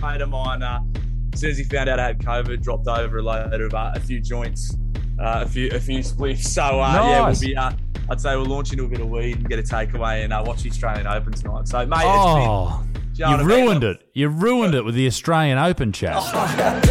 Mate 0.00 0.20
of 0.20 0.30
mine, 0.30 0.62
uh, 0.62 0.80
as 1.32 1.40
soon 1.40 1.50
as 1.50 1.58
he 1.58 1.64
found 1.64 1.88
out 1.88 2.00
I 2.00 2.06
had 2.08 2.18
COVID, 2.18 2.62
dropped 2.62 2.88
over 2.88 3.18
a 3.18 3.22
load 3.22 3.60
of 3.60 3.74
uh, 3.74 3.92
a 3.94 4.00
few 4.00 4.20
joints, 4.20 4.76
uh, 5.20 5.42
a 5.44 5.48
few 5.48 5.70
a 5.72 5.80
few 5.80 5.98
spliffs. 6.10 6.44
So 6.44 6.62
uh, 6.62 6.92
yeah, 6.94 7.26
we'll 7.28 7.40
be. 7.40 7.56
Uh, 7.56 7.72
I'd 8.10 8.20
say 8.20 8.36
we'll 8.36 8.46
launch 8.46 8.72
into 8.72 8.84
a 8.84 8.88
bit 8.88 9.00
of 9.00 9.08
weed 9.08 9.36
and 9.38 9.48
get 9.48 9.58
a 9.58 9.62
takeaway 9.62 10.24
and 10.24 10.32
uh, 10.32 10.42
watch 10.44 10.62
the 10.62 10.70
Australian 10.70 11.06
Open 11.06 11.32
tonight. 11.32 11.68
So 11.68 11.86
mate, 11.86 12.00
Oh, 12.02 12.84
been, 12.92 12.92
do 12.92 13.00
you 13.14 13.24
know 13.24 13.30
you 13.30 13.36
what 13.36 13.40
I 13.40 13.44
mean? 13.44 13.66
ruined 13.66 13.84
it. 13.84 14.08
You 14.12 14.28
ruined 14.28 14.74
it 14.74 14.84
with 14.84 14.94
the 14.94 15.06
Australian 15.06 15.58
Open 15.58 15.92
chat. 15.92 16.16
I 16.34 16.82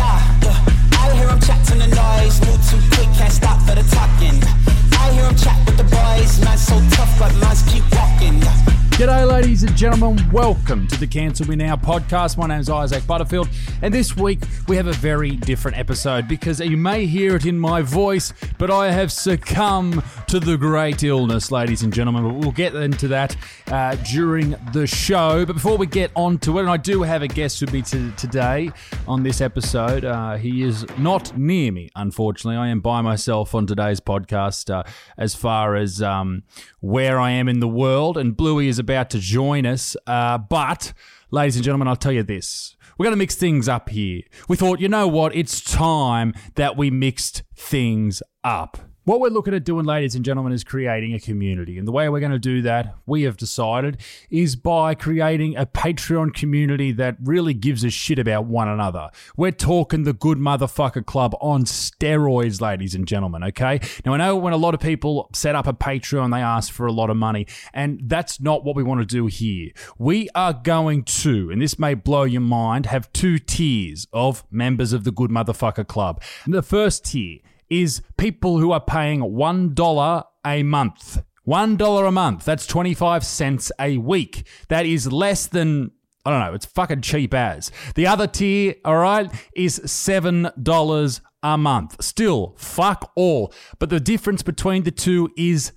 G'day, 9.02 9.28
ladies 9.28 9.64
and 9.64 9.76
gentlemen. 9.76 10.20
Welcome 10.32 10.86
to 10.86 10.96
the 10.96 11.08
Cancel 11.08 11.48
Me 11.48 11.56
Now 11.56 11.76
podcast. 11.76 12.38
My 12.38 12.46
name 12.46 12.60
is 12.60 12.70
Isaac 12.70 13.08
Butterfield, 13.08 13.50
and 13.82 13.92
this 13.92 14.16
week 14.16 14.42
we 14.68 14.76
have 14.76 14.86
a 14.86 14.94
very 14.94 15.32
different 15.32 15.80
episode 15.80 16.28
because 16.28 16.60
you 16.60 16.78
may 16.78 17.08
hear 17.08 17.36
it 17.36 17.48
in 17.48 17.58
my 17.58 17.82
voice, 17.82 18.32
but 18.60 18.70
I 18.70 18.92
have 18.92 19.12
succumbed 19.12 20.04
to 20.28 20.40
the 20.40 20.56
great 20.56 21.02
illness, 21.02 21.50
ladies 21.50 21.82
and 21.82 21.92
gentlemen. 21.92 22.26
But 22.26 22.36
we'll 22.36 22.52
get 22.52 22.76
into 22.76 23.08
that 23.08 23.36
uh, 23.70 23.96
during 23.96 24.56
the 24.72 24.86
show. 24.86 25.48
But 25.48 25.54
before 25.54 25.78
we 25.80 25.88
get 25.88 26.12
on 26.16 26.38
to 26.38 26.60
it, 26.60 26.62
and 26.62 26.70
I 26.70 26.78
do 26.78 27.02
have 27.02 27.24
a 27.24 27.28
guest 27.28 27.60
with 27.60 27.74
me 27.74 27.82
to, 27.82 28.12
today 28.12 28.70
on 29.08 29.24
this 29.24 29.42
episode. 29.42 30.06
Uh, 30.06 30.36
he 30.36 30.62
is 30.62 30.86
not 31.00 31.36
near 31.36 31.72
me, 31.72 31.90
unfortunately. 31.96 32.56
I 32.56 32.68
am 32.68 32.82
by 32.82 33.02
myself 33.02 33.56
on 33.56 33.66
today's 33.66 34.00
podcast 34.00 34.72
uh, 34.72 34.84
as 35.18 35.34
far 35.34 35.76
as 35.76 36.04
um, 36.04 36.44
where 36.82 37.20
I 37.20 37.32
am 37.32 37.50
in 37.50 37.62
the 37.62 37.68
world, 37.68 38.16
and 38.16 38.38
Bluey 38.38 38.68
is 38.68 38.78
about 38.78 38.91
to 39.10 39.20
join 39.20 39.66
us. 39.66 39.96
Uh, 40.06 40.38
but, 40.38 40.94
ladies 41.32 41.56
and 41.56 41.66
gentlemen, 41.66 41.88
I'll 41.88 41.96
tell 41.96 42.12
you 42.12 42.24
this. 42.24 42.76
We're 42.98 43.06
going 43.06 43.14
to 43.14 43.18
mix 43.18 43.36
things 43.36 43.68
up 43.68 43.90
here. 43.90 44.22
We 44.48 44.58
thought, 44.58 44.80
you 44.80 44.88
know 44.88 45.08
what? 45.08 45.36
It's 45.36 45.62
time 45.62 46.34
that 46.56 46.78
we 46.78 46.92
mixed 46.92 47.44
things 47.56 48.22
up. 48.44 48.78
What 49.04 49.20
we're 49.20 49.30
looking 49.30 49.56
at 49.56 49.64
doing, 49.64 49.88
ladies 49.88 50.14
and 50.14 50.24
gentlemen, 50.24 50.54
is 50.54 50.64
creating 50.64 51.16
a 51.16 51.20
community. 51.20 51.80
And 51.80 51.88
the 51.88 51.92
way 51.92 52.08
we're 52.08 52.20
going 52.20 52.34
to 52.34 52.38
do 52.38 52.62
that, 52.62 52.94
we 53.08 53.24
have 53.24 53.36
decided, 53.36 53.98
is 54.30 54.56
by 54.56 54.94
creating 54.94 55.58
a 55.58 55.66
Patreon 55.66 56.36
community 56.36 56.92
that 56.92 57.18
really 57.20 57.56
gives 57.56 57.84
a 57.84 57.90
shit 57.90 58.20
about 58.20 58.46
one 58.46 58.68
another. 58.68 59.10
We're 59.36 59.54
talking 59.54 60.04
the 60.04 60.14
Good 60.14 60.38
Motherfucker 60.38 61.04
Club 61.04 61.34
on 61.42 61.64
steroids, 61.64 62.62
ladies 62.62 62.94
and 62.94 63.08
gentlemen, 63.08 63.44
okay? 63.46 63.80
Now, 64.06 64.14
I 64.14 64.18
know 64.18 64.36
when 64.36 64.54
a 64.54 64.58
lot 64.58 64.76
of 64.76 64.80
people 64.80 65.32
set 65.34 65.56
up 65.56 65.66
a 65.66 65.74
Patreon, 65.74 66.32
they 66.32 66.42
ask 66.42 66.72
for 66.72 66.86
a 66.86 66.92
lot 66.92 67.10
of 67.10 67.18
money, 67.18 67.48
and 67.74 68.02
that's 68.04 68.40
not 68.40 68.64
what 68.64 68.76
we 68.76 68.84
want 68.84 69.02
to 69.02 69.06
do 69.06 69.26
here. 69.26 69.72
We 69.98 70.30
are 70.36 70.54
going 70.54 71.06
to, 71.06 71.50
and 71.50 71.60
this 71.60 71.80
may 71.80 71.96
blow 71.96 72.22
your 72.22 72.42
mind, 72.42 72.86
have 72.86 73.12
two 73.14 73.40
tiers 73.40 74.06
of 74.14 74.44
members 74.52 74.94
of 74.94 75.06
the 75.06 75.12
Good 75.12 75.32
Motherfucker 75.32 75.88
Club. 75.88 76.22
And 76.46 76.54
The 76.54 76.62
first 76.62 77.06
tier 77.06 77.40
is 77.72 78.04
people 78.18 78.60
who 78.60 78.72
are 78.72 78.82
paying 78.82 79.22
$1 79.22 80.24
a 80.46 80.64
month. 80.64 81.24
$1 81.48 82.08
a 82.08 82.12
month. 82.12 82.46
That's 82.46 82.68
25 82.68 83.26
cents 83.26 83.72
a 83.80 83.98
week. 83.98 84.46
That 84.68 84.86
is 84.86 85.12
less 85.12 85.48
than, 85.48 85.92
I 86.24 86.30
don't 86.30 86.40
know, 86.40 86.54
it's 86.54 86.66
fucking 86.66 87.02
cheap 87.02 87.34
as. 87.34 87.72
The 87.96 88.06
other 88.06 88.28
tier, 88.28 88.76
all 88.86 88.98
right, 88.98 89.32
is 89.56 89.80
$7 89.80 91.22
a 91.44 91.58
month. 91.58 92.04
Still, 92.04 92.54
fuck 92.58 93.12
all. 93.16 93.54
But 93.80 93.90
the 93.90 94.00
difference 94.00 94.44
between 94.44 94.84
the 94.84 94.92
two 94.92 95.32
is 95.36 95.72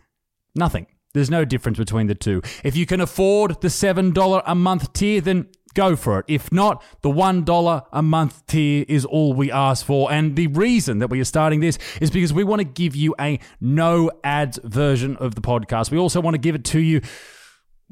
nothing. 0.55 0.87
There's 1.15 1.31
no 1.31 1.45
difference 1.45 1.79
between 1.79 2.09
the 2.09 2.15
two. 2.17 2.43
If 2.65 2.77
you 2.77 2.87
can 2.87 3.01
afford 3.01 3.61
the 3.61 3.69
$7 3.69 4.43
a 4.45 4.55
month 4.55 4.93
tier, 4.93 5.21
then 5.21 5.47
go 5.75 5.97
for 5.97 6.21
it. 6.21 6.25
If 6.29 6.53
not, 6.53 6.83
the 7.03 7.11
$1 7.11 7.87
a 7.93 8.03
month 8.03 8.47
tier 8.47 8.85
is 8.89 9.05
all 9.05 9.35
we 9.35 9.51
ask 9.51 9.85
for. 9.85 10.11
And 10.11 10.37
the 10.37 10.47
reason 10.49 11.01
that 11.01 11.11
we 11.11 11.21
are 11.21 11.25
starting 11.25 11.61
this 11.61 11.79
is 12.01 12.11
because 12.11 12.33
we 12.33 12.45
want 12.45 12.61
to 12.61 12.65
give 12.65 12.97
you 12.97 13.15
a 13.21 13.39
no 13.61 14.11
ads 14.23 14.59
version 14.63 15.17
of 15.17 15.35
the 15.35 15.41
podcast. 15.41 15.91
We 15.91 15.99
also 15.99 16.21
want 16.21 16.35
to 16.35 16.39
give 16.39 16.55
it 16.55 16.65
to 16.67 16.81
you 16.81 17.01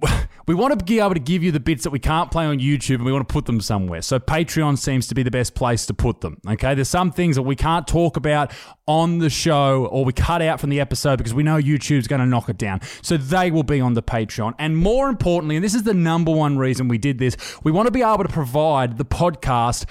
we 0.47 0.55
want 0.55 0.79
to 0.79 0.85
be 0.85 1.01
able 1.01 1.15
to 1.15 1.21
give 1.21 1.43
you 1.43 1.53
the 1.53 1.61
bits 1.61 1.85
that 1.85 1.91
we 1.91 1.99
can't 1.99 2.31
play 2.31 2.45
on 2.45 2.59
YouTube 2.59 2.97
and 2.97 3.05
we 3.05 3.13
want 3.13 3.27
to 3.27 3.33
put 3.33 3.47
them 3.47 3.61
somewhere. 3.61 4.03
So 4.03 4.19
Patreon 4.19 4.79
seems 4.79 5.07
to 5.09 5.15
be 5.15 5.23
the 5.23 5.31
best 5.31 5.55
place 5.55 5.87
to 5.87 5.95
put 5.95 6.21
them. 6.21 6.39
Okay. 6.47 6.75
There's 6.75 6.89
some 6.89 7.13
things 7.13 7.37
that 7.37 7.43
we 7.43 7.57
can't 7.57 7.87
talk 7.87 8.17
about 8.17 8.53
on 8.87 9.19
the 9.19 9.31
show 9.31 9.87
or 9.87 10.05
we 10.05 10.13
cut 10.13 10.43
out 10.43 10.61
from 10.61 10.71
the 10.71 10.81
episode 10.81 11.17
because 11.17 11.35
we 11.35 11.43
know 11.43 11.57
YouTube's 11.57 12.09
going 12.09 12.21
to 12.21 12.27
knock 12.27 12.49
it 12.49 12.59
down. 12.59 12.81
So 13.03 13.17
they 13.17 13.51
will 13.51 13.63
be 13.63 13.81
on 13.81 13.95
the 13.95 14.03
Patreon. 14.03 14.55
And 14.59 14.77
more 14.77 15.09
importantly, 15.09 15.57
and 15.57 15.65
this 15.65 15.75
is 15.75 15.85
the 15.85 15.95
number 15.95 16.33
one 16.33 16.59
reason 16.59 16.89
we 16.89 16.99
did 16.99 17.19
this, 17.19 17.37
we 17.63 17.71
want 17.71 17.87
to 17.87 17.93
be 17.93 18.03
able 18.03 18.25
to 18.25 18.29
provide 18.33 18.99
the 18.99 19.05
podcast 19.05 19.85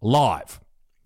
live. 0.00 0.60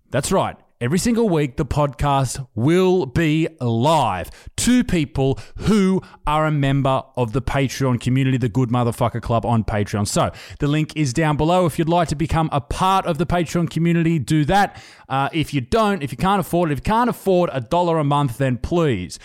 That's 0.09 0.31
right. 0.31 0.57
Every 0.81 0.97
single 0.97 1.29
week, 1.29 1.57
the 1.57 1.65
podcast 1.65 2.43
will 2.55 3.05
be 3.05 3.47
live 3.59 4.31
to 4.57 4.83
people 4.83 5.37
who 5.57 6.01
are 6.25 6.47
a 6.47 6.51
member 6.51 7.03
of 7.15 7.33
the 7.33 7.41
Patreon 7.41 8.01
community, 8.01 8.37
the 8.37 8.49
Good 8.49 8.69
Motherfucker 8.69 9.21
Club 9.21 9.45
on 9.45 9.63
Patreon. 9.63 10.07
So 10.07 10.31
the 10.57 10.65
link 10.65 10.97
is 10.97 11.13
down 11.13 11.37
below. 11.37 11.67
If 11.67 11.77
you'd 11.77 11.87
like 11.87 12.07
to 12.07 12.15
become 12.15 12.49
a 12.51 12.59
part 12.59 13.05
of 13.05 13.19
the 13.19 13.27
Patreon 13.27 13.69
community, 13.69 14.17
do 14.17 14.43
that. 14.45 14.81
Uh, 15.07 15.29
if 15.31 15.53
you 15.53 15.61
don't, 15.61 16.01
if 16.01 16.11
you 16.11 16.17
can't 16.17 16.39
afford 16.39 16.71
it, 16.71 16.73
if 16.73 16.79
you 16.79 16.91
can't 16.91 17.11
afford 17.11 17.51
a 17.53 17.61
dollar 17.61 17.99
a 17.99 18.03
month, 18.03 18.39
then 18.39 18.57
please 18.57 19.19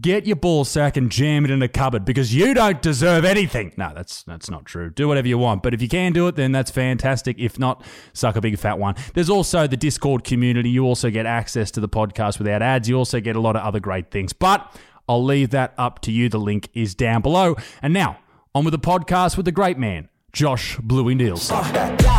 get 0.00 0.26
your 0.26 0.36
ball 0.36 0.64
sack 0.64 0.96
and 0.96 1.10
jam 1.10 1.44
it 1.44 1.50
in 1.50 1.62
a 1.62 1.68
cupboard 1.68 2.04
because 2.04 2.34
you 2.34 2.54
don't 2.54 2.80
deserve 2.80 3.24
anything. 3.24 3.72
No, 3.76 3.92
that's 3.94 4.22
that's 4.22 4.50
not 4.50 4.64
true. 4.64 4.90
Do 4.90 5.08
whatever 5.08 5.28
you 5.28 5.38
want, 5.38 5.62
but 5.62 5.74
if 5.74 5.82
you 5.82 5.88
can 5.88 6.12
do 6.12 6.26
it, 6.28 6.36
then 6.36 6.52
that's 6.52 6.70
fantastic. 6.70 7.38
If 7.38 7.58
not, 7.58 7.84
suck 8.12 8.36
a 8.36 8.40
big 8.40 8.58
fat 8.58 8.78
one. 8.78 8.94
There's 9.14 9.30
also 9.30 9.66
the 9.66 9.76
Discord 9.76 10.24
community. 10.24 10.70
You 10.70 10.84
also 10.84 11.10
get 11.10 11.26
access 11.26 11.70
to 11.72 11.80
the 11.80 11.88
podcast 11.88 12.38
without 12.38 12.62
ads. 12.62 12.88
You 12.88 12.96
also 12.96 13.20
get 13.20 13.36
a 13.36 13.40
lot 13.40 13.56
of 13.56 13.62
other 13.62 13.80
great 13.80 14.10
things. 14.10 14.32
But 14.32 14.74
I'll 15.08 15.24
leave 15.24 15.50
that 15.50 15.74
up 15.76 16.00
to 16.02 16.12
you. 16.12 16.28
The 16.28 16.38
link 16.38 16.68
is 16.72 16.94
down 16.94 17.22
below. 17.22 17.56
And 17.82 17.92
now 17.92 18.18
on 18.54 18.64
with 18.64 18.72
the 18.72 18.78
podcast 18.78 19.36
with 19.36 19.44
the 19.44 19.52
great 19.52 19.78
man, 19.78 20.08
Josh 20.32 20.78
Bluey 20.78 21.14
Niels. 21.14 21.50
I 21.50 22.14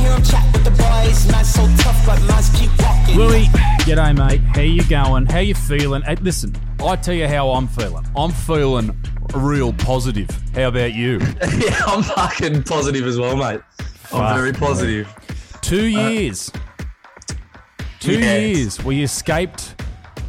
hear 0.00 0.12
him 0.12 0.22
chat 0.22 0.54
to 0.54 0.60
the 0.60 0.70
noise, 0.70 1.26
move 1.26 1.34
too 1.34 1.34
quick, 1.34 1.34
can't 1.34 1.46
stop 1.46 1.64
for 1.64 1.70
the 1.70 1.70
talking. 1.70 1.70
I 1.70 1.70
hear 1.70 1.72
him 1.72 1.72
chat 1.72 1.72
with 1.72 1.74
the 1.74 1.74
boys, 1.78 1.78
man 1.78 1.78
so 1.78 1.82
tough, 1.82 2.06
but 2.06 2.22
mans 2.22 2.50
keep 2.50 2.70
walking. 2.82 3.14
Bluey, 3.14 3.44
g'day, 3.84 4.16
mate. 4.16 4.40
How 4.40 4.60
you 4.60 4.84
going? 4.84 5.26
How 5.26 5.38
you 5.38 5.54
feeling? 5.54 6.02
Hey, 6.02 6.16
listen, 6.16 6.54
I 6.80 6.96
tell 6.96 7.14
you 7.14 7.28
how 7.28 7.50
I'm 7.50 7.68
feeling. 7.68 8.04
I'm 8.16 8.30
feeling 8.30 8.98
real 9.34 9.72
positive. 9.72 10.28
How 10.54 10.68
about 10.68 10.94
you? 10.94 11.18
yeah, 11.58 11.80
I'm 11.86 12.02
fucking 12.02 12.62
positive 12.64 13.06
as 13.06 13.18
well, 13.18 13.36
mate. 13.36 13.60
Fuck, 13.78 14.20
I'm 14.20 14.36
very 14.36 14.52
positive. 14.52 15.08
Two 15.60 15.86
uh, 15.96 16.08
years. 16.08 16.50
Two 18.00 18.18
yes. 18.18 18.56
years. 18.56 18.84
We 18.84 19.02
escaped 19.02 19.82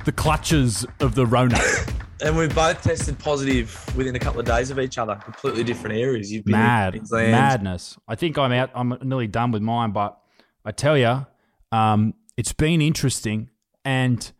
the 0.05 0.11
clutches 0.11 0.85
of 0.99 1.15
the 1.15 1.25
Rona. 1.25 1.59
And 2.21 2.37
we've 2.37 2.53
both 2.55 2.81
tested 2.81 3.19
positive 3.19 3.93
within 3.97 4.15
a 4.15 4.19
couple 4.19 4.39
of 4.39 4.45
days 4.45 4.71
of 4.71 4.79
each 4.79 4.97
other, 4.97 5.15
completely 5.15 5.63
different 5.63 5.97
areas. 5.97 6.31
You've 6.31 6.45
been 6.45 6.53
Mad, 6.53 7.01
madness. 7.11 7.97
I 8.07 8.15
think 8.15 8.37
I'm 8.37 8.53
out. 8.53 8.69
I'm 8.73 8.97
nearly 9.01 9.27
done 9.27 9.51
with 9.51 9.61
mine, 9.61 9.91
but 9.91 10.17
I 10.63 10.71
tell 10.71 10.97
you, 10.97 11.25
um, 11.73 12.13
it's 12.37 12.53
been 12.53 12.81
interesting, 12.81 13.49
and 13.83 14.31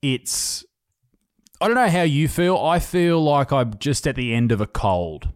it's. 0.00 0.64
I 1.60 1.66
don't 1.66 1.74
know 1.74 1.88
how 1.88 2.02
you 2.02 2.28
feel. 2.28 2.56
I 2.56 2.78
feel 2.78 3.20
like 3.20 3.52
I'm 3.52 3.76
just 3.78 4.06
at 4.06 4.14
the 4.14 4.32
end 4.32 4.52
of 4.52 4.60
a 4.60 4.66
cold. 4.66 5.28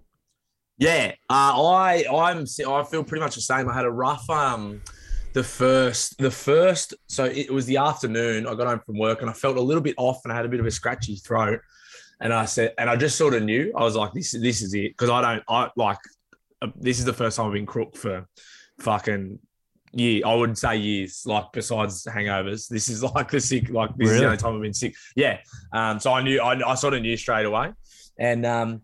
Yeah, 0.79 1.13
uh, 1.29 1.65
I 1.65 2.05
I'm 2.13 2.45
I 2.69 2.85
feel 2.85 3.03
pretty 3.03 3.23
much 3.23 3.35
the 3.35 3.41
same. 3.41 3.69
I 3.69 3.75
had 3.75 3.85
a 3.85 3.91
rough 3.91 4.29
um 4.31 4.83
the 5.33 5.45
first 5.45 6.19
the 6.19 6.31
first 6.31 6.95
so 7.07 7.25
it 7.25 7.51
was 7.51 7.67
the 7.67 7.79
afternoon. 7.79 8.47
I 8.47 8.55
got 8.55 8.67
home 8.67 8.81
from 8.85 8.99
work 8.99 9.21
and 9.21 9.31
I 9.31 9.33
felt 9.33 9.57
a 9.57 9.61
little 9.61 9.83
bit 9.83 9.95
off 9.99 10.21
and 10.25 10.33
I 10.33 10.37
had 10.37 10.45
a 10.45 10.49
bit 10.49 10.61
of 10.61 10.67
a 10.67 10.71
scratchy 10.71 11.17
throat. 11.17 11.61
And 12.21 12.33
I 12.33 12.45
said, 12.45 12.75
and 12.79 12.89
I 12.89 12.97
just 12.97 13.17
sort 13.17 13.35
of 13.35 13.43
knew 13.43 13.73
I 13.77 13.83
was 13.83 13.97
like, 13.97 14.13
this 14.13 14.33
this 14.33 14.63
is 14.63 14.75
it 14.75 14.93
because 14.93 15.11
I 15.11 15.21
don't 15.21 15.45
I 15.49 15.71
like 15.77 15.99
uh, 16.61 16.69
this 16.77 16.99
is 16.99 17.05
the 17.05 17.13
first 17.13 17.37
time 17.37 17.47
I've 17.47 17.53
been 17.53 17.67
crook 17.67 17.97
for 17.97 18.27
fucking 18.79 19.39
Yeah, 19.93 20.27
I 20.27 20.35
wouldn't 20.35 20.59
say 20.59 20.77
years. 20.77 21.25
Like 21.27 21.47
besides 21.53 22.07
hangovers, 22.07 22.69
this 22.69 22.89
is 22.89 23.03
like 23.15 23.31
the 23.31 23.41
sick. 23.41 23.71
Like 23.71 23.97
this 23.97 24.11
is 24.11 24.21
the 24.21 24.27
only 24.27 24.39
time 24.39 24.55
I've 24.55 24.63
been 24.63 24.75
sick. 24.75 24.95
Yeah. 25.17 25.39
Um. 25.73 25.99
So 25.99 26.13
I 26.13 26.23
knew. 26.23 26.41
I, 26.41 26.71
I 26.71 26.75
sort 26.75 26.95
of 26.95 27.03
knew 27.03 27.17
straight 27.17 27.47
away, 27.47 27.73
and 28.19 28.47
um, 28.47 28.83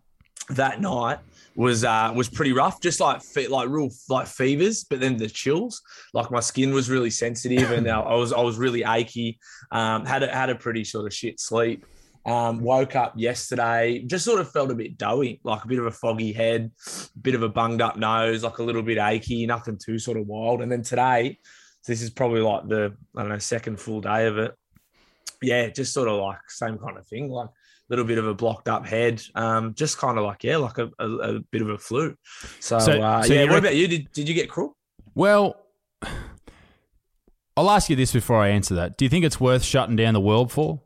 that 0.49 0.81
night 0.81 1.19
was 1.59 1.83
uh 1.83 2.11
was 2.15 2.29
pretty 2.29 2.53
rough. 2.53 2.79
Just 2.79 3.01
like 3.01 3.21
fe- 3.21 3.47
like 3.47 3.67
real 3.67 3.89
like 4.07 4.27
fevers, 4.27 4.85
but 4.85 5.01
then 5.01 5.17
the 5.17 5.27
chills. 5.27 5.81
Like 6.13 6.31
my 6.31 6.39
skin 6.39 6.73
was 6.73 6.89
really 6.89 7.09
sensitive, 7.09 7.71
and 7.71 7.87
I 7.89 8.15
was 8.15 8.31
I 8.31 8.41
was 8.41 8.57
really 8.57 8.83
achy. 8.83 9.39
Um. 9.71 10.05
Had 10.05 10.23
a, 10.23 10.33
had 10.33 10.49
a 10.49 10.55
pretty 10.55 10.85
sort 10.85 11.05
of 11.05 11.13
shit 11.13 11.39
sleep. 11.39 11.85
Um, 12.25 12.59
woke 12.59 12.95
up 12.95 13.13
yesterday, 13.17 14.03
just 14.05 14.25
sort 14.25 14.39
of 14.39 14.51
felt 14.51 14.71
a 14.71 14.75
bit 14.75 14.97
doughy, 14.97 15.39
like 15.43 15.63
a 15.63 15.67
bit 15.67 15.79
of 15.79 15.85
a 15.85 15.91
foggy 15.91 16.31
head, 16.31 16.71
bit 17.21 17.33
of 17.33 17.43
a 17.43 17.49
bunged 17.49 17.81
up 17.81 17.97
nose, 17.97 18.43
like 18.43 18.59
a 18.59 18.63
little 18.63 18.83
bit 18.83 18.97
achy, 18.97 19.45
nothing 19.45 19.79
too 19.83 19.97
sort 19.97 20.17
of 20.17 20.27
wild. 20.27 20.61
And 20.61 20.71
then 20.71 20.83
today, 20.83 21.39
so 21.81 21.91
this 21.91 22.01
is 22.01 22.09
probably 22.09 22.41
like 22.41 22.67
the 22.67 22.93
I 23.15 23.21
don't 23.21 23.29
know 23.29 23.39
second 23.39 23.79
full 23.79 24.01
day 24.01 24.27
of 24.27 24.37
it. 24.37 24.53
Yeah, 25.41 25.69
just 25.69 25.93
sort 25.93 26.07
of 26.07 26.21
like 26.21 26.49
same 26.49 26.77
kind 26.77 26.97
of 26.97 27.07
thing, 27.07 27.29
like 27.29 27.49
little 27.89 28.05
bit 28.05 28.17
of 28.17 28.27
a 28.27 28.33
blocked 28.33 28.67
up 28.67 28.85
head, 28.85 29.21
um, 29.35 29.73
just 29.73 29.97
kind 29.97 30.17
of 30.17 30.23
like 30.23 30.43
yeah, 30.43 30.57
like 30.57 30.77
a, 30.77 30.89
a, 30.99 31.07
a 31.09 31.39
bit 31.51 31.61
of 31.61 31.69
a 31.69 31.77
flu. 31.77 32.15
So, 32.59 32.79
So- 32.79 33.01
uh, 33.01 33.23
so 33.23 33.33
yeah, 33.33 33.43
what 33.43 33.49
rec- 33.51 33.59
about 33.59 33.75
you? 33.75 33.87
Did 33.87 34.11
did 34.11 34.27
you 34.29 34.35
get 34.35 34.49
crook? 34.49 34.73
Well, 35.15 35.55
I'll 37.57 37.69
ask 37.69 37.89
you 37.89 37.95
this 37.95 38.13
before 38.13 38.37
I 38.37 38.49
answer 38.49 38.75
that. 38.75 38.97
Do 38.97 39.03
you 39.05 39.09
think 39.09 39.25
it's 39.25 39.39
worth 39.39 39.63
shutting 39.63 39.95
down 39.95 40.13
the 40.13 40.21
world 40.21 40.51
for? 40.51 40.81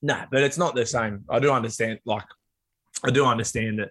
No, 0.00 0.24
but 0.30 0.42
it's 0.42 0.56
not 0.58 0.74
the 0.74 0.86
same. 0.86 1.24
I 1.28 1.38
do 1.38 1.52
understand, 1.52 1.98
like, 2.06 2.24
I 3.04 3.10
do 3.10 3.24
understand 3.26 3.78
that, 3.78 3.90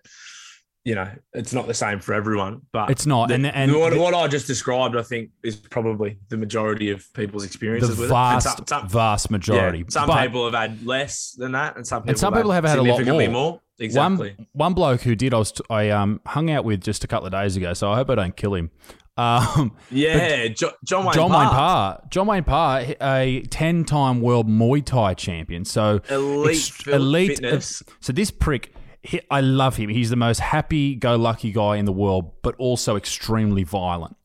you 0.83 0.95
know, 0.95 1.07
it's 1.33 1.53
not 1.53 1.67
the 1.67 1.73
same 1.73 1.99
for 1.99 2.13
everyone. 2.13 2.61
But 2.71 2.89
It's 2.89 3.05
not. 3.05 3.27
the- 3.29 3.35
and 3.35 3.45
and 3.45 3.71
what, 3.73 3.93
the, 3.93 3.99
what 3.99 4.13
I 4.13 4.27
just 4.27 4.47
described, 4.47 4.95
I 4.97 5.03
think, 5.03 5.29
is 5.43 5.55
probably 5.55 6.17
the 6.29 6.37
majority 6.37 6.89
of 6.89 7.05
people's 7.13 7.43
the 7.43 7.47
experiences 7.47 7.89
with 7.91 7.99
it. 7.99 8.03
And 8.03 8.09
vast, 8.09 8.57
some, 8.57 8.65
some, 8.67 8.89
vast 8.89 9.29
majority. 9.29 9.79
yeah, 9.79 9.83
some 9.89 10.07
But 10.07 10.21
people 10.23 10.45
have 10.49 10.53
had 10.59 10.85
less 10.85 11.33
than 11.37 11.51
that, 11.51 11.75
and 11.77 11.85
some 11.85 12.03
people, 12.03 12.17
some 12.17 12.33
people 12.33 12.51
have 12.51 12.63
had 12.63 12.79
a 12.79 12.81
lot 12.81 12.97
significantly 12.97 13.27
more. 13.27 13.61
Exactly. 13.79 14.33
One, 14.37 14.47
one 14.53 14.73
bloke 14.73 15.01
who 15.01 15.15
did, 15.15 15.33
I 15.33 15.37
was 15.37 15.53
I 15.69 15.89
um 15.89 16.21
hung 16.25 16.49
out 16.51 16.65
with 16.65 16.81
just 16.81 17.03
a 17.03 17.07
couple 17.07 17.25
of 17.27 17.31
days 17.31 17.55
ago, 17.57 17.73
so 17.73 17.91
I 17.91 17.95
hope 17.95 18.09
I 18.09 18.15
don't 18.15 18.35
kill 18.35 18.53
him. 18.55 18.71
Um, 19.17 19.75
yeah, 19.91 20.47
jo- 20.47 20.71
John 20.85 21.03
Wayne 21.05 21.13
John 21.13 21.29
Wayne 21.31 21.49
Parr, 21.49 21.51
Parr. 21.97 22.01
John 22.09 22.27
Wayne 22.27 22.43
Parr, 22.45 22.85
a 23.01 23.41
ten-time 23.51 24.21
world 24.21 24.47
Muay 24.47 24.83
Thai 24.83 25.13
champion. 25.15 25.65
So 25.65 25.99
elite, 26.09 26.71
elite. 26.87 27.29
fitness. 27.39 27.83
So 27.99 28.13
this 28.13 28.31
prick, 28.31 28.73
he, 29.03 29.21
I 29.29 29.41
love 29.41 29.77
him. 29.77 29.89
He's 29.89 30.09
the 30.09 30.15
most 30.15 30.39
happy-go-lucky 30.39 31.51
guy 31.51 31.77
in 31.77 31.85
the 31.85 31.91
world, 31.91 32.31
but 32.41 32.55
also 32.57 32.95
extremely 32.95 33.63
violent. 33.63 34.15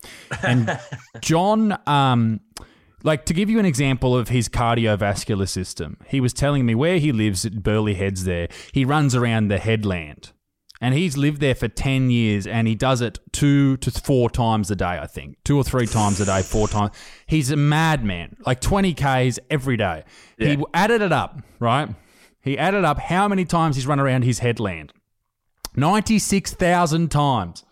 And 0.42 0.78
John, 1.20 1.78
um, 1.86 2.40
like 3.02 3.24
to 3.26 3.34
give 3.34 3.48
you 3.48 3.58
an 3.58 3.64
example 3.64 4.16
of 4.16 4.28
his 4.28 4.48
cardiovascular 4.48 5.48
system, 5.48 5.96
he 6.06 6.20
was 6.20 6.32
telling 6.32 6.66
me 6.66 6.74
where 6.74 6.98
he 6.98 7.12
lives 7.12 7.46
at 7.46 7.62
Burleigh 7.62 7.94
Heads. 7.94 8.24
There, 8.24 8.48
he 8.72 8.84
runs 8.84 9.14
around 9.14 9.48
the 9.48 9.58
headland. 9.58 10.32
And 10.78 10.92
he's 10.92 11.16
lived 11.16 11.40
there 11.40 11.54
for 11.54 11.68
10 11.68 12.10
years 12.10 12.46
and 12.46 12.68
he 12.68 12.74
does 12.74 13.00
it 13.00 13.18
two 13.32 13.78
to 13.78 13.90
four 13.90 14.28
times 14.28 14.70
a 14.70 14.76
day, 14.76 14.98
I 15.00 15.06
think. 15.06 15.38
Two 15.42 15.56
or 15.56 15.64
three 15.64 15.86
times 15.86 16.20
a 16.20 16.26
day, 16.26 16.42
four 16.42 16.68
times. 16.68 16.94
He's 17.26 17.50
a 17.50 17.56
madman, 17.56 18.36
like 18.44 18.60
20 18.60 18.92
Ks 18.92 19.38
every 19.48 19.78
day. 19.78 20.04
He 20.38 20.62
added 20.74 21.00
it 21.00 21.12
up, 21.12 21.40
right? 21.60 21.88
He 22.46 22.56
added 22.56 22.84
up 22.84 23.00
how 23.00 23.26
many 23.26 23.44
times 23.44 23.74
he's 23.74 23.88
run 23.88 23.98
around 23.98 24.22
his 24.22 24.38
headland 24.38 24.92
96,000 25.74 27.10
times. 27.10 27.64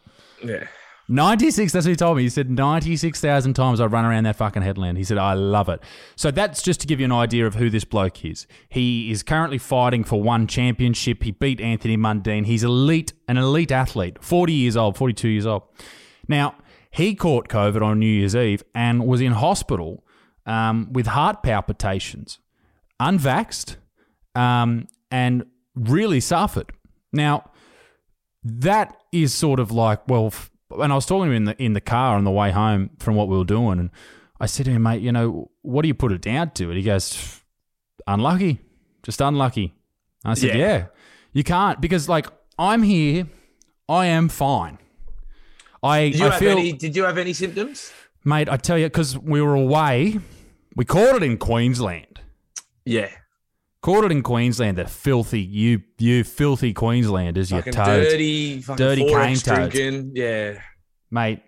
Yeah. 0.43 0.67
96, 1.07 1.73
that's 1.73 1.87
what 1.87 1.91
he 1.91 1.97
told 1.97 2.17
me. 2.17 2.25
He 2.25 2.29
said 2.29 2.51
96,000 2.51 3.55
times 3.55 3.81
I've 3.81 3.93
run 3.93 4.05
around 4.05 4.25
that 4.25 4.35
fucking 4.35 4.63
headland. 4.63 4.99
He 4.99 5.05
said, 5.05 5.17
I 5.17 5.35
love 5.35 5.69
it. 5.69 5.81
So 6.17 6.33
that's 6.33 6.61
just 6.61 6.81
to 6.81 6.89
give 6.89 6.99
you 6.99 7.05
an 7.05 7.13
idea 7.13 7.47
of 7.47 7.55
who 7.55 7.71
this 7.71 7.85
bloke 7.85 8.25
is. 8.25 8.49
He 8.69 9.13
is 9.13 9.23
currently 9.23 9.59
fighting 9.59 10.03
for 10.03 10.21
one 10.21 10.49
championship. 10.49 11.23
He 11.23 11.31
beat 11.31 11.61
Anthony 11.61 11.97
Mundine. 11.97 12.45
He's 12.45 12.65
elite, 12.65 13.13
an 13.29 13.37
elite 13.37 13.71
athlete, 13.71 14.19
40 14.23 14.53
years 14.53 14.77
old, 14.77 14.97
42 14.97 15.29
years 15.29 15.47
old. 15.47 15.63
Now, 16.27 16.57
he 16.91 17.15
caught 17.15 17.49
COVID 17.49 17.81
on 17.81 18.01
New 18.01 18.07
Year's 18.07 18.35
Eve 18.35 18.65
and 18.75 19.07
was 19.07 19.21
in 19.21 19.33
hospital 19.33 20.05
um, 20.47 20.93
with 20.93 21.07
heart 21.07 21.45
palpitations, 21.45 22.41
unvaxxed, 23.01 23.77
um, 24.35 24.87
and 25.11 25.45
really 25.75 26.21
suffered. 26.21 26.73
Now, 27.13 27.51
that 28.43 28.97
is 29.13 29.33
sort 29.33 29.61
of 29.61 29.71
like 29.73 30.07
well 30.09 30.27
f- 30.27 30.51
and 30.79 30.93
I 30.93 30.95
was 30.97 31.07
talking 31.07 31.31
to 31.31 31.31
him 31.31 31.37
in 31.37 31.45
the 31.45 31.63
in 31.63 31.73
the 31.73 31.81
car 31.81 32.17
on 32.17 32.25
the 32.25 32.31
way 32.31 32.51
home 32.51 32.91
from 32.99 33.15
what 33.15 33.29
we 33.29 33.39
were 33.39 33.45
doing 33.45 33.79
and 33.79 33.91
I 34.41 34.47
said 34.47 34.67
to 34.67 34.73
him 34.73 34.83
mate 34.83 35.01
you 35.01 35.13
know 35.13 35.51
what 35.63 35.83
do 35.83 35.89
you 35.89 35.95
put 35.95 36.13
it 36.13 36.21
down 36.21 36.51
to 36.53 36.65
and 36.69 36.77
he 36.77 36.83
goes 36.83 37.41
unlucky 38.07 38.61
just 39.03 39.21
unlucky 39.23 39.73
I 40.27 40.35
said 40.35 40.51
Yeah. 40.51 40.57
yeah, 40.77 40.87
you 41.33 41.43
can't 41.45 41.81
because 41.81 42.07
like 42.09 42.27
I'm 42.59 42.83
here 42.83 43.29
I 43.89 44.07
am 44.07 44.29
fine 44.29 44.77
I, 45.83 46.11
Did 46.11 46.19
you 46.19 46.27
I 46.27 46.31
have 46.31 46.39
feel 46.39 46.59
any? 46.59 46.73
Did 46.73 46.97
you 46.97 47.05
have 47.05 47.17
any 47.19 47.33
symptoms? 47.33 47.93
mate 48.25 48.49
I 48.51 48.57
tell 48.59 48.77
you 48.77 48.87
because 48.87 49.17
we 49.17 49.41
were 49.41 49.55
away 49.55 50.19
we 50.77 50.85
caught 50.85 51.17
it 51.17 51.23
in 51.23 51.39
Queensland 51.39 52.21
Yeah. 52.85 53.09
Caught 53.85 54.03
it 54.03 54.11
in 54.11 54.23
Queensland 54.23 54.79
the 54.79 54.87
filthy 54.87 55.43
you 55.43 55.83
you 55.99 56.25
filthy 56.25 56.73
Queenslanders 56.73 57.51
you 57.51 57.61
toads 57.61 57.77
dirty, 57.77 58.63
fucking 58.63 58.77
Dirty 58.77 59.05
cane 59.05 59.37
toads. 59.37 59.43
drinking. 59.43 60.13
Yeah. 60.15 60.59
mate. 61.11 61.43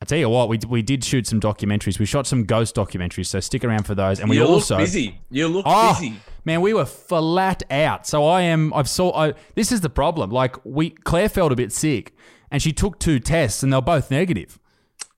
I 0.00 0.06
tell 0.06 0.18
you 0.18 0.28
what, 0.28 0.50
we, 0.50 0.58
we 0.68 0.82
did 0.82 1.02
shoot 1.02 1.26
some 1.26 1.40
documentaries. 1.40 1.98
We 1.98 2.04
shot 2.04 2.26
some 2.26 2.44
ghost 2.44 2.76
documentaries, 2.76 3.26
so 3.26 3.40
stick 3.40 3.64
around 3.64 3.84
for 3.84 3.94
those. 3.94 4.20
And 4.20 4.28
we 4.28 4.36
you 4.36 4.44
also, 4.44 4.76
look 4.76 4.84
busy. 4.84 5.18
You 5.30 5.48
look 5.48 5.64
oh 5.66 5.94
busy. 5.94 6.16
man, 6.44 6.60
we 6.60 6.74
were 6.74 6.84
flat 6.84 7.62
out. 7.70 8.06
So 8.06 8.26
I 8.26 8.42
am. 8.42 8.72
I've 8.74 8.88
saw. 8.88 9.12
I, 9.12 9.34
this 9.54 9.72
is 9.72 9.80
the 9.80 9.88
problem. 9.88 10.30
Like 10.30 10.62
we, 10.64 10.90
Claire 10.90 11.30
felt 11.30 11.52
a 11.52 11.56
bit 11.56 11.72
sick, 11.72 12.14
and 12.50 12.60
she 12.62 12.72
took 12.72 12.98
two 12.98 13.18
tests, 13.18 13.62
and 13.62 13.72
they're 13.72 13.80
both 13.80 14.10
negative. 14.10 14.60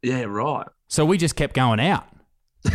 Yeah, 0.02 0.22
right. 0.22 0.68
So 0.88 1.04
we 1.04 1.18
just 1.18 1.36
kept 1.36 1.54
going 1.54 1.80
out. 1.80 2.06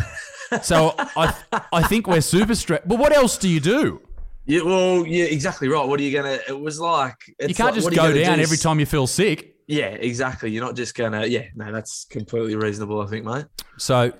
so 0.62 0.94
I 0.98 1.34
I 1.72 1.84
think 1.84 2.08
we're 2.08 2.22
super 2.22 2.56
stressed. 2.56 2.88
But 2.88 3.00
what 3.00 3.14
else 3.14 3.38
do 3.38 3.48
you 3.48 3.60
do? 3.60 4.02
Yeah, 4.46 4.64
well, 4.64 5.06
yeah, 5.06 5.26
exactly 5.26 5.68
right. 5.68 5.88
What 5.88 6.00
are 6.00 6.04
you 6.04 6.12
gonna? 6.12 6.40
It 6.48 6.60
was 6.60 6.80
like 6.80 7.16
it's 7.40 7.50
you 7.50 7.56
can't 7.56 7.68
like, 7.68 7.76
just 7.76 7.96
go 7.96 8.14
down 8.14 8.38
do? 8.38 8.44
every 8.44 8.58
time 8.58 8.80
you 8.80 8.86
feel 8.86 9.08
sick. 9.08 9.56
Yeah, 9.68 9.88
exactly. 9.88 10.52
You're 10.52 10.66
not 10.66 10.76
just 10.76 10.96
gonna. 10.96 11.26
Yeah, 11.26 11.46
no, 11.56 11.72
that's 11.72 12.06
completely 12.06 12.56
reasonable. 12.56 13.02
I 13.02 13.08
think, 13.08 13.26
mate. 13.26 13.46
So, 13.78 14.12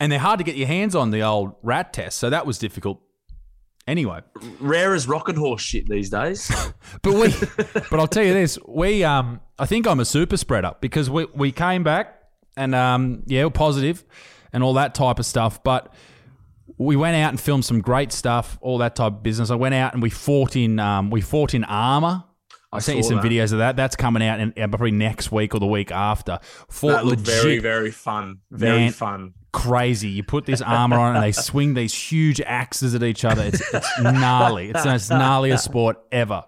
and 0.00 0.10
they're 0.10 0.18
hard 0.18 0.38
to 0.38 0.44
get 0.44 0.56
your 0.56 0.68
hands 0.68 0.94
on 0.94 1.10
the 1.10 1.22
old 1.22 1.54
rat 1.62 1.92
test. 1.92 2.18
So 2.18 2.30
that 2.30 2.46
was 2.46 2.58
difficult. 2.58 3.00
Anyway, 3.88 4.20
Rare 4.60 4.94
as 4.94 5.08
rock 5.08 5.28
and 5.28 5.36
horse 5.36 5.62
shit 5.62 5.88
these 5.88 6.08
days. 6.10 6.50
But 7.02 7.14
we, 7.14 7.34
but 7.90 7.98
I'll 7.98 8.06
tell 8.06 8.22
you 8.22 8.34
this: 8.34 8.58
we, 8.68 9.02
um, 9.02 9.40
I 9.58 9.66
think 9.66 9.86
I'm 9.86 9.98
a 9.98 10.04
super 10.04 10.36
spreader 10.36 10.74
because 10.80 11.10
we 11.10 11.26
we 11.34 11.50
came 11.50 11.82
back 11.82 12.22
and 12.56 12.74
um, 12.74 13.22
yeah, 13.26 13.44
we're 13.44 13.50
positive 13.50 14.04
and 14.52 14.62
all 14.62 14.74
that 14.74 14.94
type 14.94 15.18
of 15.18 15.26
stuff. 15.26 15.62
But 15.62 15.92
we 16.78 16.96
went 16.96 17.16
out 17.16 17.30
and 17.30 17.40
filmed 17.40 17.64
some 17.64 17.80
great 17.80 18.12
stuff, 18.12 18.58
all 18.60 18.78
that 18.78 18.96
type 18.96 19.12
of 19.12 19.22
business. 19.22 19.50
I 19.50 19.54
went 19.54 19.74
out 19.74 19.94
and 19.94 20.02
we 20.02 20.10
fought 20.10 20.56
in, 20.56 20.78
um, 20.78 21.10
we 21.10 21.20
fought 21.20 21.54
in 21.54 21.64
armor. 21.64 22.24
I, 22.74 22.78
sent 22.78 22.96
you 22.96 23.02
some 23.02 23.16
that. 23.16 23.24
videos 23.24 23.52
of 23.52 23.58
that. 23.58 23.76
That's 23.76 23.96
coming 23.96 24.22
out 24.22 24.40
in, 24.40 24.54
uh, 24.56 24.66
probably 24.68 24.92
next 24.92 25.30
week 25.30 25.54
or 25.54 25.60
the 25.60 25.66
week 25.66 25.92
after. 25.92 26.38
Fought 26.70 26.88
that 26.88 27.04
looked 27.04 27.26
legit 27.26 27.42
very, 27.42 27.58
very 27.58 27.90
fun. 27.90 28.38
Very 28.50 28.78
Man. 28.78 28.92
fun. 28.92 29.34
crazy. 29.52 30.08
You 30.08 30.22
put 30.22 30.46
this 30.46 30.62
armor 30.62 30.98
on 30.98 31.16
and 31.16 31.22
they 31.22 31.32
swing 31.42 31.74
these 31.74 31.92
huge 31.92 32.40
axes 32.40 32.94
at 32.94 33.02
each 33.02 33.26
other. 33.26 33.42
It's, 33.42 33.62
it's 33.74 34.00
gnarly. 34.00 34.70
It's 34.70 34.84
the 34.84 34.90
most 34.90 35.10
gnarliest 35.10 35.60
sport 35.60 35.98
ever. 36.10 36.44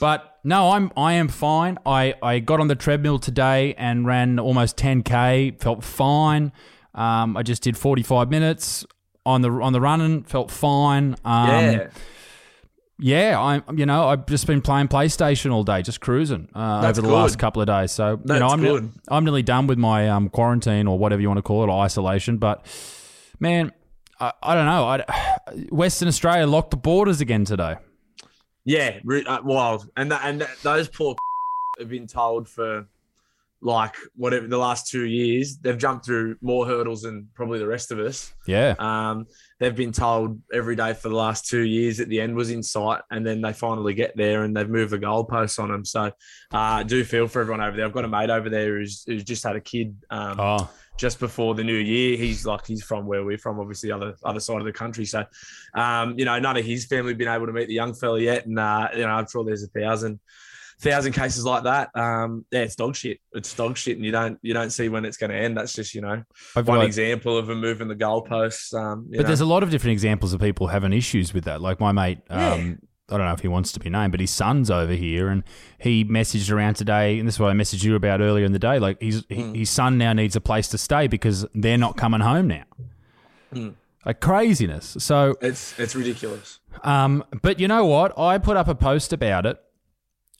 But 0.00 0.38
no, 0.42 0.72
I'm 0.72 0.90
I 0.96 1.14
am 1.14 1.28
fine. 1.28 1.78
I, 1.86 2.14
I 2.20 2.40
got 2.40 2.58
on 2.58 2.66
the 2.66 2.74
treadmill 2.74 3.20
today 3.20 3.74
and 3.74 4.04
ran 4.04 4.40
almost 4.40 4.76
10k. 4.76 5.60
Felt 5.60 5.84
fine. 5.84 6.50
Um, 6.94 7.36
I 7.36 7.42
just 7.42 7.62
did 7.62 7.76
45 7.76 8.30
minutes 8.30 8.84
on 9.26 9.42
the 9.42 9.50
on 9.50 9.72
the 9.72 9.80
running. 9.80 10.22
Felt 10.24 10.50
fine. 10.50 11.16
Um, 11.24 11.48
Yeah. 11.48 11.88
yeah. 12.98 13.40
I'm 13.40 13.78
you 13.78 13.86
know 13.86 14.06
I've 14.08 14.26
just 14.26 14.46
been 14.46 14.60
playing 14.62 14.88
PlayStation 14.88 15.52
all 15.52 15.64
day, 15.64 15.82
just 15.82 16.00
cruising 16.00 16.48
uh, 16.54 16.76
over 16.78 16.82
That's 16.82 17.00
the 17.00 17.08
last 17.08 17.38
couple 17.38 17.62
of 17.62 17.66
days. 17.66 17.92
So 17.92 18.20
you 18.24 18.38
know 18.38 18.48
I'm 18.48 18.60
good. 18.60 18.92
I'm 19.08 19.24
nearly 19.24 19.42
done 19.42 19.66
with 19.66 19.78
my 19.78 20.08
um, 20.08 20.28
quarantine 20.28 20.86
or 20.86 20.98
whatever 20.98 21.20
you 21.20 21.28
want 21.28 21.38
to 21.38 21.42
call 21.42 21.64
it, 21.64 21.68
or 21.68 21.82
isolation. 21.82 22.38
But 22.38 22.66
man, 23.40 23.72
I, 24.20 24.32
I 24.42 24.54
don't 24.54 24.66
know. 24.66 24.84
I, 24.84 25.36
Western 25.70 26.08
Australia 26.08 26.46
locked 26.46 26.70
the 26.70 26.76
borders 26.76 27.20
again 27.20 27.44
today. 27.44 27.76
Yeah, 28.64 28.98
uh, 29.26 29.40
wild. 29.44 29.90
And 29.96 30.10
that, 30.10 30.22
and 30.24 30.40
that, 30.40 30.56
those 30.62 30.88
poor 30.88 31.14
have 31.78 31.88
been 31.88 32.06
told 32.06 32.48
for 32.48 32.86
like 33.64 33.94
whatever 34.14 34.46
the 34.46 34.58
last 34.58 34.88
two 34.88 35.06
years. 35.06 35.56
They've 35.56 35.78
jumped 35.78 36.04
through 36.04 36.36
more 36.42 36.66
hurdles 36.66 37.02
than 37.02 37.28
probably 37.34 37.58
the 37.58 37.66
rest 37.66 37.90
of 37.90 37.98
us. 37.98 38.32
Yeah, 38.46 38.74
Um, 38.78 39.26
they've 39.58 39.74
been 39.74 39.90
told 39.90 40.38
every 40.52 40.76
day 40.76 40.92
for 40.92 41.08
the 41.08 41.16
last 41.16 41.46
two 41.46 41.62
years 41.62 41.96
that 41.96 42.10
the 42.10 42.20
end 42.20 42.36
was 42.36 42.50
in 42.50 42.62
sight, 42.62 43.00
and 43.10 43.26
then 43.26 43.40
they 43.40 43.54
finally 43.54 43.94
get 43.94 44.16
there 44.16 44.44
and 44.44 44.54
they've 44.54 44.68
moved 44.68 44.92
the 44.92 44.98
goalposts 44.98 45.58
on 45.58 45.70
them. 45.70 45.84
So, 45.84 46.02
uh, 46.02 46.12
I 46.52 46.82
do 46.82 47.04
feel 47.04 47.26
for 47.26 47.40
everyone 47.40 47.62
over 47.62 47.74
there. 47.74 47.86
I've 47.86 47.92
got 47.94 48.04
a 48.04 48.08
mate 48.08 48.28
over 48.28 48.50
there 48.50 48.76
who's, 48.76 49.02
who's 49.06 49.24
just 49.24 49.42
had 49.42 49.56
a 49.56 49.60
kid 49.60 49.96
um, 50.10 50.38
oh, 50.38 50.70
just 50.98 51.18
before 51.18 51.54
the 51.54 51.64
new 51.64 51.72
year. 51.72 52.18
He's 52.18 52.44
like 52.44 52.66
he's 52.66 52.84
from 52.84 53.06
where 53.06 53.24
we're 53.24 53.38
from, 53.38 53.58
obviously 53.58 53.90
other 53.90 54.14
other 54.24 54.40
side 54.40 54.58
of 54.58 54.66
the 54.66 54.72
country. 54.72 55.06
So, 55.06 55.24
um, 55.74 56.18
you 56.18 56.26
know, 56.26 56.38
none 56.38 56.58
of 56.58 56.66
his 56.66 56.84
family 56.84 57.14
been 57.14 57.28
able 57.28 57.46
to 57.46 57.52
meet 57.52 57.68
the 57.68 57.74
young 57.74 57.94
fella 57.94 58.20
yet, 58.20 58.44
and 58.44 58.58
uh, 58.58 58.88
you 58.94 59.02
know, 59.02 59.08
I'm 59.08 59.26
sure 59.26 59.42
there's 59.42 59.62
a 59.64 59.68
thousand 59.68 60.20
thousand 60.80 61.12
cases 61.12 61.44
like 61.44 61.64
that. 61.64 61.90
Um, 61.94 62.44
yeah, 62.50 62.60
it's 62.60 62.76
dog 62.76 62.96
shit. 62.96 63.18
It's 63.32 63.54
dog 63.54 63.76
shit, 63.76 63.96
and 63.96 64.04
you 64.04 64.12
don't 64.12 64.38
you 64.42 64.52
don't 64.54 64.70
see 64.70 64.88
when 64.88 65.04
it's 65.04 65.16
going 65.16 65.30
to 65.30 65.36
end. 65.36 65.56
That's 65.56 65.72
just 65.72 65.94
you 65.94 66.00
know 66.00 66.22
I've 66.56 66.66
one 66.68 66.82
example 66.82 67.36
of 67.38 67.46
them 67.46 67.60
moving 67.60 67.88
the 67.88 67.94
goalposts. 67.96 68.74
Um, 68.74 69.06
But 69.10 69.20
know. 69.20 69.26
there's 69.26 69.40
a 69.40 69.46
lot 69.46 69.62
of 69.62 69.70
different 69.70 69.92
examples 69.92 70.32
of 70.32 70.40
people 70.40 70.68
having 70.68 70.92
issues 70.92 71.32
with 71.34 71.44
that. 71.44 71.60
Like 71.60 71.80
my 71.80 71.92
mate, 71.92 72.18
um, 72.30 72.78
I 73.10 73.16
don't 73.18 73.26
know 73.26 73.32
if 73.34 73.40
he 73.40 73.48
wants 73.48 73.70
to 73.72 73.80
be 73.80 73.90
named, 73.90 74.12
but 74.12 74.20
his 74.20 74.30
son's 74.30 74.70
over 74.70 74.94
here, 74.94 75.28
and 75.28 75.44
he 75.78 76.04
messaged 76.04 76.50
around 76.50 76.74
today, 76.74 77.18
and 77.18 77.28
this 77.28 77.34
is 77.36 77.40
what 77.40 77.50
I 77.50 77.54
messaged 77.54 77.84
you 77.84 77.94
about 77.96 78.20
earlier 78.20 78.44
in 78.44 78.52
the 78.52 78.58
day. 78.58 78.78
Like 78.78 79.00
his 79.00 79.24
Hmm. 79.30 79.54
his 79.54 79.70
son 79.70 79.98
now 79.98 80.12
needs 80.12 80.36
a 80.36 80.40
place 80.40 80.68
to 80.68 80.78
stay 80.78 81.06
because 81.06 81.46
they're 81.54 81.78
not 81.78 81.96
coming 81.96 82.20
home 82.20 82.48
now. 82.48 82.64
Hmm. 83.52 83.68
Like 84.06 84.20
craziness. 84.20 84.96
So, 84.98 85.36
it's 85.40 85.78
it's 85.78 85.94
ridiculous. 85.96 86.60
um, 86.82 87.24
but 87.40 87.58
you 87.58 87.68
know 87.68 87.86
what? 87.86 88.18
I 88.18 88.36
put 88.36 88.56
up 88.58 88.68
a 88.68 88.74
post 88.74 89.12
about 89.14 89.46
it, 89.46 89.58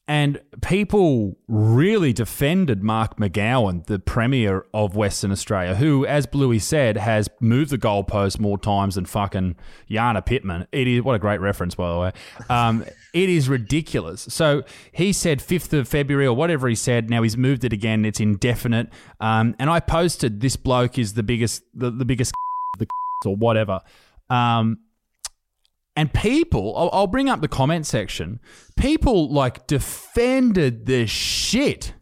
and 0.06 0.40
people 0.60 1.38
really 1.48 2.12
defended 2.12 2.82
Mark 2.82 3.16
McGowan, 3.16 3.86
the 3.86 3.98
Premier 3.98 4.66
of 4.74 4.94
Western 4.94 5.32
Australia, 5.32 5.76
who, 5.76 6.04
as 6.04 6.26
Bluey 6.26 6.58
said, 6.58 6.98
has 6.98 7.28
moved 7.40 7.70
the 7.70 7.78
goalpost 7.78 8.38
more 8.38 8.58
times 8.58 8.96
than 8.96 9.06
fucking 9.06 9.56
Jana 9.90 10.20
Pittman. 10.20 10.66
It 10.72 10.86
is 10.86 11.02
what 11.02 11.14
a 11.14 11.18
great 11.18 11.40
reference, 11.40 11.74
by 11.74 11.90
the 11.90 11.98
way. 11.98 12.12
Um, 12.50 12.84
it 13.14 13.30
is 13.30 13.48
ridiculous. 13.48 14.26
So 14.28 14.64
he 14.92 15.12
said 15.14 15.38
5th 15.38 15.72
of 15.72 15.88
February 15.88 16.26
or 16.26 16.36
whatever 16.36 16.68
he 16.68 16.74
said. 16.74 17.08
Now 17.08 17.22
he's 17.22 17.38
moved 17.38 17.64
it 17.64 17.72
again. 17.72 18.04
It's 18.04 18.20
indefinite. 18.20 18.90
Um, 19.20 19.56
and 19.58 19.70
I 19.70 19.80
posted 19.80 20.42
this 20.42 20.56
bloke 20.56 20.98
is 20.98 21.14
the 21.14 21.22
biggest, 21.22 21.62
the, 21.72 21.90
the 21.90 22.04
biggest, 22.04 22.34
the 22.78 22.86
or 23.26 23.36
whatever. 23.36 23.80
Um, 24.30 24.78
and 25.96 26.12
people, 26.12 26.76
I'll, 26.76 26.90
I'll 26.92 27.06
bring 27.06 27.28
up 27.28 27.40
the 27.40 27.48
comment 27.48 27.86
section. 27.86 28.40
People 28.76 29.32
like 29.32 29.66
defended 29.66 30.86
the 30.86 31.06
shit, 31.06 31.94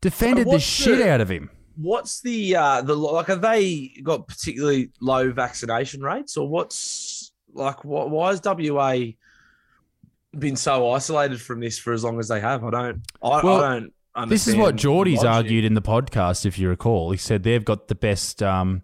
defended 0.00 0.46
the 0.46 0.50
what's 0.50 0.64
shit 0.64 1.06
out 1.06 1.20
of 1.20 1.30
him. 1.30 1.50
What's 1.76 2.20
the 2.20 2.56
uh 2.56 2.82
the 2.82 2.96
like? 2.96 3.26
Have 3.26 3.40
they 3.40 3.92
got 4.02 4.26
particularly 4.26 4.90
low 5.00 5.30
vaccination 5.30 6.02
rates, 6.02 6.36
or 6.36 6.48
what's 6.48 7.32
like? 7.52 7.84
What 7.84 8.10
why 8.10 8.30
has 8.30 8.40
WA 8.44 8.96
been 10.36 10.56
so 10.56 10.90
isolated 10.90 11.40
from 11.40 11.60
this 11.60 11.78
for 11.78 11.92
as 11.92 12.02
long 12.04 12.18
as 12.18 12.28
they 12.28 12.40
have? 12.40 12.64
I 12.64 12.70
don't. 12.70 13.02
I, 13.22 13.42
Well, 13.42 13.62
I 13.62 13.74
don't. 13.78 13.92
Understand 14.14 14.30
This 14.30 14.48
is 14.48 14.56
what 14.56 14.72
the 14.72 14.78
Geordie's 14.78 15.22
argued 15.22 15.64
in 15.64 15.74
the 15.74 15.82
podcast, 15.82 16.44
if 16.44 16.58
you 16.58 16.68
recall. 16.68 17.12
He 17.12 17.16
said 17.16 17.44
they've 17.44 17.64
got 17.64 17.86
the 17.86 17.94
best, 17.94 18.42
um, 18.42 18.82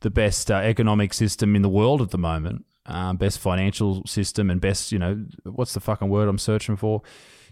the 0.00 0.10
best 0.10 0.50
uh, 0.50 0.56
economic 0.56 1.14
system 1.14 1.54
in 1.54 1.62
the 1.62 1.68
world 1.68 2.02
at 2.02 2.10
the 2.10 2.18
moment, 2.18 2.64
um, 2.88 3.16
best 3.16 3.38
financial 3.38 4.02
system, 4.06 4.50
and 4.50 4.60
best, 4.60 4.90
you 4.92 4.98
know, 4.98 5.24
what's 5.44 5.74
the 5.74 5.80
fucking 5.80 6.08
word 6.08 6.28
I'm 6.28 6.38
searching 6.38 6.76
for? 6.76 7.02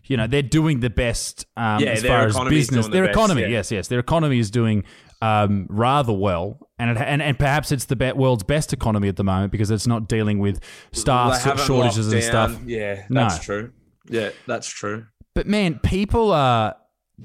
You 0.04 0.16
know, 0.16 0.26
they're 0.26 0.42
doing 0.42 0.80
the 0.80 0.90
best 0.90 1.46
um, 1.56 1.80
Yeah, 1.82 1.90
as 1.90 2.02
far 2.04 2.26
as 2.26 2.38
business. 2.48 2.68
doing 2.86 2.90
the 2.90 2.96
Their 2.96 3.06
best, 3.06 3.16
economy, 3.16 3.42
yeah. 3.42 3.48
yes, 3.48 3.70
yes, 3.72 3.88
their 3.88 3.98
economy 3.98 4.38
is 4.38 4.50
doing 4.50 4.84
um, 5.20 5.66
rather 5.68 6.12
well, 6.12 6.68
and 6.78 6.90
it, 6.90 6.96
and 6.98 7.20
and 7.22 7.38
perhaps 7.38 7.72
it's 7.72 7.86
the 7.86 7.96
be- 7.96 8.12
world's 8.12 8.44
best 8.44 8.72
economy 8.72 9.08
at 9.08 9.16
the 9.16 9.24
moment 9.24 9.50
because 9.52 9.70
it's 9.70 9.86
not 9.86 10.08
dealing 10.08 10.38
with 10.38 10.60
staff 10.92 11.42
shortages 11.64 12.06
and 12.06 12.14
locked 12.14 12.24
stuff. 12.26 12.52
down. 12.52 12.68
Yeah, 12.68 13.04
No. 13.08 13.20
that's 13.22 13.44
true. 13.44 13.72
Yeah, 14.08 14.30
that's 14.46 14.68
true. 14.68 15.06
But 15.34 15.46
man, 15.48 15.80
people 15.82 16.32
are 16.32 16.76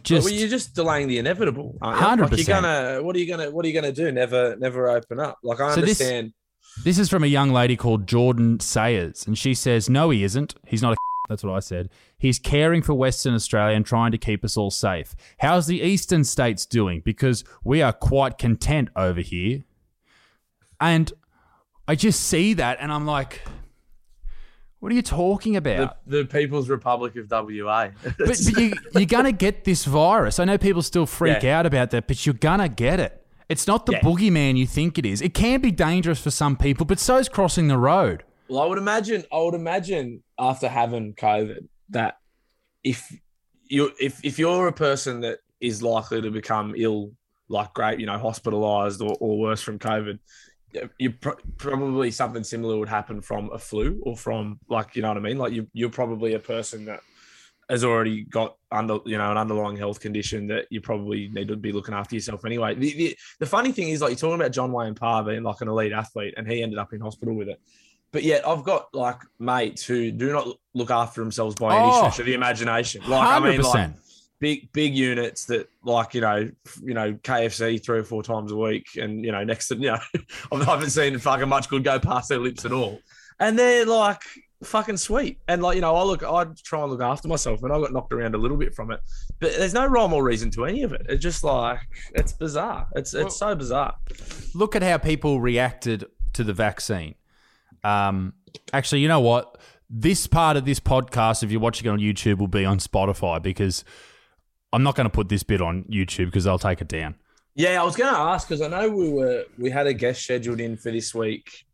just 0.03 0.25
well, 0.25 0.33
you're 0.33 0.49
just 0.49 0.73
delaying 0.73 1.07
the 1.07 1.19
inevitable. 1.19 1.77
aren't 1.81 1.99
you? 2.19 2.23
Like 2.23 2.31
100%. 2.31 2.37
you're 2.37 2.61
gonna. 2.61 3.03
What 3.03 3.15
are 3.15 3.19
you 3.19 3.27
gonna? 3.27 3.51
What 3.51 3.63
are 3.65 3.67
you 3.67 3.73
gonna 3.73 3.91
do? 3.91 4.11
Never, 4.11 4.55
never 4.55 4.89
open 4.89 5.19
up. 5.19 5.37
Like 5.43 5.59
I 5.59 5.75
So 5.75 5.81
understand. 5.81 6.27
This 6.27 6.33
is 6.85 7.09
from 7.09 7.23
a 7.23 7.27
young 7.27 7.51
lady 7.51 7.75
called 7.75 8.07
Jordan 8.07 8.59
Sayers, 8.59 9.27
and 9.27 9.37
she 9.37 9.53
says, 9.53 9.89
No, 9.89 10.09
he 10.09 10.23
isn't. 10.23 10.55
He's 10.65 10.81
not 10.81 10.93
a. 10.93 10.95
That's 11.29 11.43
what 11.43 11.53
I 11.53 11.59
said. 11.59 11.89
He's 12.17 12.39
caring 12.39 12.81
for 12.81 12.93
Western 12.93 13.33
Australia 13.33 13.75
and 13.75 13.85
trying 13.85 14.11
to 14.11 14.17
keep 14.17 14.43
us 14.43 14.57
all 14.57 14.69
safe. 14.71 15.15
How's 15.39 15.65
the 15.67 15.81
eastern 15.81 16.23
states 16.25 16.65
doing? 16.65 17.01
Because 17.05 17.45
we 17.63 17.81
are 17.81 17.93
quite 17.93 18.37
content 18.37 18.89
over 18.97 19.21
here. 19.21 19.63
And 20.81 21.13
I 21.87 21.95
just 21.95 22.21
see 22.21 22.53
that 22.55 22.79
and 22.81 22.91
I'm 22.91 23.05
like, 23.05 23.41
what 24.79 24.91
are 24.91 24.95
you 24.95 25.01
talking 25.03 25.53
the, 25.53 25.59
about? 25.59 25.97
the 26.05 26.25
People's 26.25 26.67
Republic 26.67 27.15
of 27.15 27.29
WA. 27.29 27.89
but 28.03 28.17
but 28.17 28.39
you, 28.39 28.73
you're 28.93 29.05
going 29.05 29.25
to 29.25 29.31
get 29.31 29.63
this 29.63 29.85
virus. 29.85 30.39
I 30.39 30.45
know 30.45 30.57
people 30.57 30.81
still 30.81 31.05
freak 31.05 31.43
Yeah. 31.43 31.59
out 31.59 31.65
about 31.65 31.91
that, 31.91 32.07
but 32.07 32.25
you're 32.25 32.33
going 32.33 32.59
to 32.59 32.67
get 32.67 32.99
it. 32.99 33.20
It's 33.51 33.67
not 33.67 33.86
the 33.86 33.93
Yeah. 33.93 34.01
boogeyman 34.01 34.58
you 34.58 34.65
think 34.65 34.98
it 34.98 35.05
is. 35.05 35.22
It 35.22 35.34
can 35.34 35.62
be 35.62 35.72
dangerous 35.72 36.22
for 36.22 36.31
some 36.31 36.55
people, 36.55 36.86
but 36.86 37.00
so 37.00 37.17
is 37.17 37.29
crossing 37.29 37.67
the 37.67 37.77
road. 37.77 38.24
Well, 38.50 38.62
I 38.62 38.65
would 38.65 38.77
imagine. 38.77 39.24
I 39.31 39.38
would 39.39 39.53
imagine 39.53 40.24
after 40.39 40.67
having 40.67 41.13
COVID 41.13 41.67
that 41.89 42.17
if 42.84 43.12
you 43.65 43.91
if 44.00 44.24
if 44.24 44.39
you're 44.39 44.67
a 44.67 44.74
person 44.74 45.22
that 45.22 45.39
is 45.60 45.81
likely 45.81 46.22
to 46.22 46.31
become 46.31 46.74
ill, 46.77 47.12
like 47.48 47.74
great, 47.74 48.00
you 48.00 48.05
know, 48.05 48.17
hospitalized 48.17 49.01
or, 49.01 49.15
or 49.20 49.38
worse 49.39 49.62
from 49.62 49.79
COVID, 49.79 50.20
you 50.98 51.12
pr- 51.12 51.39
probably 51.58 52.12
something 52.12 52.43
similar 52.43 52.77
would 52.77 52.89
happen 52.89 53.22
from 53.22 53.51
a 53.51 53.60
flu 53.60 54.01
or 54.03 54.17
from 54.17 54.60
like 54.70 54.96
you 54.96 55.01
know 55.01 55.10
what 55.10 55.17
I 55.17 55.22
mean. 55.22 55.38
Like 55.38 55.53
you 55.53 55.67
you're 55.74 55.89
probably 55.89 56.34
a 56.34 56.39
person 56.39 56.86
that 56.86 57.01
has 57.71 57.83
already 57.83 58.25
got 58.25 58.57
under 58.71 58.99
you 59.05 59.17
know 59.17 59.31
an 59.31 59.37
underlying 59.37 59.77
health 59.77 59.99
condition 59.99 60.45
that 60.47 60.65
you 60.69 60.81
probably 60.81 61.29
need 61.29 61.47
to 61.47 61.55
be 61.55 61.71
looking 61.71 61.95
after 61.95 62.13
yourself 62.15 62.45
anyway. 62.45 62.75
The, 62.75 62.93
the, 62.93 63.17
the 63.39 63.45
funny 63.45 63.71
thing 63.71 63.89
is 63.89 64.01
like 64.01 64.09
you're 64.11 64.17
talking 64.17 64.35
about 64.39 64.51
John 64.51 64.71
Wayne 64.71 64.93
Parr 64.93 65.23
being 65.23 65.41
like 65.41 65.61
an 65.61 65.69
elite 65.69 65.93
athlete 65.93 66.33
and 66.37 66.47
he 66.47 66.61
ended 66.61 66.77
up 66.77 66.93
in 66.93 66.99
hospital 67.01 67.33
with 67.33 67.47
it. 67.47 67.59
But 68.11 68.23
yet 68.23 68.45
I've 68.47 68.63
got 68.63 68.93
like 68.93 69.21
mates 69.39 69.83
who 69.85 70.11
do 70.11 70.31
not 70.33 70.47
look 70.73 70.91
after 70.91 71.21
themselves 71.21 71.55
by 71.55 71.75
any 71.77 71.89
Oh. 71.91 71.97
stretch 71.99 72.19
of 72.19 72.25
the 72.25 72.33
imagination. 72.33 73.01
Like 73.07 73.25
I 73.27 73.39
mean, 73.39 73.61
like 73.61 73.91
big 74.39 74.71
big 74.73 74.93
units 74.95 75.45
that 75.45 75.69
like 75.83 76.13
you 76.13 76.19
know 76.21 76.49
you 76.83 76.93
know 76.93 77.13
KFC 77.13 77.81
three 77.81 77.99
or 77.99 78.03
four 78.03 78.21
times 78.21 78.51
a 78.51 78.55
week, 78.57 78.97
and 79.01 79.23
you 79.23 79.31
know 79.31 79.43
next 79.45 79.69
to 79.69 79.75
you 79.75 79.91
know 79.91 79.99
I 80.51 80.63
haven't 80.65 80.89
seen 80.89 81.17
fucking 81.19 81.47
much 81.47 81.69
good 81.69 81.85
go 81.85 81.99
past 81.99 82.27
their 82.27 82.39
lips 82.39 82.65
at 82.65 82.73
all, 82.73 82.99
and 83.39 83.57
they're 83.57 83.85
like 83.85 84.23
fucking 84.63 84.97
sweet, 84.97 85.39
and 85.47 85.61
like 85.61 85.75
you 85.75 85.81
know 85.81 85.95
I 85.95 86.03
look 86.03 86.23
I 86.23 86.45
try 86.63 86.81
and 86.81 86.91
look 86.91 87.01
after 87.01 87.27
myself, 87.27 87.63
and 87.63 87.71
I 87.71 87.79
got 87.79 87.93
knocked 87.93 88.13
around 88.13 88.35
a 88.35 88.37
little 88.37 88.57
bit 88.57 88.73
from 88.73 88.91
it, 88.91 88.99
but 89.39 89.55
there's 89.57 89.73
no 89.73 89.85
rhyme 89.85 90.13
or 90.13 90.23
reason 90.23 90.51
to 90.51 90.65
any 90.65 90.83
of 90.83 90.93
it. 90.93 91.05
It's 91.09 91.21
just 91.21 91.43
like 91.43 91.79
it's 92.13 92.33
bizarre. 92.33 92.87
It's 92.95 93.13
it's 93.13 93.37
so 93.37 93.55
bizarre. 93.55 93.95
look 94.53 94.75
at 94.75 94.83
how 94.83 94.97
people 94.97 95.41
reacted 95.41 96.05
to 96.33 96.43
the 96.43 96.53
vaccine. 96.53 97.15
Um, 97.83 98.33
actually, 98.73 99.01
you 99.01 99.07
know 99.07 99.21
what? 99.21 99.57
This 99.89 100.27
part 100.27 100.55
of 100.55 100.65
this 100.65 100.79
podcast, 100.79 101.43
if 101.43 101.51
you're 101.51 101.59
watching 101.59 101.87
it 101.87 101.89
on 101.89 101.99
YouTube, 101.99 102.37
will 102.37 102.47
be 102.47 102.63
on 102.63 102.79
Spotify 102.79 103.41
because 103.41 103.83
I'm 104.71 104.83
not 104.83 104.95
going 104.95 105.05
to 105.05 105.11
put 105.11 105.29
this 105.29 105.43
bit 105.43 105.61
on 105.61 105.83
YouTube 105.85 106.25
because 106.25 106.45
they'll 106.45 106.59
take 106.59 106.81
it 106.81 106.87
down. 106.87 107.15
Yeah, 107.55 107.81
I 107.81 107.83
was 107.83 107.97
going 107.97 108.13
to 108.13 108.19
ask 108.19 108.47
because 108.47 108.61
I 108.61 108.67
know 108.69 108.89
we 108.89 109.09
were 109.09 109.43
we 109.57 109.69
had 109.69 109.87
a 109.87 109.93
guest 109.93 110.23
scheduled 110.23 110.61
in 110.61 110.77
for 110.77 110.91
this 110.91 111.13
week, 111.13 111.65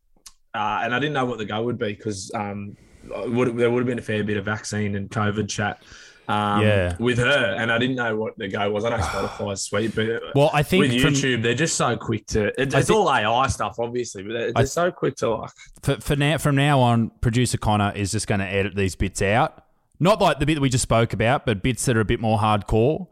uh, 0.57 0.81
and 0.83 0.93
I 0.95 0.99
didn't 0.99 1.13
know 1.13 1.25
what 1.25 1.37
the 1.37 1.45
go 1.45 1.61
would 1.63 1.77
be 1.77 1.93
because 1.93 2.31
um, 2.33 2.75
would, 3.09 3.55
there 3.57 3.69
would 3.69 3.79
have 3.79 3.87
been 3.87 3.99
a 3.99 4.01
fair 4.01 4.23
bit 4.23 4.37
of 4.37 4.45
vaccine 4.45 4.95
and 4.95 5.09
COVID 5.09 5.47
chat. 5.47 5.81
Um, 6.29 6.61
Yeah. 6.61 6.93
with 6.99 7.19
her, 7.19 7.55
and 7.57 7.71
I 7.71 7.77
didn't 7.77 7.95
know 7.95 8.17
what 8.17 8.37
the 8.37 8.49
go 8.49 8.69
was. 8.69 8.83
I 8.83 8.89
know 8.89 8.97
Spotify's 8.97 9.61
sweet, 9.69 9.95
but 9.95 10.21
Well, 10.35 10.49
I 10.53 10.61
think 10.61 10.81
with 10.91 11.01
from- 11.01 11.13
YouTube, 11.13 11.41
they're 11.41 11.53
just 11.53 11.77
so 11.77 11.95
quick 11.95 12.25
to. 12.27 12.47
It, 12.47 12.73
it's 12.73 12.87
think- 12.87 12.89
all 12.89 13.09
AI 13.09 13.47
stuff, 13.47 13.77
obviously, 13.79 14.23
but 14.23 14.33
they're, 14.33 14.47
they're 14.51 14.63
I- 14.63 14.65
so 14.65 14.91
quick 14.91 15.15
to 15.17 15.29
like. 15.29 15.51
for, 15.83 15.95
for 16.01 16.15
now, 16.17 16.37
from 16.37 16.57
now 16.57 16.81
on, 16.81 17.11
producer 17.21 17.57
Connor 17.57 17.93
is 17.95 18.11
just 18.11 18.27
going 18.27 18.39
to 18.41 18.45
edit 18.45 18.75
these 18.75 18.93
bits 18.95 19.21
out. 19.21 19.63
Not 20.01 20.19
like 20.19 20.39
the 20.39 20.45
bit 20.45 20.55
that 20.55 20.61
we 20.61 20.67
just 20.69 20.81
spoke 20.81 21.13
about, 21.13 21.45
but 21.45 21.63
bits 21.63 21.85
that 21.85 21.95
are 21.95 22.01
a 22.01 22.05
bit 22.05 22.19
more 22.19 22.39
hardcore. 22.39 23.07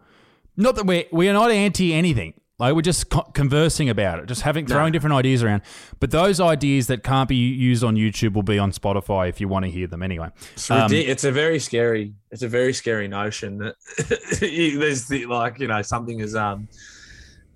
Not 0.57 0.75
that 0.75 0.85
we're 0.85 1.05
we 1.11 1.29
are 1.29 1.33
not 1.33 1.51
anti 1.51 1.93
anything. 1.93 2.33
Like 2.57 2.73
we're 2.73 2.81
just 2.81 3.09
co- 3.09 3.29
conversing 3.33 3.89
about 3.89 4.19
it, 4.19 4.27
just 4.27 4.41
having 4.43 4.65
throwing 4.65 4.93
different 4.93 5.13
ideas 5.15 5.43
around. 5.43 5.61
But 5.99 6.11
those 6.11 6.39
ideas 6.39 6.87
that 6.87 7.03
can't 7.03 7.27
be 7.27 7.35
used 7.35 7.83
on 7.83 7.95
YouTube 7.95 8.33
will 8.33 8.43
be 8.43 8.57
on 8.57 8.71
Spotify 8.71 9.27
if 9.27 9.41
you 9.41 9.49
want 9.49 9.65
to 9.65 9.71
hear 9.71 9.87
them 9.87 10.01
anyway. 10.01 10.29
It's, 10.53 10.71
Um, 10.71 10.91
it's 10.93 11.25
a 11.25 11.31
very 11.33 11.59
scary. 11.59 12.13
It's 12.31 12.43
a 12.43 12.47
very 12.47 12.71
scary 12.71 13.09
notion 13.09 13.57
that 13.57 13.75
there's 14.39 15.07
the, 15.07 15.25
like 15.25 15.59
you 15.59 15.67
know 15.67 15.81
something 15.81 16.21
as 16.21 16.33
um 16.33 16.69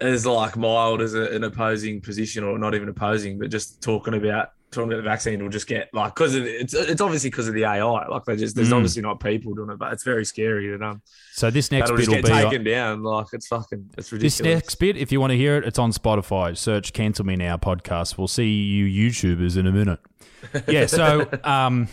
as 0.02 0.26
like 0.26 0.58
mild 0.58 1.02
as 1.02 1.14
a, 1.14 1.24
an 1.36 1.44
opposing 1.46 2.02
position 2.02 2.44
or 2.44 2.58
not 2.60 2.76
even 2.76 2.90
opposing, 2.90 3.40
but 3.40 3.50
just 3.50 3.82
talking 3.82 4.14
about 4.16 4.52
talking 4.72 4.92
about 4.92 4.98
the 4.98 5.10
vaccine 5.10 5.42
will 5.42 5.50
just 5.50 5.68
get 5.68 5.90
like 5.94 6.14
because 6.14 6.36
it's 6.36 6.74
it's 6.74 7.02
obviously 7.02 7.30
because 7.30 7.48
of 7.48 7.54
the 7.54 7.64
AI. 7.66 8.08
Like 8.08 8.24
they 8.26 8.36
just 8.36 8.56
there's 8.56 8.70
Mm. 8.70 8.74
obviously 8.76 9.02
not 9.02 9.20
people 9.20 9.54
doing 9.54 9.70
it, 9.72 9.80
but 9.80 9.92
it's 9.94 10.04
very 10.04 10.24
scary 10.26 10.70
that 10.70 10.82
um 10.84 11.02
So 11.34 11.50
this 11.50 11.72
next 11.72 11.90
bit 11.92 12.08
will 12.08 12.16
be 12.18 12.22
taken 12.24 12.64
down. 12.64 13.04
Like 13.04 13.28
it's 13.34 13.48
fucking 13.48 13.90
it's 13.98 14.12
ridiculous. 14.12 14.38
this 14.38 14.44
next 14.46 14.76
bit. 14.76 14.98
If 14.98 15.12
you 15.12 15.20
want 15.20 15.32
to 15.32 15.38
hear 15.38 15.58
it, 15.58 15.66
it's 15.66 15.80
on 15.80 15.92
Spotify. 15.92 16.56
Search 16.58 16.94
"Cancel 16.94 17.26
Me 17.26 17.36
Now" 17.36 17.58
podcast. 17.58 18.18
We'll 18.18 18.28
see 18.28 18.50
you 18.64 18.86
YouTubers 19.10 19.58
in 19.58 19.68
a 19.68 19.72
minute. 19.72 20.00
Yeah. 20.68 20.86
So 20.86 21.28
um, 21.44 21.88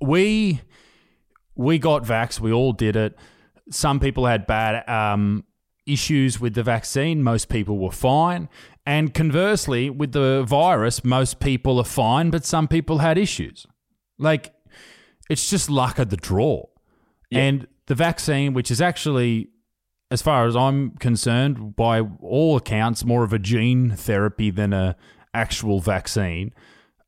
we 0.00 0.60
we 1.56 1.78
got 1.78 2.04
vax. 2.04 2.38
We 2.40 2.52
all 2.52 2.72
did 2.72 2.96
it. 2.96 3.16
Some 3.70 4.00
people 4.00 4.26
had 4.26 4.46
bad 4.46 4.88
um, 4.88 5.44
issues 5.92 6.40
with 6.40 6.54
the 6.54 6.62
vaccine, 6.62 7.22
most 7.22 7.48
people 7.48 7.78
were 7.78 7.90
fine. 7.90 8.48
And 8.86 9.12
conversely, 9.14 9.90
with 9.90 10.12
the 10.12 10.44
virus, 10.46 11.04
most 11.04 11.40
people 11.40 11.78
are 11.78 11.84
fine, 11.84 12.30
but 12.30 12.44
some 12.44 12.66
people 12.68 12.98
had 12.98 13.18
issues. 13.18 13.66
Like, 14.18 14.54
it's 15.28 15.48
just 15.48 15.70
luck 15.70 15.98
of 15.98 16.10
the 16.10 16.16
draw. 16.16 16.66
And 17.32 17.68
the 17.86 17.94
vaccine, 17.94 18.54
which 18.54 18.70
is 18.70 18.80
actually, 18.80 19.50
as 20.10 20.20
far 20.20 20.46
as 20.46 20.56
I'm 20.56 20.92
concerned, 20.96 21.76
by 21.76 22.00
all 22.00 22.56
accounts, 22.56 23.04
more 23.04 23.22
of 23.22 23.32
a 23.32 23.38
gene 23.38 23.90
therapy 23.90 24.50
than 24.50 24.72
a 24.72 24.96
actual 25.32 25.80
vaccine. 25.80 26.52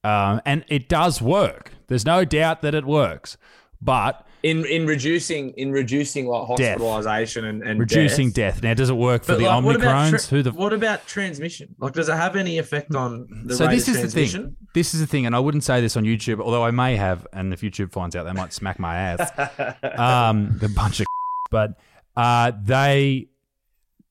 Um, 0.05 0.41
and 0.47 0.65
it 0.69 0.89
does 0.89 1.21
work. 1.21 1.73
There's 1.89 2.07
no 2.07 2.25
doubt 2.25 2.63
that 2.63 2.75
it 2.75 2.85
works. 2.85 3.37
But 3.81 4.25
in 4.43 4.65
in 4.67 4.87
reducing 4.87 5.51
in 5.51 5.71
reducing 5.73 6.27
like 6.27 6.57
Death. 6.57 6.79
hospitalization 6.79 7.45
and, 7.45 7.63
and 7.63 7.79
reducing 7.79 8.31
death. 8.31 8.55
death. 8.57 8.63
Now, 8.63 8.75
does 8.75 8.91
it 8.91 8.95
work 8.97 9.23
for 9.25 9.33
But 9.33 9.39
the 9.39 9.45
like, 9.47 9.65
Omicrons? 9.65 10.11
tra- 10.11 10.37
Who 10.37 10.43
the 10.43 10.51
what 10.53 10.73
about 10.73 11.07
transmission? 11.07 11.75
Like, 11.79 11.93
does 11.93 12.09
it 12.09 12.15
have 12.17 12.35
any 12.37 12.59
effect 12.59 12.95
on 12.95 13.29
the 13.47 13.55
so 13.57 13.67
rate 13.67 13.75
this 13.77 13.89
of 13.89 13.97
is 13.97 14.13
the 14.13 14.27
thing. 14.27 14.57
This 14.75 14.95
is 14.95 15.01
the 15.01 15.07
thing, 15.07 15.27
and 15.27 15.37
I 15.37 15.39
wouldn't 15.39 15.65
say 15.65 15.81
this 15.81 15.97
on 15.97 16.05
YouTube, 16.05 16.41
although 16.41 16.65
I 16.65 16.71
may 16.71 16.97
have, 16.97 17.27
and 17.33 17.53
if 17.53 17.61
YouTube 17.61 17.93
finds 17.93 18.17
out, 18.17 18.25
they 18.25 18.33
might 18.33 18.53
smack 18.53 18.79
my 18.79 18.97
ass. 18.97 19.31
um, 19.99 20.57
the 20.59 20.69
bunch 20.69 21.01
of, 21.01 21.07
but 21.51 21.79
uh, 22.17 22.53
they 22.63 23.29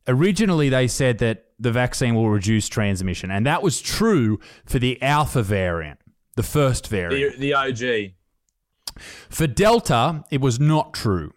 originally 0.07 0.69
they 0.69 0.87
said 0.87 1.17
that 1.19 1.45
the 1.59 1.71
vaccine 1.71 2.15
will 2.15 2.29
reduce 2.29 2.67
transmission, 2.69 3.31
and 3.31 3.45
that 3.45 3.61
was 3.61 3.81
true 3.81 4.39
for 4.65 4.79
the 4.79 5.01
alpha 5.01 5.43
variant, 5.43 5.99
the 6.35 6.43
first 6.43 6.87
variant. 6.87 7.37
The, 7.39 7.39
the 7.39 7.53
OG. 7.53 8.13
For 9.29 9.47
Delta, 9.47 10.23
it 10.31 10.41
was 10.41 10.59
not 10.59 10.93
true. 10.93 11.33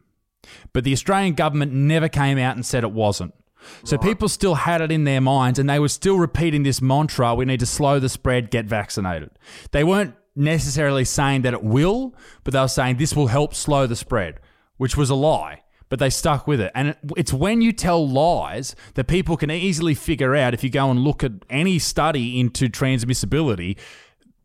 But 0.72 0.84
the 0.84 0.92
Australian 0.92 1.34
government 1.34 1.72
never 1.72 2.08
came 2.08 2.38
out 2.38 2.56
and 2.56 2.64
said 2.66 2.84
it 2.84 2.92
wasn't. 2.92 3.34
So 3.82 3.96
people 3.96 4.28
still 4.28 4.56
had 4.56 4.80
it 4.80 4.92
in 4.92 5.04
their 5.04 5.20
minds 5.20 5.58
and 5.58 5.68
they 5.68 5.78
were 5.78 5.88
still 5.88 6.18
repeating 6.18 6.62
this 6.62 6.82
mantra 6.82 7.34
we 7.34 7.46
need 7.46 7.60
to 7.60 7.66
slow 7.66 7.98
the 7.98 8.08
spread, 8.08 8.50
get 8.50 8.66
vaccinated. 8.66 9.30
They 9.72 9.84
weren't 9.84 10.14
necessarily 10.36 11.04
saying 11.04 11.42
that 11.42 11.54
it 11.54 11.62
will, 11.62 12.14
but 12.42 12.52
they 12.52 12.60
were 12.60 12.68
saying 12.68 12.96
this 12.96 13.16
will 13.16 13.28
help 13.28 13.54
slow 13.54 13.86
the 13.86 13.96
spread, 13.96 14.40
which 14.76 14.96
was 14.96 15.10
a 15.10 15.14
lie. 15.14 15.62
But 15.88 15.98
they 15.98 16.10
stuck 16.10 16.46
with 16.46 16.60
it. 16.60 16.72
And 16.74 16.96
it's 17.16 17.32
when 17.32 17.60
you 17.60 17.72
tell 17.72 18.06
lies 18.08 18.74
that 18.94 19.06
people 19.06 19.36
can 19.36 19.50
easily 19.50 19.94
figure 19.94 20.34
out 20.34 20.54
if 20.54 20.64
you 20.64 20.70
go 20.70 20.90
and 20.90 21.00
look 21.00 21.22
at 21.22 21.32
any 21.48 21.78
study 21.78 22.40
into 22.40 22.68
transmissibility, 22.68 23.78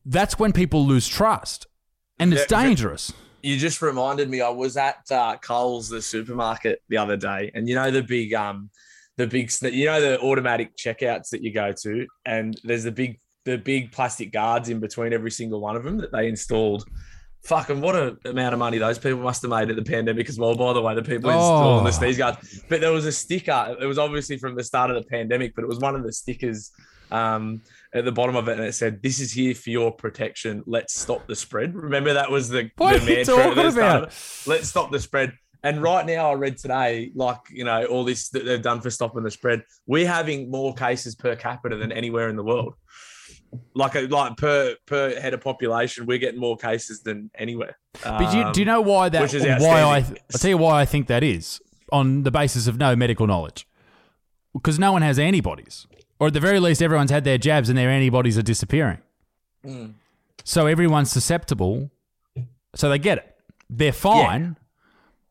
that's 0.06 0.38
when 0.38 0.54
people 0.54 0.86
lose 0.86 1.08
trust. 1.08 1.66
And 2.20 2.34
it's 2.34 2.50
Yeah, 2.52 2.64
dangerous. 2.64 3.14
You 3.42 3.56
just 3.58 3.82
reminded 3.82 4.30
me. 4.30 4.42
I 4.42 4.50
was 4.50 4.76
at 4.76 4.98
uh, 5.12 5.38
Coles, 5.38 5.88
the 5.88 6.02
supermarket, 6.02 6.82
the 6.90 6.98
other 6.98 7.16
day, 7.16 7.52
and 7.54 7.70
you 7.70 7.76
know 7.76 7.90
the 7.90 8.04
big, 8.04 8.34
um, 8.34 8.70
the 9.16 9.28
big, 9.28 9.50
you 9.62 9.86
know 9.86 10.02
the 10.02 10.20
automatic 10.20 10.76
checkouts 10.76 11.30
that 11.30 11.42
you 11.42 11.54
go 11.54 11.72
to, 11.84 12.06
and 12.26 12.60
there's 12.66 12.84
the 12.84 12.92
big, 12.92 13.18
the 13.46 13.58
big 13.58 13.94
plastic 13.94 14.34
guards 14.34 14.68
in 14.68 14.82
between 14.82 15.14
every 15.14 15.32
single 15.32 15.62
one 15.62 15.78
of 15.78 15.84
them 15.86 15.98
that 16.00 16.12
they 16.12 16.28
installed. 16.28 16.84
Fucking 17.46 17.80
what 17.80 17.96
a 17.96 18.18
amount 18.26 18.52
of 18.54 18.60
money 18.60 18.78
those 18.78 19.00
people 19.00 19.20
must 19.20 19.42
have 19.44 19.52
made 19.52 19.70
at 19.70 19.78
the 19.78 19.84
pandemic 19.84 20.28
as 20.28 20.38
well. 20.38 20.54
By 20.56 20.74
the 20.74 20.82
way, 20.82 20.94
the 20.94 21.02
people 21.02 21.30
installing 21.30 21.80
Oh. 21.80 21.84
the 21.86 21.92
sneeze 21.94 22.18
guards. 22.18 22.62
But 22.68 22.82
there 22.82 22.92
was 22.92 23.06
a 23.06 23.14
sticker. 23.14 23.78
It 23.82 23.86
was 23.86 23.98
obviously 23.98 24.38
from 24.38 24.56
the 24.56 24.64
start 24.66 24.92
of 24.92 25.02
the 25.02 25.08
pandemic, 25.10 25.56
but 25.56 25.64
it 25.64 25.68
was 25.68 25.80
one 25.80 25.96
of 25.96 26.04
the 26.04 26.12
stickers 26.12 26.72
um, 27.12 27.62
at 27.94 28.06
the 28.06 28.12
bottom 28.12 28.36
of 28.36 28.48
it, 28.48 28.58
and 28.58 28.68
it 28.68 28.74
said, 28.74 29.02
"This 29.02 29.20
is 29.20 29.32
here 29.32 29.56
for 29.56 29.70
your 29.70 29.92
protection. 29.92 30.64
Let's 30.68 31.00
stop 31.00 31.28
the 31.28 31.36
spread." 31.36 31.76
Remember 31.76 32.14
that 32.14 32.30
was 32.30 32.50
the, 32.50 32.70
What 32.78 32.94
the 33.02 33.10
you 33.12 33.16
mantra 33.18 33.36
talking 33.36 33.66
about? 33.78 34.04
Let's 34.46 34.68
stop 34.70 34.92
the 34.92 35.00
spread. 35.00 35.34
And 35.62 35.82
right 35.82 36.06
now, 36.06 36.32
I 36.32 36.36
read 36.36 36.58
today, 36.58 37.12
like 37.16 37.40
you 37.50 37.66
know, 37.66 37.86
all 37.86 38.04
this 38.06 38.30
that 38.30 38.46
they've 38.46 38.62
done 38.62 38.80
for 38.82 38.90
stopping 38.90 39.24
the 39.24 39.32
spread. 39.32 39.64
We're 39.88 40.08
having 40.08 40.50
more 40.50 40.74
cases 40.74 41.16
per 41.16 41.36
capita 41.36 41.76
than 41.76 41.92
anywhere 41.92 42.30
in 42.30 42.36
the 42.36 42.44
world. 42.44 42.76
Like 43.74 43.96
a, 43.96 44.02
like 44.02 44.38
per 44.38 44.76
per 44.86 45.20
head 45.20 45.34
of 45.34 45.42
population, 45.42 46.06
we're 46.06 46.20
getting 46.20 46.40
more 46.40 46.56
cases 46.56 47.02
than 47.02 47.32
anywhere. 47.36 47.76
But 48.04 48.34
you, 48.34 48.44
Um, 48.44 48.52
do 48.54 48.62
you 48.62 48.66
know 48.66 48.82
why 48.82 49.10
that? 49.10 49.22
which 49.22 49.34
is 49.34 49.44
Why 49.44 49.82
I? 49.82 49.98
I'll 49.98 50.40
tell 50.40 50.50
you 50.52 50.58
why 50.58 50.80
I 50.82 50.86
think 50.86 51.08
that 51.08 51.24
is 51.24 51.60
on 51.92 52.22
the 52.24 52.32
basis 52.32 52.68
of 52.68 52.78
no 52.78 52.96
medical 52.96 53.26
knowledge, 53.26 53.68
because 54.54 54.78
no 54.78 54.92
one 54.92 55.02
has 55.02 55.18
antibodies, 55.18 55.88
or 56.20 56.28
at 56.28 56.34
the 56.34 56.40
very 56.40 56.60
least, 56.60 56.82
everyone's 56.82 57.12
had 57.12 57.24
their 57.24 57.38
jabs 57.38 57.70
and 57.70 57.78
their 57.78 57.90
antibodies 57.90 58.38
are 58.38 58.44
disappearing. 58.44 59.00
Mm. 59.66 59.94
So 60.44 60.68
everyone's 60.68 61.12
susceptible, 61.12 61.92
so 62.76 62.90
they 62.90 63.00
get 63.00 63.20
it. 63.20 63.36
They're 63.70 63.92
fine. 63.92 64.58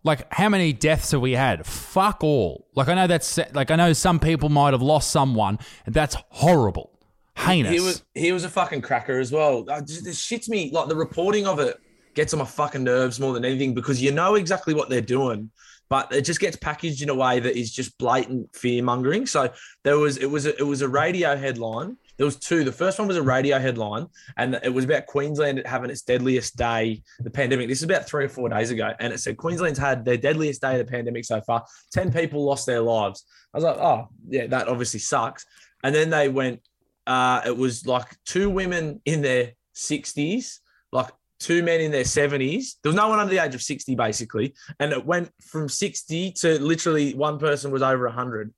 Like 0.05 0.33
how 0.33 0.49
many 0.49 0.73
deaths 0.73 1.11
have 1.11 1.21
we 1.21 1.33
had? 1.33 1.67
Fuck 1.67 2.23
all. 2.23 2.69
Like 2.75 2.89
I 2.89 2.95
know 2.95 3.07
that's 3.07 3.39
like 3.53 3.71
I 3.71 3.77
know 3.77 3.93
some 3.93 4.21
people 4.21 4.49
might 4.49 4.73
have 4.73 4.83
lost 4.83 5.11
someone, 5.11 5.59
and 5.87 5.95
that's 5.95 6.17
horrible, 6.31 6.99
heinous. 7.37 7.73
He 7.73 7.81
was 7.81 8.03
he 8.15 8.33
was 8.33 8.45
a 8.45 8.49
fucking 8.49 8.83
cracker 8.83 9.19
as 9.19 9.33
well. 9.33 9.65
Just, 9.65 10.05
this 10.05 10.25
shits 10.25 10.49
me 10.49 10.71
like 10.73 10.89
the 10.89 10.97
reporting 10.97 11.47
of 11.47 11.59
it 11.59 11.81
gets 12.15 12.33
on 12.33 12.39
my 12.39 12.45
fucking 12.45 12.85
nerves 12.85 13.21
more 13.21 13.33
than 13.33 13.45
anything 13.45 13.75
because 13.75 14.01
you 14.01 14.13
know 14.13 14.37
exactly 14.37 14.75
what 14.75 14.89
they're 14.89 15.01
doing, 15.01 15.51
but 15.89 16.13
it 16.13 16.23
just 16.23 16.41
gets 16.41 16.57
packaged 16.57 17.03
in 17.03 17.09
a 17.09 17.15
way 17.15 17.41
that 17.41 17.59
is 17.59 17.73
just 17.73 17.97
blatant 17.99 18.55
fear 18.55 18.83
mongering. 18.83 19.27
So 19.27 19.51
there 19.85 19.99
was 19.99 20.17
it 20.19 20.31
was 20.31 20.47
a, 20.47 20.57
it 20.59 20.67
was 20.67 20.83
a 20.83 20.89
radio 20.89 21.37
headline. 21.37 21.97
There 22.17 22.27
was 22.27 22.37
two. 22.37 22.65
The 22.65 22.73
first 22.73 22.99
one 22.99 23.07
was 23.07 23.17
a 23.17 23.23
radio 23.23 23.59
headline, 23.59 24.07
and 24.37 24.59
it 24.63 24.73
was 24.73 24.85
about 24.85 25.07
Queensland 25.07 25.63
having 25.65 25.91
its 25.91 26.03
deadliest 26.03 26.57
day, 26.57 27.03
the 27.21 27.31
pandemic. 27.31 27.69
This 27.69 27.79
is 27.79 27.85
about 27.85 28.07
three 28.09 28.25
or 28.25 28.29
four 28.29 28.49
days 28.49 28.71
ago, 28.71 28.93
and 28.99 29.13
it 29.13 29.19
said 29.19 29.37
Queensland's 29.37 29.79
had 29.79 30.05
their 30.05 30.17
deadliest 30.17 30.61
day 30.61 30.81
of 30.81 30.87
the 30.87 30.91
pandemic 30.91 31.25
so 31.25 31.41
far. 31.43 31.65
Ten 31.93 32.13
people 32.13 32.45
lost 32.45 32.67
their 32.67 32.81
lives. 32.81 33.25
I 33.55 33.59
was 33.59 33.65
like, 33.65 33.77
oh 33.77 34.09
yeah, 34.29 34.47
that 34.49 34.69
obviously 34.69 35.01
sucks. 35.01 35.47
And 35.85 35.95
then 35.95 36.11
they 36.11 36.29
went 36.29 36.61
uh, 37.09 37.41
it 37.47 37.57
was 37.57 37.87
like 37.87 38.05
two 38.27 38.51
women 38.51 39.01
in 39.07 39.23
their 39.23 39.53
60s, 39.75 40.59
like 40.93 41.09
two 41.39 41.63
men 41.63 41.81
in 41.81 41.91
their 41.91 42.05
70s. 42.05 42.77
There 42.83 42.91
was 42.91 42.97
no 42.97 43.09
one 43.09 43.19
under 43.19 43.33
the 43.33 43.43
age 43.43 43.55
of 43.55 43.63
60, 43.63 43.95
basically. 43.95 44.55
And 44.81 44.93
it 44.93 45.05
went 45.05 45.31
from 45.41 45.69
60 45.69 46.33
to 46.33 46.61
literally 46.61 47.15
one 47.15 47.39
person 47.39 47.71
was 47.71 47.83
over 47.83 48.07
100. 48.07 48.53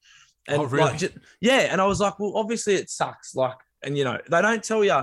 And 0.48 0.60
Oh, 0.60 0.64
really? 0.64 0.84
like, 0.84 0.98
ju- 0.98 1.10
yeah. 1.40 1.68
And 1.70 1.80
I 1.80 1.86
was 1.86 2.00
like, 2.00 2.18
well, 2.18 2.32
obviously 2.36 2.74
it 2.74 2.90
sucks. 2.90 3.34
Like, 3.34 3.56
and 3.82 3.96
you 3.96 4.04
know, 4.04 4.18
they 4.30 4.42
don't 4.42 4.62
tell 4.64 4.82
you, 4.84 5.02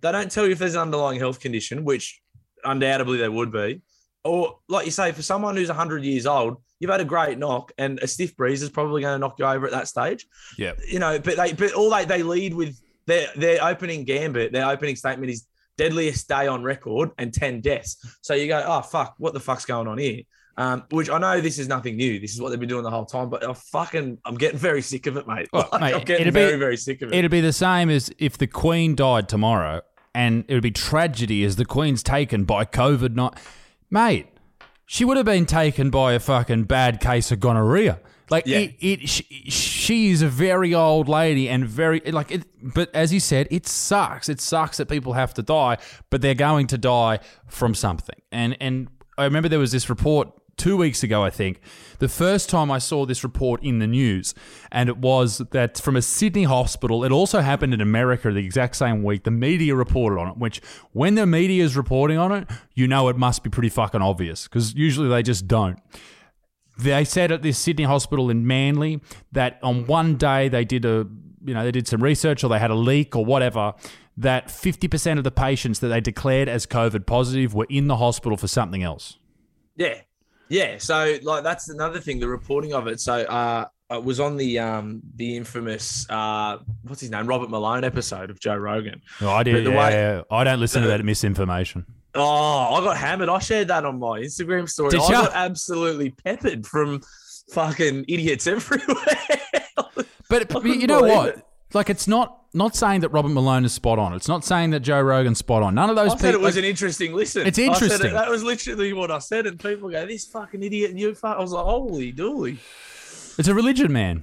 they 0.00 0.12
don't 0.12 0.30
tell 0.30 0.46
you 0.46 0.52
if 0.52 0.58
there's 0.58 0.74
an 0.74 0.80
underlying 0.80 1.18
health 1.18 1.40
condition, 1.40 1.84
which 1.84 2.20
undoubtedly 2.64 3.18
there 3.18 3.32
would 3.32 3.52
be. 3.52 3.82
Or, 4.24 4.58
like 4.70 4.86
you 4.86 4.90
say, 4.90 5.12
for 5.12 5.20
someone 5.20 5.54
who's 5.54 5.68
100 5.68 6.02
years 6.02 6.24
old, 6.24 6.56
you've 6.80 6.90
had 6.90 7.02
a 7.02 7.04
great 7.04 7.38
knock, 7.38 7.72
and 7.76 7.98
a 8.00 8.06
stiff 8.06 8.34
breeze 8.36 8.62
is 8.62 8.70
probably 8.70 9.02
going 9.02 9.14
to 9.14 9.18
knock 9.18 9.38
you 9.38 9.44
over 9.44 9.66
at 9.66 9.72
that 9.72 9.88
stage 9.88 10.26
yeah. 10.58 10.72
you 10.86 10.98
know, 10.98 11.18
but 11.18 11.36
they 11.36 11.52
but 11.52 11.72
all 11.74 11.90
they 11.90 12.04
they 12.04 12.22
lead 12.22 12.54
with 12.54 12.80
their 13.06 13.28
their 13.36 13.62
opening 13.62 14.04
gambit, 14.04 14.52
their 14.52 14.68
opening 14.68 14.96
statement 14.96 15.30
is 15.30 15.46
deadliest 15.76 16.28
day 16.28 16.46
on 16.46 16.62
record 16.62 17.10
and 17.18 17.32
10 17.32 17.60
deaths. 17.60 18.18
So 18.22 18.34
you 18.34 18.46
go, 18.48 18.62
oh 18.66 18.82
fuck, 18.82 19.14
what 19.18 19.34
the 19.34 19.40
fuck's 19.40 19.64
going 19.64 19.88
on 19.88 19.98
here? 19.98 20.22
Um, 20.56 20.84
which 20.90 21.10
I 21.10 21.18
know 21.18 21.40
this 21.40 21.58
is 21.58 21.66
nothing 21.66 21.96
new. 21.96 22.20
This 22.20 22.32
is 22.32 22.40
what 22.40 22.50
they've 22.50 22.60
been 22.60 22.68
doing 22.68 22.84
the 22.84 22.90
whole 22.90 23.06
time, 23.06 23.28
but 23.28 23.44
I 23.44 23.52
fucking 23.54 24.18
I'm 24.24 24.36
getting 24.36 24.58
very 24.58 24.82
sick 24.82 25.06
of 25.06 25.16
it, 25.16 25.26
mate. 25.26 25.48
Well, 25.52 25.68
Like, 25.72 25.80
mate, 25.80 25.94
I'm 25.94 26.04
getting 26.04 26.22
it'd 26.22 26.34
be- 26.34 26.40
very, 26.40 26.58
very 26.58 26.76
sick 26.76 27.02
of 27.02 27.12
it. 27.12 27.16
It'd 27.16 27.30
be 27.30 27.40
the 27.40 27.52
same 27.52 27.90
as 27.90 28.12
if 28.18 28.38
the 28.38 28.46
Queen 28.46 28.94
died 28.94 29.28
tomorrow, 29.28 29.80
and 30.14 30.44
it 30.46 30.54
would 30.54 30.62
be 30.62 30.70
tragedy 30.70 31.42
as 31.42 31.56
the 31.56 31.64
Queen's 31.64 32.04
taken 32.04 32.44
by 32.44 32.64
COVID. 32.64 33.16
Not, 33.16 33.36
mate, 33.90 34.28
she 34.86 35.04
would 35.04 35.16
have 35.16 35.26
been 35.26 35.44
taken 35.46 35.90
by 35.90 36.12
a 36.12 36.20
fucking 36.20 36.64
bad 36.64 37.00
case 37.00 37.32
of 37.32 37.40
gonorrhea. 37.40 37.98
Like 38.30 38.46
Yeah. 38.46 38.58
it, 38.58 38.74
it 38.80 39.08
she, 39.08 39.22
she 39.50 40.10
is 40.10 40.22
a 40.22 40.28
very 40.28 40.74
old 40.74 41.08
lady 41.08 41.48
and 41.48 41.66
very 41.66 42.00
like 42.00 42.30
it. 42.30 42.44
But 42.74 42.94
as 42.94 43.12
you 43.12 43.20
said, 43.20 43.48
it 43.50 43.66
sucks. 43.66 44.28
It 44.28 44.40
sucks 44.40 44.78
that 44.78 44.88
people 44.88 45.12
have 45.12 45.34
to 45.34 45.42
die, 45.42 45.78
but 46.10 46.22
they're 46.22 46.34
going 46.34 46.66
to 46.68 46.78
die 46.78 47.20
from 47.48 47.74
something. 47.74 48.16
And 48.32 48.56
and 48.60 48.88
I 49.18 49.24
remember 49.24 49.48
there 49.48 49.58
was 49.58 49.72
this 49.72 49.88
report 49.90 50.30
two 50.56 50.76
weeks 50.76 51.02
ago, 51.02 51.22
I 51.24 51.30
think, 51.30 51.60
the 51.98 52.08
first 52.08 52.48
time 52.48 52.70
I 52.70 52.78
saw 52.78 53.04
this 53.06 53.24
report 53.24 53.60
in 53.64 53.80
the 53.80 53.88
news, 53.88 54.34
and 54.70 54.88
it 54.88 54.96
was 54.98 55.38
that 55.50 55.78
from 55.80 55.96
a 55.96 56.02
Sydney 56.02 56.44
hospital. 56.44 57.04
It 57.04 57.10
also 57.12 57.40
happened 57.40 57.74
in 57.74 57.80
America 57.80 58.30
the 58.30 58.44
exact 58.44 58.76
same 58.76 59.02
week. 59.02 59.24
The 59.24 59.32
media 59.32 59.74
reported 59.74 60.18
on 60.20 60.28
it, 60.28 60.36
which 60.38 60.60
when 60.92 61.16
the 61.16 61.26
media 61.26 61.64
is 61.64 61.76
reporting 61.76 62.18
on 62.18 62.30
it, 62.32 62.48
you 62.72 62.86
know 62.86 63.08
it 63.08 63.16
must 63.18 63.42
be 63.42 63.50
pretty 63.50 63.68
fucking 63.68 64.00
obvious 64.00 64.44
because 64.44 64.74
usually 64.74 65.08
they 65.08 65.22
just 65.24 65.46
don't. 65.48 65.78
They 66.78 67.04
said 67.04 67.30
at 67.32 67.42
this 67.42 67.58
Sydney 67.58 67.84
hospital 67.84 68.30
in 68.30 68.46
Manly 68.46 69.00
that 69.32 69.58
on 69.62 69.86
one 69.86 70.16
day 70.16 70.48
they 70.48 70.64
did 70.64 70.84
a 70.84 71.06
you 71.44 71.54
know 71.54 71.62
they 71.64 71.70
did 71.72 71.86
some 71.86 72.02
research 72.02 72.42
or 72.42 72.48
they 72.48 72.58
had 72.58 72.70
a 72.70 72.74
leak 72.74 73.14
or 73.14 73.24
whatever 73.24 73.74
that 74.16 74.46
50% 74.46 75.18
of 75.18 75.24
the 75.24 75.30
patients 75.32 75.80
that 75.80 75.88
they 75.88 76.00
declared 76.00 76.48
as 76.48 76.66
COVID 76.66 77.04
positive 77.04 77.52
were 77.52 77.66
in 77.68 77.88
the 77.88 77.96
hospital 77.96 78.36
for 78.36 78.46
something 78.46 78.82
else. 78.82 79.18
Yeah, 79.76 80.00
yeah. 80.48 80.78
So 80.78 81.18
like 81.22 81.42
that's 81.42 81.68
another 81.68 82.00
thing. 82.00 82.20
The 82.20 82.28
reporting 82.28 82.72
of 82.74 82.86
it. 82.86 83.00
So 83.00 83.14
uh, 83.22 83.66
it 83.90 84.02
was 84.04 84.20
on 84.20 84.36
the 84.36 84.58
um 84.58 85.02
the 85.16 85.36
infamous 85.36 86.06
uh 86.10 86.58
what's 86.82 87.00
his 87.00 87.10
name 87.10 87.26
Robert 87.26 87.50
Malone 87.50 87.84
episode 87.84 88.30
of 88.30 88.40
Joe 88.40 88.56
Rogan. 88.56 89.02
Oh, 89.20 89.28
I 89.30 89.42
did. 89.42 89.64
Yeah, 89.64 89.70
way- 89.70 89.92
yeah. 89.92 90.22
I 90.30 90.44
don't 90.44 90.60
listen 90.60 90.82
to 90.82 90.88
that 90.88 91.04
misinformation. 91.04 91.84
Oh, 92.14 92.74
I 92.74 92.80
got 92.84 92.96
hammered. 92.96 93.28
I 93.28 93.38
shared 93.38 93.68
that 93.68 93.84
on 93.84 93.98
my 93.98 94.20
Instagram 94.20 94.68
story. 94.68 94.90
Did 94.90 95.00
I 95.00 95.10
ya? 95.10 95.22
got 95.22 95.32
absolutely 95.34 96.10
peppered 96.10 96.66
from 96.66 97.00
fucking 97.50 98.04
idiots 98.08 98.46
everywhere. 98.46 98.86
But, 100.28 100.48
but 100.48 100.64
you 100.64 100.86
know 100.86 101.02
what? 101.02 101.28
it. 101.30 101.46
Like, 101.74 101.90
it's 101.90 102.06
not 102.08 102.40
not 102.54 102.76
saying 102.76 103.00
that 103.00 103.08
Robert 103.08 103.30
Malone 103.30 103.64
is 103.64 103.72
spot 103.72 103.98
on. 103.98 104.14
It's 104.14 104.28
not 104.28 104.44
saying 104.44 104.70
that 104.70 104.80
Joe 104.80 105.00
Rogan's 105.00 105.38
spot 105.38 105.62
on. 105.64 105.74
None 105.74 105.90
of 105.90 105.96
those 105.96 106.12
I 106.12 106.16
said 106.16 106.28
people. 106.28 106.40
it 106.40 106.44
was 106.44 106.54
like- 106.54 106.64
an 106.64 106.70
interesting 106.70 107.12
listen. 107.12 107.46
It's 107.46 107.58
I 107.58 107.62
said 107.62 107.68
it- 107.72 107.82
interesting. 107.82 108.12
that 108.14 108.30
was 108.30 108.42
literally 108.44 108.92
what 108.92 109.10
I 109.10 109.18
said, 109.18 109.46
and 109.46 109.58
people 109.58 109.90
go, 109.90 110.06
"This 110.06 110.24
fucking 110.26 110.62
idiot!" 110.62 110.90
And 110.90 111.00
you, 111.00 111.14
fuck. 111.16 111.36
I 111.36 111.40
was 111.40 111.50
like, 111.52 111.64
"Holy 111.64 112.12
dooly!" 112.12 112.58
it's 113.38 113.48
a 113.48 113.54
religion, 113.54 113.92
man. 113.92 114.22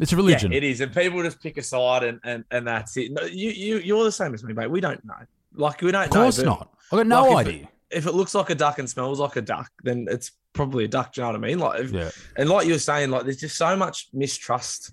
It's 0.00 0.12
a 0.12 0.16
religion. 0.16 0.50
Yeah, 0.50 0.58
it 0.58 0.64
is, 0.64 0.80
and 0.80 0.92
people 0.92 1.22
just 1.22 1.40
pick 1.40 1.56
a 1.56 1.62
side, 1.62 2.02
and 2.02 2.18
and 2.24 2.44
and 2.50 2.66
that's 2.66 2.96
it. 2.96 3.12
No, 3.12 3.22
you 3.22 3.50
you 3.50 3.78
you're 3.78 4.02
the 4.04 4.10
same 4.12 4.34
as 4.34 4.42
me, 4.42 4.52
mate. 4.52 4.68
We 4.70 4.80
don't 4.80 5.04
know. 5.04 5.14
Like 5.54 5.82
we 5.82 5.92
don't 5.92 6.00
know. 6.00 6.04
of 6.06 6.10
course 6.10 6.38
know. 6.38 6.44
not. 6.44 6.74
I 6.92 6.96
got 6.96 7.06
no 7.06 7.28
like, 7.30 7.46
if 7.46 7.52
idea. 7.54 7.62
It, 7.64 7.68
if 7.98 8.06
it 8.06 8.14
looks 8.14 8.34
like 8.34 8.50
a 8.50 8.54
duck 8.54 8.78
and 8.78 8.88
smells 8.88 9.20
like 9.20 9.36
a 9.36 9.42
duck, 9.42 9.70
then 9.82 10.06
it's 10.10 10.32
probably 10.52 10.84
a 10.84 10.88
duck. 10.88 11.12
Do 11.12 11.20
you 11.20 11.26
know 11.26 11.32
what 11.32 11.44
I 11.44 11.46
mean? 11.46 11.58
Like, 11.58 11.80
if, 11.80 11.90
yeah. 11.90 12.10
and 12.36 12.48
like 12.48 12.66
you 12.66 12.72
were 12.72 12.78
saying, 12.78 13.10
like 13.10 13.24
there's 13.24 13.40
just 13.40 13.56
so 13.56 13.76
much 13.76 14.08
mistrust 14.12 14.92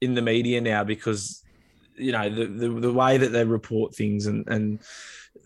in 0.00 0.14
the 0.14 0.22
media 0.22 0.60
now 0.60 0.84
because 0.84 1.42
you 1.96 2.12
know 2.12 2.28
the 2.28 2.46
the, 2.46 2.68
the 2.68 2.92
way 2.92 3.16
that 3.16 3.28
they 3.32 3.44
report 3.44 3.94
things 3.94 4.26
and 4.26 4.46
and 4.48 4.78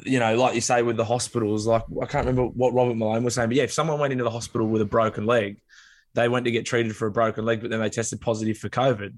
you 0.05 0.19
know, 0.19 0.35
like 0.37 0.55
you 0.55 0.61
say 0.61 0.83
with 0.83 0.97
the 0.97 1.05
hospitals, 1.05 1.67
like 1.67 1.83
I 2.03 2.07
can't 2.07 2.27
remember 2.27 2.47
what 2.47 2.73
Robert 2.73 2.95
Malone 2.95 3.25
was 3.25 3.35
saying, 3.35 3.49
but 3.49 3.57
yeah, 3.57 3.65
if 3.65 3.73
someone 3.73 3.99
went 3.99 4.13
into 4.13 4.25
the 4.25 4.31
hospital 4.31 4.67
with 4.67 4.83
a 4.83 4.87
broken 4.87 5.27
leg, 5.27 5.61
they 6.15 6.29
went 6.29 6.45
to 6.47 6.51
get 6.51 6.65
treated 6.67 6.97
for 6.97 7.07
a 7.07 7.11
broken 7.11 7.45
leg, 7.45 7.61
but 7.61 7.71
then 7.71 7.81
they 7.81 7.91
tested 7.91 8.21
positive 8.21 8.59
for 8.59 8.69
COVID. 8.69 9.15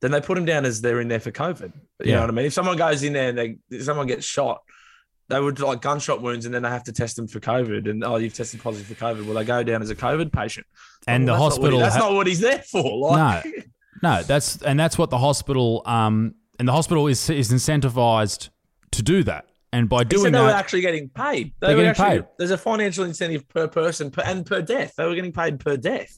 Then 0.00 0.10
they 0.10 0.20
put 0.20 0.34
them 0.34 0.44
down 0.44 0.64
as 0.64 0.80
they're 0.80 1.00
in 1.00 1.08
there 1.08 1.20
for 1.20 1.30
COVID. 1.30 1.72
You 1.72 2.10
Yeah. 2.10 2.14
know 2.16 2.20
what 2.22 2.30
I 2.30 2.32
mean? 2.32 2.46
If 2.46 2.52
someone 2.52 2.76
goes 2.76 3.02
in 3.02 3.12
there 3.12 3.28
and 3.30 3.38
they 3.38 3.78
someone 3.80 4.06
gets 4.06 4.26
shot, 4.26 4.62
they 5.28 5.40
would 5.40 5.58
like 5.60 5.80
gunshot 5.80 6.20
wounds, 6.22 6.44
and 6.46 6.54
then 6.54 6.62
they 6.62 6.68
have 6.68 6.84
to 6.84 6.92
test 6.92 7.16
them 7.16 7.26
for 7.26 7.40
COVID. 7.40 7.88
And 7.88 8.04
oh, 8.04 8.16
you've 8.16 8.34
tested 8.34 8.60
positive 8.62 8.86
for 8.86 9.02
COVID. 9.02 9.24
Well, 9.24 9.34
they 9.34 9.44
go 9.44 9.62
down 9.62 9.80
as 9.82 9.90
a 9.90 9.96
COVID 9.96 10.32
patient. 10.32 10.66
And 11.06 11.26
the 11.28 11.32
Well, 11.32 11.48
that's 11.50 11.58
not 11.58 11.60
he- 11.60 11.62
hospital 11.62 11.78
that's 11.80 11.96
ha- 11.96 12.08
not 12.08 12.14
what 12.14 12.26
he's 12.26 12.40
there 12.40 12.58
for. 12.60 12.98
Like, 13.10 13.44
No, 14.02 14.22
that's 14.22 14.60
and 14.62 14.78
that's 14.78 14.98
what 14.98 15.10
the 15.10 15.18
hospital 15.18 15.82
um 15.86 16.34
and 16.58 16.68
the 16.68 16.72
hospital 16.72 17.06
is 17.06 17.28
is 17.30 17.50
incentivized 17.52 18.50
to 18.92 19.02
do 19.02 19.22
that. 19.24 19.46
And 19.72 19.88
by 19.88 20.04
doing 20.04 20.24
said 20.24 20.34
they 20.34 20.38
were 20.40 20.46
that, 20.46 20.56
actually 20.56 20.82
getting 20.82 21.08
paid. 21.08 21.52
They 21.60 21.68
They're 21.68 21.76
were 21.76 21.82
getting 21.82 22.02
actually, 22.02 22.20
paid. 22.20 22.28
There's 22.38 22.50
a 22.52 22.58
financial 22.58 23.04
incentive 23.04 23.48
per 23.48 23.66
person 23.66 24.10
per, 24.10 24.22
and 24.22 24.46
per 24.46 24.62
death. 24.62 24.94
They 24.96 25.04
were 25.04 25.14
getting 25.16 25.32
paid 25.32 25.58
per 25.58 25.76
death. 25.76 26.16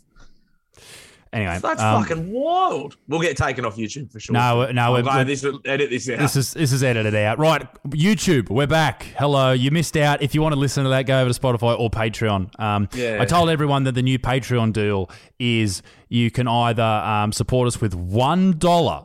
Anyway, 1.36 1.58
That's 1.62 1.80
um, 1.80 2.02
fucking 2.02 2.32
wild. 2.32 2.96
We'll 3.08 3.20
get 3.20 3.36
taken 3.36 3.64
off 3.64 3.76
YouTube 3.76 4.10
for 4.10 4.18
sure. 4.18 4.32
No, 4.34 4.70
no, 4.72 4.92
we're- 4.92 5.02
we're- 5.04 5.24
this 5.24 5.44
edit 5.64 5.90
this 5.90 6.08
out. 6.08 6.18
This 6.18 6.34
is 6.36 6.52
this 6.54 6.72
is 6.72 6.82
edited 6.82 7.14
out. 7.14 7.38
Right, 7.38 7.66
YouTube, 7.88 8.48
we're 8.50 8.66
back. 8.66 9.04
Hello, 9.18 9.52
you 9.52 9.70
missed 9.70 9.96
out. 9.96 10.22
If 10.22 10.34
you 10.34 10.42
want 10.42 10.54
to 10.54 10.58
listen 10.58 10.84
to 10.84 10.90
that, 10.90 11.02
go 11.06 11.20
over 11.20 11.32
to 11.32 11.38
Spotify 11.40 11.78
or 11.78 11.90
Patreon. 11.90 12.58
Um, 12.60 12.88
Yeah. 12.94 13.18
I 13.20 13.24
told 13.24 13.50
everyone 13.50 13.84
that 13.84 13.92
the 13.92 14.02
new 14.02 14.18
Patreon 14.18 14.72
deal 14.72 15.10
is 15.38 15.82
you 16.08 16.30
can 16.30 16.48
either 16.48 16.82
um, 16.82 17.32
support 17.32 17.68
us 17.68 17.80
with 17.80 17.94
one 17.94 18.58
dollar, 18.58 19.04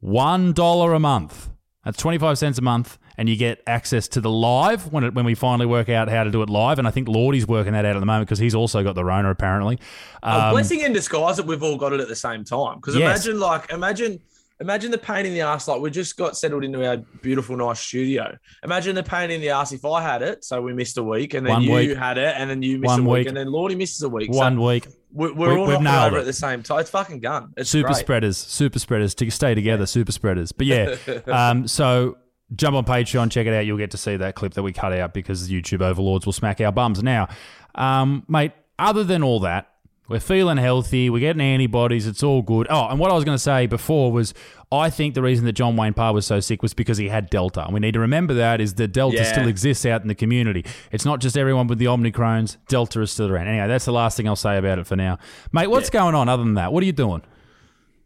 one 0.00 0.52
dollar 0.52 0.92
a 0.94 1.00
month. 1.00 1.50
That's 1.84 1.98
twenty 1.98 2.18
five 2.18 2.38
cents 2.38 2.58
a 2.58 2.62
month, 2.62 2.98
and 3.18 3.28
you 3.28 3.36
get 3.36 3.62
access 3.66 4.08
to 4.08 4.20
the 4.20 4.30
live 4.30 4.92
when 4.92 5.04
it, 5.04 5.14
when 5.14 5.24
we 5.24 5.34
finally 5.34 5.66
work 5.66 5.88
out 5.88 6.08
how 6.08 6.24
to 6.24 6.30
do 6.30 6.42
it 6.42 6.50
live. 6.50 6.78
And 6.78 6.86
I 6.86 6.90
think 6.90 7.08
Lordy's 7.08 7.46
working 7.46 7.72
that 7.72 7.84
out 7.84 7.96
at 7.96 8.00
the 8.00 8.06
moment 8.06 8.28
because 8.28 8.38
he's 8.38 8.54
also 8.54 8.82
got 8.82 8.94
the 8.94 9.04
Rona 9.04 9.30
apparently. 9.30 9.78
a 10.22 10.30
Um, 10.46 10.52
blessing 10.52 10.80
in 10.80 10.92
disguise 10.92 11.36
that 11.38 11.46
we've 11.46 11.62
all 11.62 11.76
got 11.76 11.92
it 11.92 12.00
at 12.00 12.08
the 12.08 12.16
same 12.16 12.44
time. 12.44 12.76
Because 12.76 12.96
Yes. 12.96 13.24
imagine, 13.26 13.40
like, 13.40 13.72
imagine, 13.72 14.20
imagine 14.60 14.90
the 14.90 14.98
pain 14.98 15.24
in 15.26 15.32
the 15.34 15.40
ass. 15.40 15.66
Like, 15.68 15.80
we 15.80 15.90
just 15.90 16.16
got 16.16 16.36
settled 16.36 16.64
into 16.64 16.86
our 16.86 16.98
beautiful, 17.22 17.56
nice 17.56 17.80
studio. 17.80 18.36
Imagine 18.64 18.94
the 18.94 19.02
pain 19.02 19.30
in 19.30 19.40
the 19.40 19.50
ass 19.50 19.72
if 19.72 19.84
I 19.84 20.02
had 20.02 20.22
it, 20.22 20.44
so 20.44 20.60
we 20.60 20.72
missed 20.74 20.98
a 20.98 21.02
week, 21.02 21.34
and 21.34 21.46
then 21.46 21.54
One 21.54 21.62
you 21.62 21.72
week. 21.72 21.96
had 21.96 22.18
it, 22.18 22.34
and 22.36 22.48
then 22.50 22.62
you 22.62 22.78
missed 22.78 22.88
One 22.92 23.00
a 23.00 23.02
week, 23.02 23.12
week. 23.12 23.28
and 23.28 23.36
then 23.36 23.48
Lordy 23.50 23.74
misses 23.76 24.02
a 24.02 24.08
week. 24.08 24.30
one 24.30 24.56
so 24.56 24.62
week. 24.66 24.86
we're, 25.12 25.32
we're 25.32 25.52
all 25.58 25.66
we've 25.66 25.80
knocking 25.80 25.84
nailed 25.84 26.06
over 26.08 26.16
it. 26.18 26.20
at 26.20 26.26
the 26.26 26.32
same 26.34 26.62
time. 26.62 26.80
It's 26.80 26.90
fucking 26.90 27.20
gun. 27.20 27.52
It's 27.56 27.70
super 27.70 27.88
great. 27.88 27.96
spreaders, 27.98 28.36
super 28.36 28.78
spreaders 28.78 29.14
to 29.16 29.30
stay 29.30 29.54
together, 29.54 29.86
super 29.86 30.12
spreaders. 30.12 30.52
But 30.52 30.66
yeah, 30.66 30.96
um, 31.26 31.66
so 31.68 32.16
jump 32.54 32.76
on 32.76 32.84
Patreon, 32.84 33.30
check 33.30 33.46
it 33.46 33.52
out. 33.52 33.66
You'll 33.66 33.78
get 33.78 33.90
to 33.92 33.96
see 33.96 34.16
that 34.16 34.34
clip 34.34 34.54
that 34.54 34.62
we 34.62 34.72
cut 34.72 34.92
out 34.92 35.12
because 35.14 35.48
YouTube 35.50 35.80
overlords 35.82 36.26
will 36.26 36.32
smack 36.32 36.60
our 36.60 36.72
bums. 36.72 37.02
Now, 37.02 37.28
um, 37.74 38.24
mate, 38.28 38.52
other 38.78 39.02
than 39.04 39.22
all 39.22 39.40
that, 39.40 39.70
we're 40.08 40.20
feeling 40.20 40.56
healthy. 40.56 41.10
We're 41.10 41.18
getting 41.18 41.42
antibodies. 41.42 42.06
It's 42.06 42.22
all 42.22 42.40
good. 42.40 42.68
Oh, 42.70 42.86
and 42.86 43.00
what 43.00 43.10
I 43.10 43.14
was 43.14 43.24
going 43.24 43.34
to 43.34 43.42
say 43.42 43.66
before 43.66 44.12
was 44.12 44.34
I 44.70 44.88
think 44.88 45.14
the 45.14 45.22
reason 45.22 45.44
that 45.46 45.54
John 45.54 45.74
Wayne 45.74 45.94
Parr 45.94 46.12
was 46.12 46.24
so 46.24 46.38
sick 46.38 46.62
was 46.62 46.74
because 46.74 46.96
he 46.96 47.08
had 47.08 47.28
Delta. 47.28 47.64
And 47.64 47.74
we 47.74 47.80
need 47.80 47.94
to 47.94 48.00
remember 48.00 48.32
that 48.34 48.60
is 48.60 48.74
that 48.74 48.88
Delta 48.88 49.16
Yeah. 49.16 49.24
still 49.24 49.48
exists 49.48 49.84
out 49.84 50.02
in 50.02 50.08
the 50.08 50.14
community. 50.14 50.64
It's 50.92 51.04
not 51.04 51.20
just 51.20 51.36
everyone 51.36 51.66
with 51.66 51.78
the 51.78 51.86
Omicrons. 51.86 52.56
Delta 52.68 53.00
is 53.00 53.10
still 53.10 53.28
around. 53.32 53.48
Anyway, 53.48 53.66
that's 53.66 53.84
the 53.84 53.92
last 53.92 54.16
thing 54.16 54.28
I'll 54.28 54.36
say 54.36 54.56
about 54.58 54.78
it 54.78 54.86
for 54.86 54.94
now. 54.94 55.18
Mate, 55.50 55.66
what's 55.68 55.90
going 55.90 56.14
on 56.14 56.28
other 56.28 56.44
than 56.44 56.54
that? 56.54 56.72
What 56.72 56.84
are 56.84 56.86
you 56.86 56.92
doing? 56.92 57.22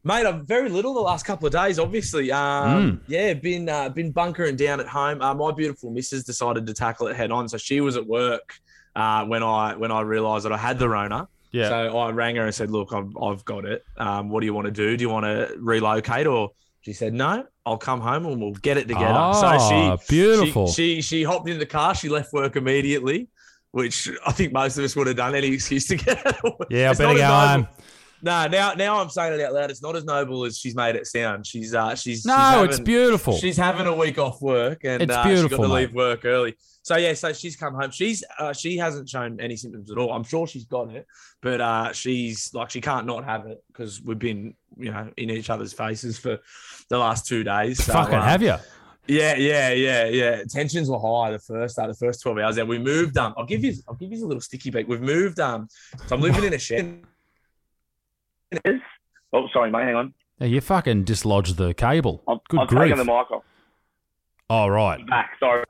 Mate, 0.02 0.24
I've 0.24 0.44
very 0.46 0.70
little 0.70 0.94
the 0.94 1.00
last 1.00 1.26
couple 1.26 1.46
of 1.46 1.52
days. 1.52 1.78
Obviously, 1.78 2.32
um, 2.32 3.00
yeah, 3.06 3.34
been 3.34 3.68
uh, 3.68 3.88
been 3.90 4.12
bunkering 4.12 4.56
down 4.56 4.80
at 4.80 4.86
home. 4.86 5.20
Uh, 5.20 5.34
my 5.34 5.52
beautiful 5.52 5.90
missus 5.90 6.24
decided 6.24 6.66
to 6.66 6.72
tackle 6.74 7.08
it 7.08 7.16
head 7.16 7.30
on, 7.30 7.48
so 7.48 7.58
she 7.58 7.80
was 7.82 7.96
at 7.96 8.06
work 8.06 8.54
uh, 8.96 9.24
when 9.26 9.42
I 9.42 9.76
when 9.76 9.92
I 9.92 10.00
realised 10.00 10.46
that 10.46 10.52
I 10.52 10.56
had 10.56 10.78
the 10.78 10.88
Rona. 10.88 11.28
Yeah. 11.52 11.68
So 11.68 11.98
I 11.98 12.10
rang 12.12 12.36
her 12.36 12.44
and 12.44 12.54
said, 12.54 12.70
"Look, 12.70 12.92
I've, 12.94 13.10
I've 13.20 13.44
got 13.44 13.64
it. 13.66 13.84
Um, 13.98 14.30
what 14.30 14.40
do 14.40 14.46
you 14.46 14.54
want 14.54 14.66
to 14.66 14.70
do? 14.70 14.96
Do 14.96 15.02
you 15.02 15.10
want 15.10 15.24
to 15.26 15.54
relocate?" 15.58 16.26
Or 16.26 16.52
she 16.80 16.94
said, 16.94 17.12
"No, 17.12 17.44
I'll 17.66 17.76
come 17.76 18.00
home 18.00 18.24
and 18.24 18.40
we'll 18.40 18.52
get 18.52 18.78
it 18.78 18.88
together." 18.88 19.06
Ah, 19.08 19.58
so 19.58 19.68
she 19.68 20.14
beautiful. 20.14 20.68
She, 20.68 20.96
she 20.96 21.02
she 21.02 21.22
hopped 21.24 21.48
in 21.48 21.58
the 21.58 21.66
car. 21.66 21.94
She 21.94 22.08
left 22.08 22.32
work 22.32 22.56
immediately, 22.56 23.28
which 23.72 24.08
I 24.26 24.32
think 24.32 24.52
most 24.52 24.78
of 24.78 24.84
us 24.84 24.96
would 24.96 25.08
have 25.08 25.16
done 25.16 25.34
any 25.34 25.48
excuse 25.48 25.86
to 25.88 25.96
get 25.96 26.24
out. 26.26 26.42
of 26.44 26.54
work. 26.58 26.68
Yeah, 26.70 26.90
I 26.90 26.94
better 26.94 27.18
go 27.18 27.26
home. 27.26 27.68
No, 28.22 28.46
now 28.48 28.72
now 28.74 29.00
I'm 29.00 29.10
saying 29.10 29.38
it 29.38 29.42
out 29.44 29.52
loud. 29.54 29.70
It's 29.70 29.82
not 29.82 29.96
as 29.96 30.04
noble 30.04 30.44
as 30.44 30.58
she's 30.58 30.74
made 30.74 30.96
it 30.96 31.06
sound. 31.06 31.46
She's 31.46 31.74
uh 31.74 31.94
she's 31.94 32.24
No, 32.24 32.34
she's 32.34 32.40
having, 32.42 32.70
it's 32.70 32.80
beautiful. 32.80 33.36
She's 33.36 33.56
having 33.56 33.86
a 33.86 33.94
week 33.94 34.18
off 34.18 34.40
work 34.42 34.84
and 34.84 35.02
It's 35.02 35.12
uh, 35.12 35.22
she 35.22 35.28
beautiful, 35.30 35.58
got 35.58 35.62
to 35.64 35.68
mate. 35.68 35.74
leave 35.80 35.94
work 35.94 36.24
early. 36.24 36.56
So 36.82 36.96
yeah, 36.96 37.12
so 37.14 37.32
she's 37.32 37.56
come 37.56 37.74
home. 37.74 37.90
She's 37.90 38.24
uh, 38.38 38.52
she 38.52 38.76
hasn't 38.78 39.08
shown 39.08 39.38
any 39.40 39.56
symptoms 39.56 39.90
at 39.90 39.98
all. 39.98 40.12
I'm 40.12 40.24
sure 40.24 40.46
she's 40.46 40.64
got 40.64 40.90
it, 40.90 41.06
but 41.42 41.60
uh, 41.60 41.92
she's 41.92 42.52
like 42.54 42.70
she 42.70 42.80
can't 42.80 43.06
not 43.06 43.24
have 43.24 43.46
it 43.46 43.62
because 43.68 44.00
we've 44.02 44.18
been 44.18 44.54
you 44.78 44.90
know 44.90 45.10
in 45.16 45.30
each 45.30 45.50
other's 45.50 45.72
faces 45.72 46.18
for 46.18 46.38
the 46.88 46.98
last 46.98 47.26
two 47.26 47.44
days. 47.44 47.84
So, 47.84 47.92
Fucking 47.92 48.14
uh, 48.14 48.22
have 48.22 48.42
you? 48.42 48.54
yeah, 49.06 49.34
yeah, 49.36 49.72
yeah, 49.72 50.04
yeah. 50.06 50.42
Tensions 50.48 50.88
were 50.88 50.98
high 50.98 51.32
the 51.32 51.38
first 51.38 51.78
uh, 51.78 51.86
the 51.86 51.94
first 51.94 52.22
twelve 52.22 52.38
hours. 52.38 52.56
There, 52.56 52.64
we 52.64 52.78
moved. 52.78 53.18
Um, 53.18 53.34
I'll 53.36 53.44
give 53.44 53.62
you, 53.62 53.74
I'll 53.86 53.94
give 53.96 54.10
you 54.12 54.24
a 54.24 54.26
little 54.26 54.40
sticky 54.40 54.70
beak. 54.70 54.88
We've 54.88 55.02
moved. 55.02 55.38
Um, 55.38 55.68
so 56.06 56.14
I'm 56.16 56.22
living 56.22 56.44
in 56.44 56.54
a 56.54 56.58
shed. 56.58 57.02
Is. 58.64 58.80
Oh, 59.32 59.46
sorry, 59.52 59.70
mate. 59.70 59.84
Hang 59.84 59.94
on. 59.94 60.14
Yeah, 60.38 60.46
you 60.48 60.60
fucking 60.60 61.04
dislodged 61.04 61.56
the 61.56 61.74
cable. 61.74 62.22
I'm, 62.26 62.38
Good 62.48 62.60
I'm 62.60 62.66
grief. 62.66 62.80
taking 62.90 62.96
the 62.98 63.04
mic 63.04 63.30
off. 63.30 63.42
All 64.48 64.70
right, 64.70 65.06
Back. 65.06 65.32
Sorry. 65.38 65.64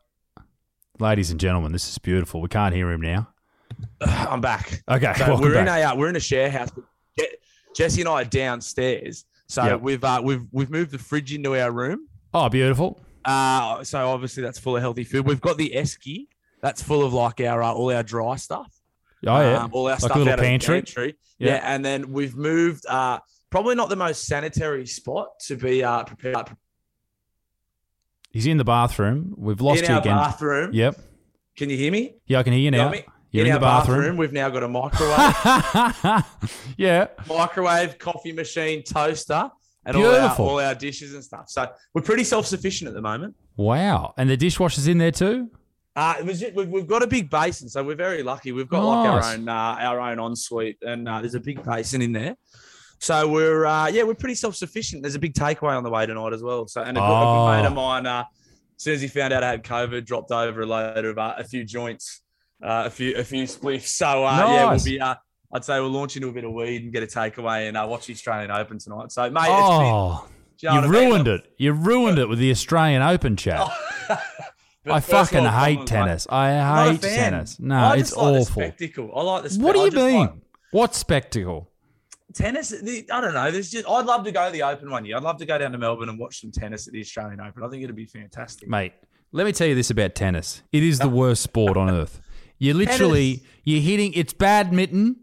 ladies 0.99 1.31
and 1.31 1.39
gentlemen, 1.39 1.73
this 1.73 1.89
is 1.89 1.99
beautiful. 1.99 2.41
We 2.41 2.49
can't 2.49 2.75
hear 2.75 2.91
him 2.91 3.01
now. 3.03 3.29
I'm 4.01 4.41
back. 4.41 4.83
Okay, 4.89 5.13
So 5.17 5.27
welcome 5.27 5.43
we're 5.45 5.59
in 5.59 5.69
a 5.69 5.83
uh, 5.83 5.97
we're 5.97 6.09
in 6.09 6.17
a 6.17 6.21
share 6.21 6.51
house. 6.51 6.71
but 6.71 6.85
Je- 7.19 7.37
Jesse 7.77 8.01
and 8.01 8.09
I 8.09 8.23
are 8.23 8.25
downstairs. 8.25 9.27
So 9.49 9.65
Yep. 9.65 9.81
we've 9.83 10.03
uh, 10.05 10.21
we've 10.25 10.47
we've 10.53 10.71
moved 10.71 10.93
the 10.93 10.99
fridge 10.99 11.35
into 11.35 11.61
our 11.61 11.71
room. 11.71 12.09
oh, 12.33 12.49
beautiful. 12.49 13.01
Uh, 13.25 13.85
so 13.85 14.09
obviously 14.09 14.43
that's 14.43 14.59
full 14.59 14.77
of 14.77 14.83
healthy 14.83 15.05
food. 15.05 15.27
We've 15.27 15.41
got 15.41 15.59
the 15.59 15.73
esky. 15.77 16.29
That's 16.63 16.83
full 16.83 17.05
of 17.05 17.13
like 17.13 17.41
our 17.41 17.63
uh, 17.63 17.73
all 17.73 17.93
our 17.93 18.03
dry 18.03 18.37
stuff. 18.37 18.80
Oh 19.27 19.41
yeah, 19.41 19.65
Um, 19.65 19.71
all 19.73 19.85
our 19.87 19.91
Like 19.91 19.99
a 19.99 20.01
stuff 20.01 20.17
little 20.17 20.33
out 20.33 20.39
of 20.39 20.45
the 20.45 20.49
pantry? 20.49 20.77
pantry. 20.77 21.17
Yeah. 21.39 21.49
Yeah. 21.55 21.75
and 21.75 21.85
then 21.85 22.13
we've 22.13 22.37
moved. 22.37 22.87
Uh, 22.87 23.19
probably 23.51 23.75
not 23.75 23.89
the 23.89 23.97
most 23.97 24.27
sanitary 24.27 24.87
spot 24.87 25.29
to 25.47 25.57
be 25.57 25.83
uh, 25.85 26.05
prepared 26.05 26.49
he's 28.31 28.47
in 28.47 28.57
the 28.57 28.65
bathroom. 28.65 29.35
We've 29.37 29.61
lost 29.61 29.83
in 29.83 29.89
you 29.89 29.95
our 29.95 30.01
again. 30.01 30.17
bathroom. 30.17 30.71
Yep. 30.73 30.99
Can 31.57 31.69
you 31.71 31.77
hear 31.77 31.93
me? 31.93 32.15
Yeah, 32.27 32.39
I 32.39 32.43
can 32.43 32.53
hear 32.53 32.63
you 32.63 32.71
now. 32.71 32.91
Me? 32.91 33.05
You're 33.33 33.45
in, 33.45 33.49
in, 33.49 33.53
our 33.53 33.59
the 33.61 33.67
bathroom. 33.67 34.17
We've 34.17 34.33
now 34.33 34.49
got 34.49 34.63
a 34.65 34.69
microwave, 34.69 36.25
yeah. 36.77 37.09
microwave, 37.29 37.99
coffee 37.99 38.33
machine, 38.33 38.83
toaster, 38.83 39.51
and 39.85 39.97
all 39.97 40.07
our, 40.07 40.37
all 40.37 40.59
our 40.61 40.75
dishes 40.75 41.15
and 41.15 41.23
stuff. 41.23 41.49
So 41.49 41.69
we're 41.95 42.03
pretty 42.03 42.25
self 42.25 42.47
sufficient 42.47 42.89
at 42.89 42.95
the 42.95 43.03
moment. 43.03 43.37
Wow. 43.57 44.15
And 44.17 44.29
the 44.29 44.37
dishwasher's 44.37 44.89
in 44.89 44.99
there 44.99 45.13
too. 45.13 45.51
Uh, 45.97 46.15
it 46.21 46.25
was, 46.25 46.45
we've, 46.55 46.69
we've 46.69 46.87
got 46.87 47.03
a 47.03 47.07
big 47.07 47.29
basin, 47.31 47.69
so 47.69 47.83
we're 47.83 47.97
very 47.97 48.23
lucky. 48.23 48.53
We've 48.53 48.69
got 48.69 48.85
like 48.85 49.09
our 49.09 49.25
own 49.35 49.49
uh, 49.49 49.53
our 49.53 50.01
own 50.01 50.21
ensuite, 50.21 50.79
and 50.83 51.09
uh, 51.09 51.21
there's 51.21 51.35
a 51.35 51.41
big 51.41 51.63
basin 51.65 52.01
in 52.03 52.13
there. 52.13 52.37
So 53.01 53.27
we're 53.29 53.67
uh, 53.67 53.89
yeah, 53.89 54.05
we're 54.05 54.15
pretty 54.15 54.35
self 54.37 54.55
sufficient. 54.55 55.03
There's 55.03 55.15
a 55.17 55.19
big 55.19 55.35
takeaway 55.35 55.77
on 55.77 55.83
the 55.83 55.91
way 55.91 56.07
tonight 56.07 56.33
as 56.33 56.43
well. 56.43 56.69
So 56.69 56.83
and 56.83 56.97
a, 56.97 57.01
good, 57.01 57.07
a 57.07 57.11
Oh. 57.13 57.47
good 57.47 57.57
mate 57.63 57.67
of 57.67 57.75
mine, 57.75 58.07
uh, 58.07 58.21
as 58.77 58.83
soon 58.83 58.95
as 58.95 59.01
he 59.03 59.09
found 59.09 59.33
out 59.33 59.43
I 59.43 59.51
had 59.51 59.65
COVID, 59.65 60.05
dropped 60.07 60.31
over 60.31 60.61
a 60.63 60.67
load 60.67 61.05
of 61.05 61.19
uh, 61.19 61.35
a 61.39 61.45
few 61.45 61.65
joints, 61.65 62.23
uh, 62.63 62.85
a 62.87 62.91
few 62.91 63.17
a 63.17 63.25
few 63.25 63.45
spliffs. 63.45 63.89
So 63.89 64.25
uh, 64.25 64.37
yeah, 64.39 64.71
we'll 64.71 64.85
be. 64.85 65.01
Uh, 65.01 65.15
I'd 65.53 65.65
say 65.65 65.81
we'll 65.81 65.91
launch 65.91 66.15
into 66.15 66.29
a 66.29 66.33
bit 66.33 66.45
of 66.45 66.53
weed 66.53 66.85
and 66.85 66.93
get 66.93 67.03
a 67.03 67.07
takeaway 67.07 67.67
and 67.67 67.77
uh, 67.77 67.85
watch 67.89 68.07
the 68.07 68.13
Australian 68.13 68.53
Open 68.53 68.79
tonight. 68.79 69.11
So 69.11 69.29
mate, 69.31 69.47
Oh, 69.49 70.29
it's 70.55 70.63
been, 70.63 70.73
you 70.75 70.81
know 70.83 70.87
what 70.89 70.97
I 70.97 71.01
mean? 71.01 71.11
ruined 71.11 71.27
it. 71.29 71.53
You 71.59 71.73
ruined 71.73 72.19
it 72.21 72.29
with 72.29 72.39
the 72.39 72.53
Australian 72.53 73.03
Open 73.03 73.37
chat. 73.37 73.67
But 74.85 74.95
I 74.95 75.01
fucking 75.01 75.45
hate 75.45 75.87
tennis. 75.87 76.27
I 76.31 76.91
hate 76.93 77.03
tennis. 77.03 77.61
No, 77.61 77.75
I 77.77 77.97
it's 77.97 78.17
like 78.17 78.25
awful. 78.37 78.45
spectacle. 78.63 79.11
I 79.15 79.23
like 79.23 79.43
the. 79.43 79.51
Spe- 79.51 79.61
What 79.61 79.75
do 79.75 79.81
you 79.81 79.91
mean? 79.91 80.21
like- 80.21 80.33
what 80.73 80.95
spectacle? 80.95 81.69
tennis. 82.33 82.71
The, 82.71 83.05
I 83.13 83.21
don't 83.21 83.35
know. 83.35 83.51
There's 83.51 83.71
just. 83.71 83.87
I'd 83.89 84.07
love 84.07 84.25
to 84.25 84.33
go 84.33 84.47
to 84.47 84.53
the 84.53 84.63
Open 84.63 84.89
one 84.91 85.05
year. 85.05 85.17
I'd 85.17 85.23
love 85.23 85.39
to 85.39 85.47
go 85.47 85.59
down 85.59 85.73
to 85.73 85.79
Melbourne 85.79 86.09
and 86.09 86.19
watch 86.19 86.41
some 86.41 86.51
tennis 86.53 86.87
at 86.87 86.93
the 86.93 87.01
Australian 87.01 87.41
Open. 87.41 87.63
I 87.63 87.69
think 87.69 87.83
it'd 87.83 87.95
be 87.97 88.07
fantastic. 88.07 88.69
Mate, 88.69 88.93
let 89.33 89.45
me 89.45 89.53
tell 89.53 89.67
you 89.67 89.75
this 89.75 89.91
about 89.91 90.15
tennis. 90.15 90.63
It 90.73 90.83
is 90.83 90.99
the 90.99 91.09
worst 91.09 91.43
sport 91.43 91.77
on 91.77 91.91
earth. 91.91 92.21
You're 92.59 92.75
literally 92.75 93.37
Tennis. 93.39 93.51
you're 93.65 93.81
hitting 93.81 94.13
it's 94.15 94.33
badminton 94.33 95.17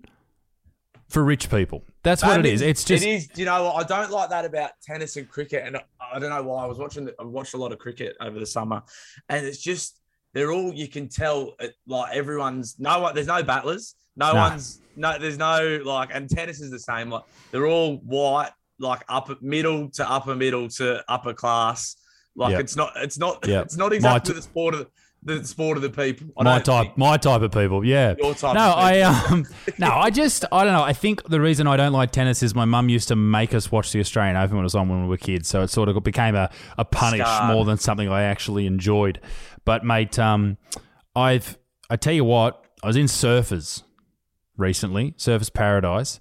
for 1.08 1.24
rich 1.24 1.50
people. 1.50 1.84
That's 2.08 2.24
what 2.24 2.40
it 2.40 2.46
is. 2.46 2.62
It's 2.62 2.84
just 2.84 3.04
It 3.04 3.10
is. 3.10 3.30
You 3.36 3.46
know? 3.46 3.72
I 3.72 3.84
don't 3.84 4.12
like 4.12 4.30
that 4.30 4.46
about 4.46 4.72
tennis 4.82 5.18
and 5.18 5.28
cricket, 5.30 5.64
and 5.66 5.78
I 6.14 6.20
don't 6.20 6.30
know 6.30 6.44
why. 6.44 6.64
I 6.64 6.68
was 6.68 6.78
watching. 6.78 7.06
the- 7.06 7.16
I 7.20 7.24
watched 7.24 7.54
a 7.54 7.58
lot 7.58 7.72
of 7.72 7.80
cricket 7.80 8.16
over 8.22 8.40
the 8.40 8.46
summer, 8.46 8.82
and 9.30 9.46
it's 9.46 9.58
just 9.60 10.00
they're 10.34 10.52
all. 10.52 10.74
You 10.74 10.88
can 10.88 11.10
tell. 11.10 11.56
It, 11.60 11.74
like 11.88 12.16
everyone's 12.16 12.76
no 12.80 13.00
one. 13.02 13.14
There's 13.16 13.28
no 13.28 13.44
battlers. 13.44 13.96
No, 14.16 14.32
No. 14.34 14.40
one's. 14.40 14.82
No. 14.96 15.18
There's 15.20 15.38
no 15.38 15.82
like. 15.86 16.10
And 16.14 16.30
tennis 16.30 16.62
is 16.62 16.72
the 16.72 16.80
same. 16.80 17.10
Like 17.10 17.24
they're 17.52 17.68
all 17.68 17.98
white. 17.98 18.52
Like 18.80 19.04
upper 19.10 19.36
middle 19.42 19.90
to 19.92 20.10
upper 20.10 20.36
middle 20.36 20.70
to 20.70 21.04
upper 21.10 21.34
class. 21.34 21.96
Like 22.36 22.52
Yep. 22.52 22.60
it's 22.62 22.76
not. 22.76 22.92
It's 22.98 23.18
not. 23.18 23.46
Yep. 23.48 23.66
It's 23.66 23.78
not 23.78 23.92
exactly 23.94 24.34
t- 24.34 24.36
the 24.38 24.44
sport 24.44 24.76
of 24.76 24.88
the, 25.28 25.46
sport 25.46 25.78
of 25.78 25.84
the 25.84 25.90
people. 25.90 26.28
I 26.38 26.44
my 26.44 26.60
type 26.60 26.98
my 26.98 27.18
type 27.18 27.42
of 27.42 27.52
people. 27.52 27.86
Yeah. 27.86 28.16
Your 28.18 28.34
type. 28.34 28.56
No, 28.56 28.72
of 28.72 28.78
I 28.78 29.02
um 29.02 29.46
no, 29.78 29.92
I 29.92 30.10
just 30.10 30.46
I 30.52 30.64
don't 30.64 30.74
know. 30.74 30.84
I 30.84 30.94
think 30.94 31.24
the 31.30 31.40
reason 31.40 31.68
I 31.68 31.78
don't 31.78 31.94
like 31.94 32.12
tennis 32.12 32.42
is 32.42 32.56
my 32.56 32.66
mum 32.66 32.90
used 32.90 33.08
to 33.10 33.16
make 33.16 33.54
us 33.54 33.72
watch 33.72 33.92
the 33.92 34.00
Australian 34.00 34.38
Open 34.38 34.56
when 34.56 34.64
it 34.64 34.66
was 34.66 34.76
on 34.76 34.90
when 34.90 35.04
we 35.04 35.08
were 35.10 35.18
kids, 35.18 35.48
so 35.48 35.62
it 35.62 35.70
sort 35.70 35.90
of 35.90 36.02
became 36.04 36.36
a, 36.36 36.50
a 36.78 36.86
punish 36.86 37.22
Scarred. 37.22 37.54
more 37.54 37.66
than 37.66 37.78
something 37.78 38.10
I 38.10 38.24
actually 38.24 38.66
enjoyed. 38.66 39.20
But 39.66 39.84
mate, 39.84 40.18
um, 40.18 40.58
I've 41.16 41.58
I 41.90 41.96
tell 41.98 42.14
you 42.14 42.26
what, 42.26 42.66
I 42.84 42.88
was 42.88 42.96
in 42.96 43.06
Surfers 43.06 43.84
recently, 44.58 45.12
Surfers 45.18 45.54
Paradise. 45.54 46.20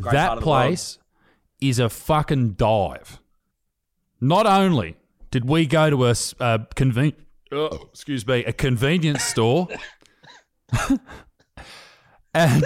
part 0.00 0.12
that 0.14 0.32
of 0.32 0.40
the 0.40 0.46
world. 0.48 0.66
place 0.68 0.98
is 1.60 1.78
a 1.78 1.88
fucking 1.88 2.52
dive. 2.52 3.20
Not 4.20 4.46
only 4.46 4.96
did 5.30 5.48
we 5.48 5.66
go 5.66 5.90
to 5.90 6.04
a 6.06 6.14
conven- 6.76 7.14
oh, 7.54 7.88
excuse 7.92 8.26
me, 8.26 8.44
a 8.44 8.52
convenience 8.52 9.22
store, 9.22 9.68
and 12.34 12.64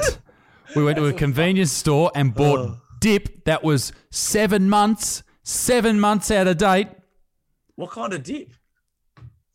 we 0.75 0.85
went 0.85 0.97
to 0.97 1.07
a 1.07 1.13
convenience 1.13 1.73
store 1.73 2.11
and 2.15 2.35
bought 2.35 2.79
dip 3.01 3.45
that 3.45 3.63
was 3.63 3.93
seven 4.11 4.69
months, 4.69 5.23
seven 5.43 6.01
months 6.01 6.31
out 6.31 6.47
of 6.47 6.57
date. 6.59 6.89
What 7.77 7.91
kind 7.91 8.13
of 8.13 8.23
dip? 8.23 8.53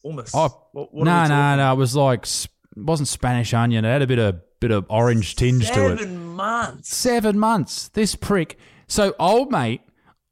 Almost. 0.04 0.36
Oh, 0.36 0.50
What- 0.72 0.94
what 0.94 1.06
no, 1.06 1.28
no, 1.28 1.56
no. 1.56 1.74
It 1.74 1.78
was 1.78 1.96
like 1.96 2.26
it 2.26 2.48
wasn't 2.76 3.08
Spanish 3.08 3.54
onion. 3.54 3.86
It 3.86 3.90
had 3.90 4.02
a 4.02 4.08
bit 4.08 4.20
of 4.20 4.40
bit 4.60 4.72
of 4.72 4.86
orange 4.90 5.36
tinge 5.36 5.68
to 5.72 5.92
it. 5.92 6.00
Seven 6.00 6.28
months. 6.28 6.96
Seven 6.96 7.40
months. 7.40 7.90
This 7.90 8.16
prick. 8.16 8.58
So 8.88 9.14
old 9.20 9.52
mate 9.52 9.82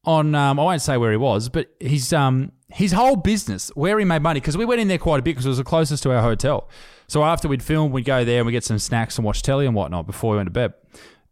on 0.06 0.34
um, 0.36 0.60
I 0.60 0.64
won't 0.64 0.82
say 0.82 0.98
where 0.98 1.12
he 1.12 1.18
was, 1.18 1.50
but 1.50 1.70
he's 1.80 2.12
um 2.14 2.52
his 2.74 2.92
whole 2.94 3.16
business 3.16 3.70
where 3.76 4.00
he 4.00 4.06
made 4.06 4.22
money 4.22 4.40
because 4.40 4.58
we 4.58 4.66
went 4.66 4.82
in 4.82 4.88
there 4.88 4.98
quite 4.98 5.20
a 5.20 5.22
bit 5.22 5.32
because 5.32 5.46
it 5.46 5.50
was 5.50 5.58
the 5.58 5.64
closest 5.64 6.04
to 6.04 6.12
our 6.12 6.22
hotel. 6.22 6.70
So 7.08 7.24
after 7.24 7.48
we'd 7.48 7.64
film, 7.64 7.92
we'd 7.92 8.06
go 8.06 8.24
there 8.24 8.38
and 8.38 8.46
we'd 8.46 8.54
get 8.54 8.64
some 8.64 8.80
snacks 8.80 9.18
and 9.18 9.26
watch 9.26 9.42
telly 9.42 9.66
and 9.66 9.76
whatnot 9.76 10.06
before 10.08 10.32
we 10.32 10.38
went 10.38 10.48
to 10.48 10.52
bed. 10.52 10.74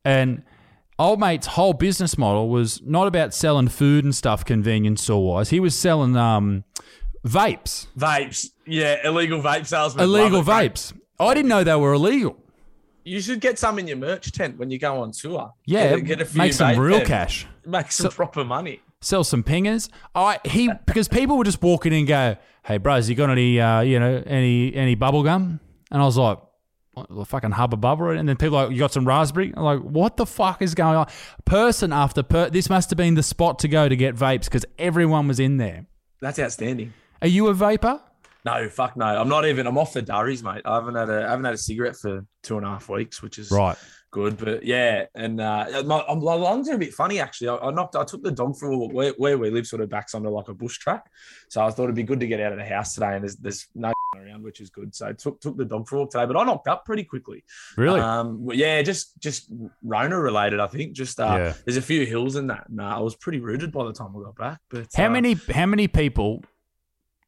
And 0.04 0.44
old 0.98 1.20
mate's 1.20 1.48
whole 1.48 1.74
business 1.74 2.18
model 2.18 2.50
was 2.50 2.82
not 2.82 3.08
about 3.08 3.34
selling 3.34 3.68
food 3.70 4.04
and 4.04 4.14
stuff 4.14 4.44
convenience 4.44 5.02
store 5.04 5.26
wise. 5.26 5.50
He 5.50 5.60
was 5.60 5.76
selling 5.78 6.16
um 6.18 6.64
vapes, 7.26 7.88
Vapes. 7.98 8.50
Yeah, 8.66 8.98
illegal 9.08 9.42
vape 9.42 9.66
salesmen. 9.66 10.04
illegal 10.04 10.40
Love 10.44 10.50
it, 10.50 10.74
vapes. 10.74 10.94
I 11.20 11.34
didn't 11.34 11.50
know 11.50 11.64
they 11.64 11.76
were 11.76 11.94
illegal. 11.94 12.38
You 13.04 13.22
should 13.22 13.40
get 13.40 13.58
some 13.58 13.80
in 13.80 13.88
your 13.88 13.98
merch 13.98 14.32
tent 14.32 14.58
when 14.58 14.70
you 14.70 14.78
go 14.78 15.02
on 15.02 15.12
tour. 15.12 15.54
Yeah, 15.66 15.96
Get, 15.96 16.06
get 16.06 16.22
a 16.22 16.26
few 16.26 16.38
make 16.38 16.54
some 16.54 16.78
real 16.78 17.04
cash. 17.06 17.48
Make 17.66 17.92
some 17.92 18.12
proper 18.12 18.44
money. 18.44 18.82
Sell 19.02 19.24
some 19.24 19.44
pingers. 19.44 19.90
I 20.16 20.40
he 20.46 20.70
because 20.86 21.08
people 21.08 21.38
would 21.38 21.46
just 21.46 21.62
walk 21.62 21.86
in 21.86 21.94
and 21.94 22.08
go, 22.08 22.38
"Hey, 22.64 22.78
bros, 22.78 23.10
you 23.10 23.16
got 23.16 23.30
any 23.30 23.60
uh, 23.60 23.82
you 23.82 24.00
know 24.00 24.24
any 24.26 24.74
any 24.74 24.96
bubble 24.96 25.24
gum?" 25.24 25.60
And 25.92 26.02
I 26.02 26.06
was 26.06 26.18
like, 26.18 26.40
what, 26.94 27.08
the 27.10 27.26
"Fucking 27.26 27.52
hubba 27.52 27.78
bubba!" 27.78 28.18
And 28.18 28.28
then 28.28 28.36
people 28.36 28.58
like, 28.58 28.72
"You 28.72 28.78
got 28.78 28.92
some 28.92 29.08
raspberry?" 29.08 29.54
I'm 29.56 29.64
like, 29.64 29.80
"What 29.80 30.18
the 30.18 30.26
fuck 30.26 30.62
is 30.62 30.76
going 30.76 30.96
on?" 30.96 31.08
Person 31.46 31.94
after 31.94 32.24
per, 32.24 32.50
this 32.50 32.70
must 32.70 32.90
have 32.90 32.98
been 32.98 33.16
the 33.16 33.24
spot 33.24 33.60
to 33.60 33.68
go 33.68 33.90
to 33.90 33.96
get 33.96 34.16
vapes 34.16 34.46
because 34.46 34.66
everyone 34.78 35.28
was 35.28 35.40
in 35.40 35.58
there. 35.58 35.86
That's 36.22 36.40
outstanding. 36.40 36.94
Are 37.22 37.28
you 37.28 37.48
a 37.48 37.54
vapor? 37.54 38.02
No, 38.46 38.70
fuck 38.70 38.96
no. 38.96 39.06
I'm 39.06 39.28
not 39.28 39.46
even. 39.46 39.68
I'm 39.68 39.78
off 39.78 39.94
the 39.94 40.02
durries, 40.02 40.44
mate. 40.44 40.62
I 40.66 40.76
haven't 40.76 40.96
had 40.96 41.10
a. 41.10 41.26
I 41.26 41.32
haven't 41.32 41.46
had 41.46 41.54
a 41.54 41.58
cigarette 41.58 41.98
for 41.98 42.26
two 42.44 42.58
and 42.58 42.66
a 42.66 42.70
half 42.70 42.88
weeks, 42.90 43.22
which 43.22 43.38
is 43.38 43.52
Right. 43.52 43.78
Good. 44.12 44.38
But 44.38 44.64
yeah, 44.66 45.06
and 45.16 45.40
uh, 45.40 45.84
my, 45.86 46.04
my 46.16 46.34
lungs 46.34 46.70
are 46.70 46.76
a 46.76 46.78
bit 46.78 46.94
funny 46.94 47.20
actually. 47.20 47.50
I, 47.50 47.58
I 47.58 47.72
knocked. 47.72 47.96
I 47.96 48.04
took 48.04 48.24
the 48.24 48.32
dog 48.32 48.58
for 48.58 48.70
a 48.70 48.78
walk. 48.78 48.94
Where, 48.94 49.14
where 49.18 49.38
we 49.38 49.50
live, 49.50 49.68
sort 49.68 49.82
of 49.82 49.90
backs 49.90 50.14
onto 50.14 50.30
like 50.30 50.48
a 50.48 50.54
bush 50.54 50.78
track. 50.78 51.06
So 51.50 51.64
I 51.64 51.72
thought 51.72 51.86
it'd 51.86 51.96
be 51.96 52.04
good 52.04 52.20
to 52.20 52.28
get 52.28 52.40
out 52.40 52.52
of 52.52 52.58
the 52.58 52.66
house 52.66 52.94
today, 52.94 53.14
and 53.16 53.24
there's 53.24 53.36
there's 53.38 53.68
no 53.76 53.94
around, 54.18 54.44
which 54.44 54.60
is 54.60 54.70
good. 54.70 54.96
So 54.96 55.08
I 55.08 55.14
took 55.14 55.40
took 55.42 55.58
the 55.58 55.66
dog 55.66 55.88
for 55.88 55.98
a 55.98 56.00
walk 56.00 56.12
today, 56.12 56.26
but 56.26 56.38
I 56.38 56.44
knocked 56.44 56.68
up 56.68 56.86
pretty 56.86 57.04
quickly. 57.04 57.44
Really? 57.78 58.00
Um, 58.00 58.48
yeah, 58.52 58.82
just 58.82 59.20
just 59.20 59.52
Rona 59.84 60.20
related, 60.20 60.60
I 60.60 60.68
think. 60.68 60.94
Just 60.94 61.20
uh, 61.20 61.36
Yeah. 61.38 61.54
there's 61.66 61.78
a 61.78 61.82
few 61.82 62.06
hills 62.06 62.36
in 62.36 62.48
that. 62.48 62.70
And, 62.70 62.82
uh, 62.82 62.86
I 62.98 63.00
was 63.00 63.16
pretty 63.16 63.40
rooted 63.40 63.72
by 63.72 63.86
the 63.86 63.94
time 63.94 64.16
I 64.16 64.24
got 64.24 64.36
back. 64.36 64.60
But 64.70 64.88
how 64.96 65.08
uh, 65.08 65.10
many 65.10 65.36
how 65.54 65.66
many 65.66 65.88
people 65.88 66.44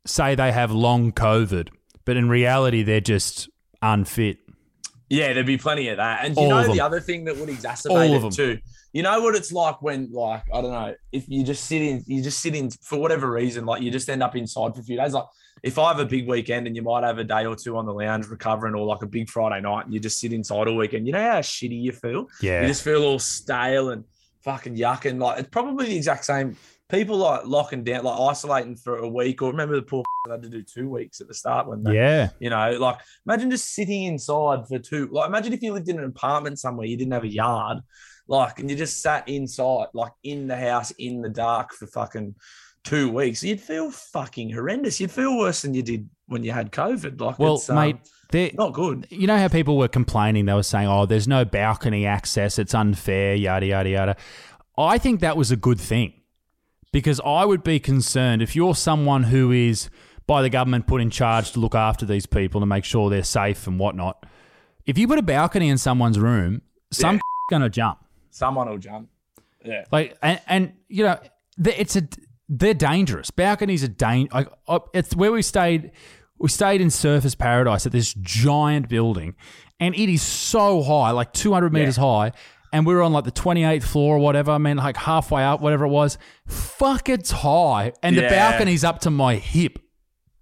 say 0.05 0.35
they 0.35 0.51
have 0.51 0.71
long 0.71 1.11
COVID, 1.11 1.69
but 2.05 2.17
in 2.17 2.29
reality 2.29 2.83
they're 2.83 3.01
just 3.01 3.49
unfit? 3.81 4.39
Yeah, 5.11 5.33
there'd 5.33 5.45
be 5.45 5.57
plenty 5.57 5.89
of 5.89 5.97
that. 5.97 6.23
And 6.25 6.33
do 6.35 6.41
All 6.41 6.47
you 6.47 6.53
of 6.53 6.57
know 6.61 6.67
them. 6.67 6.77
the 6.77 6.81
other 6.81 6.99
thing 7.01 7.25
that 7.25 7.35
would 7.37 7.49
All 7.49 7.55
exacerbate 7.55 8.19
them. 8.19 8.27
it 8.29 8.33
too? 8.33 8.59
You 8.93 9.03
know 9.03 9.19
what 9.21 9.35
it's 9.35 9.51
like 9.51 9.81
when, 9.81 10.09
like, 10.11 10.43
I 10.53 10.61
don't 10.61 10.71
know, 10.71 10.93
if 11.11 11.25
you 11.27 11.43
just 11.43 11.65
sit 11.65 11.81
in, 11.81 12.03
you 12.07 12.21
just 12.23 12.39
sit 12.39 12.55
in 12.55 12.69
for 12.81 12.97
whatever 12.99 13.29
reason, 13.31 13.65
like 13.65 13.81
you 13.81 13.91
just 13.91 14.09
end 14.09 14.23
up 14.23 14.35
inside 14.35 14.73
for 14.73 14.81
a 14.81 14.83
few 14.83 14.97
days. 14.97 15.13
Like, 15.13 15.25
if 15.63 15.77
I 15.77 15.89
have 15.89 15.99
a 15.99 16.05
big 16.05 16.27
weekend 16.27 16.65
and 16.65 16.75
you 16.75 16.81
might 16.81 17.03
have 17.03 17.17
a 17.17 17.23
day 17.23 17.45
or 17.45 17.55
two 17.55 17.77
on 17.77 17.85
the 17.85 17.93
lounge 17.93 18.27
recovering, 18.27 18.73
or 18.73 18.85
like 18.85 19.03
a 19.03 19.05
big 19.07 19.29
Friday 19.29 19.61
night 19.61 19.85
and 19.85 19.93
you 19.93 19.99
just 19.99 20.19
sit 20.19 20.33
inside 20.33 20.67
all 20.67 20.75
weekend, 20.75 21.05
you 21.05 21.13
know 21.13 21.21
how 21.31 21.39
shitty 21.39 21.79
you 21.81 21.91
feel? 21.91 22.27
Yeah. 22.41 22.61
You 22.61 22.67
just 22.67 22.83
feel 22.83 23.03
all 23.03 23.19
stale 23.19 23.89
and 23.91 24.03
fucking 24.43 24.75
yuck. 24.75 25.05
And 25.09 25.19
Like, 25.19 25.39
it's 25.39 25.49
probably 25.49 25.87
the 25.87 25.95
exact 25.97 26.25
same. 26.25 26.55
People 26.91 27.17
like 27.17 27.45
locking 27.45 27.85
down, 27.85 28.03
like 28.03 28.19
isolating 28.19 28.75
for 28.75 28.97
a 28.97 29.07
week, 29.07 29.41
or 29.41 29.49
remember 29.49 29.75
the 29.75 29.81
poor 29.81 30.03
that 30.25 30.33
had 30.33 30.43
to 30.43 30.49
do 30.49 30.61
two 30.61 30.89
weeks 30.89 31.21
at 31.21 31.27
the 31.29 31.33
start 31.33 31.67
when 31.67 31.83
they, 31.83 31.95
yeah. 31.95 32.29
you 32.39 32.49
know, 32.49 32.77
like 32.79 32.97
imagine 33.25 33.49
just 33.49 33.73
sitting 33.73 34.03
inside 34.03 34.67
for 34.67 34.77
two. 34.77 35.07
Like 35.09 35.27
imagine 35.27 35.53
if 35.53 35.61
you 35.61 35.71
lived 35.71 35.87
in 35.87 35.99
an 35.99 36.05
apartment 36.05 36.59
somewhere, 36.59 36.85
you 36.85 36.97
didn't 36.97 37.13
have 37.13 37.23
a 37.23 37.31
yard, 37.31 37.79
like, 38.27 38.59
and 38.59 38.69
you 38.69 38.75
just 38.75 39.01
sat 39.01 39.27
inside, 39.29 39.87
like 39.93 40.11
in 40.23 40.47
the 40.47 40.57
house 40.57 40.91
in 40.91 41.21
the 41.21 41.29
dark 41.29 41.73
for 41.73 41.87
fucking 41.87 42.35
two 42.83 43.09
weeks. 43.09 43.41
You'd 43.41 43.61
feel 43.61 43.89
fucking 43.89 44.51
horrendous. 44.51 44.99
You'd 44.99 45.11
feel 45.11 45.37
worse 45.37 45.61
than 45.61 45.73
you 45.73 45.83
did 45.83 46.09
when 46.27 46.43
you 46.43 46.51
had 46.51 46.71
COVID. 46.73 47.21
Like, 47.21 47.39
Well, 47.39 47.55
it's, 47.55 47.69
um, 47.69 47.77
mate, 47.77 47.97
there, 48.31 48.51
not 48.53 48.73
good. 48.73 49.07
you 49.09 49.27
know 49.27 49.37
how 49.37 49.47
people 49.47 49.77
were 49.77 49.87
complaining? 49.87 50.45
They 50.45 50.53
were 50.53 50.63
saying, 50.63 50.87
"Oh, 50.89 51.05
there's 51.05 51.27
no 51.27 51.45
balcony 51.45 52.05
access. 52.05 52.59
It's 52.59 52.73
unfair." 52.73 53.35
Yada 53.35 53.65
yada 53.65 53.89
yada. 53.89 54.15
I 54.77 54.97
think 54.97 55.21
that 55.21 55.37
was 55.37 55.51
a 55.51 55.55
good 55.55 55.79
thing 55.79 56.13
because 56.91 57.21
I 57.25 57.45
would 57.45 57.63
be 57.63 57.79
concerned 57.79 58.41
if 58.41 58.55
you're 58.55 58.75
someone 58.75 59.23
who 59.23 59.51
is 59.51 59.89
by 60.27 60.41
the 60.41 60.49
government 60.49 60.87
put 60.87 61.01
in 61.01 61.09
charge 61.09 61.51
to 61.51 61.59
look 61.59 61.75
after 61.75 62.05
these 62.05 62.25
people 62.25 62.61
and 62.61 62.69
make 62.69 62.85
sure 62.85 63.09
they're 63.09 63.23
safe 63.23 63.67
and 63.67 63.79
whatnot. 63.79 64.25
If 64.85 64.97
you 64.97 65.07
put 65.07 65.19
a 65.19 65.23
balcony 65.23 65.69
in 65.69 65.77
someone's 65.77 66.19
room, 66.19 66.61
some 66.91 67.19
gonna 67.49 67.69
jump. 67.69 67.99
Someone 68.29 68.69
will 68.69 68.77
jump. 68.77 69.09
Yeah. 69.63 69.85
Like, 69.91 70.17
and, 70.21 70.41
and 70.47 70.73
you 70.87 71.03
know, 71.03 71.19
it's 71.63 71.95
a 71.95 72.07
they're 72.49 72.73
dangerous. 72.73 73.31
Balconies 73.31 73.83
are 73.83 73.87
dangerous. 73.87 74.47
Uh, 74.67 74.79
it's 74.93 75.15
where 75.15 75.31
we 75.31 75.41
stayed. 75.41 75.91
We 76.37 76.49
stayed 76.49 76.81
in 76.81 76.87
Surfers 76.87 77.37
Paradise 77.37 77.85
at 77.85 77.91
this 77.91 78.13
giant 78.15 78.89
building, 78.89 79.35
and 79.79 79.95
it 79.95 80.09
is 80.09 80.21
so 80.21 80.81
high, 80.81 81.11
like 81.11 81.33
200 81.33 81.71
meters 81.71 81.97
high. 81.97 82.31
And 82.73 82.85
we 82.85 82.93
were 82.93 83.01
on 83.01 83.11
like 83.11 83.25
the 83.25 83.31
28th 83.31 83.83
floor 83.83 84.15
or 84.15 84.19
whatever. 84.19 84.51
I 84.51 84.57
mean, 84.57 84.77
like 84.77 84.95
halfway 84.97 85.43
up, 85.43 85.59
whatever 85.61 85.85
it 85.85 85.89
was. 85.89 86.17
Fuck, 86.47 87.09
it's 87.09 87.31
high, 87.31 87.93
and 88.01 88.15
the 88.17 88.21
Yeah. 88.23 88.29
balcony's 88.51 88.83
up 88.83 88.99
to 88.99 89.09
my 89.09 89.35
hip. 89.35 89.77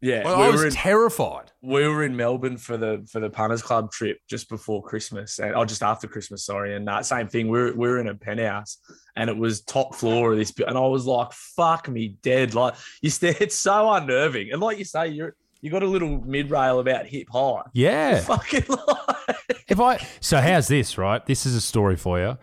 Yeah. 0.02 0.24
I 0.26 0.46
we 0.46 0.52
was 0.54 0.62
were 0.62 0.68
in- 0.68 0.74
terrified. 0.74 1.52
we 1.62 1.86
were 1.88 2.06
in 2.06 2.16
Melbourne 2.16 2.56
for 2.58 2.78
the 2.78 3.06
for 3.12 3.20
the 3.20 3.30
punters 3.30 3.62
club 3.62 3.92
trip 3.92 4.20
just 4.30 4.48
before 4.48 4.82
Christmas, 4.82 5.40
and 5.40 5.54
oh, 5.56 5.66
just 5.66 5.84
after 5.84 6.08
Christmas, 6.08 6.46
sorry. 6.46 6.74
And 6.76 6.88
uh, 6.88 7.04
same 7.04 7.28
thing, 7.28 7.50
we 7.50 7.60
were 7.60 7.74
we 7.74 7.88
were 7.90 8.00
in 8.00 8.08
a 8.08 8.16
penthouse, 8.16 8.78
and 9.18 9.30
it 9.30 9.36
was 9.36 9.62
top 9.62 9.94
floor 9.96 10.32
of 10.32 10.38
this, 10.38 10.52
bu- 10.52 10.64
and 10.66 10.78
I 10.78 10.82
was 10.88 11.06
like, 11.06 11.34
"Fuck 11.34 11.90
me, 11.90 12.16
dead!" 12.22 12.54
Like 12.54 12.76
you 13.02 13.10
stare, 13.18 13.36
it's 13.42 13.56
so 13.58 13.92
unnerving, 13.92 14.52
and 14.54 14.62
like 14.62 14.78
you 14.78 14.86
say, 14.86 15.08
you're 15.10 15.36
you 15.62 15.70
got 15.70 15.84
a 15.84 15.88
little 15.88 16.22
mid 16.22 16.52
rail 16.52 16.80
about 16.80 17.06
hip 17.06 17.28
high. 17.32 17.62
Yeah. 17.74 18.20
Fucking 18.22 18.66
like, 18.68 19.66
If 19.68 19.80
I 19.80 19.98
so 20.20 20.40
how's 20.40 20.68
this 20.68 20.98
right? 20.98 21.26
This 21.26 21.46
is 21.46 21.56
a 21.56 21.62
story 21.62 21.96
for 21.96 22.20
you. 22.20 22.38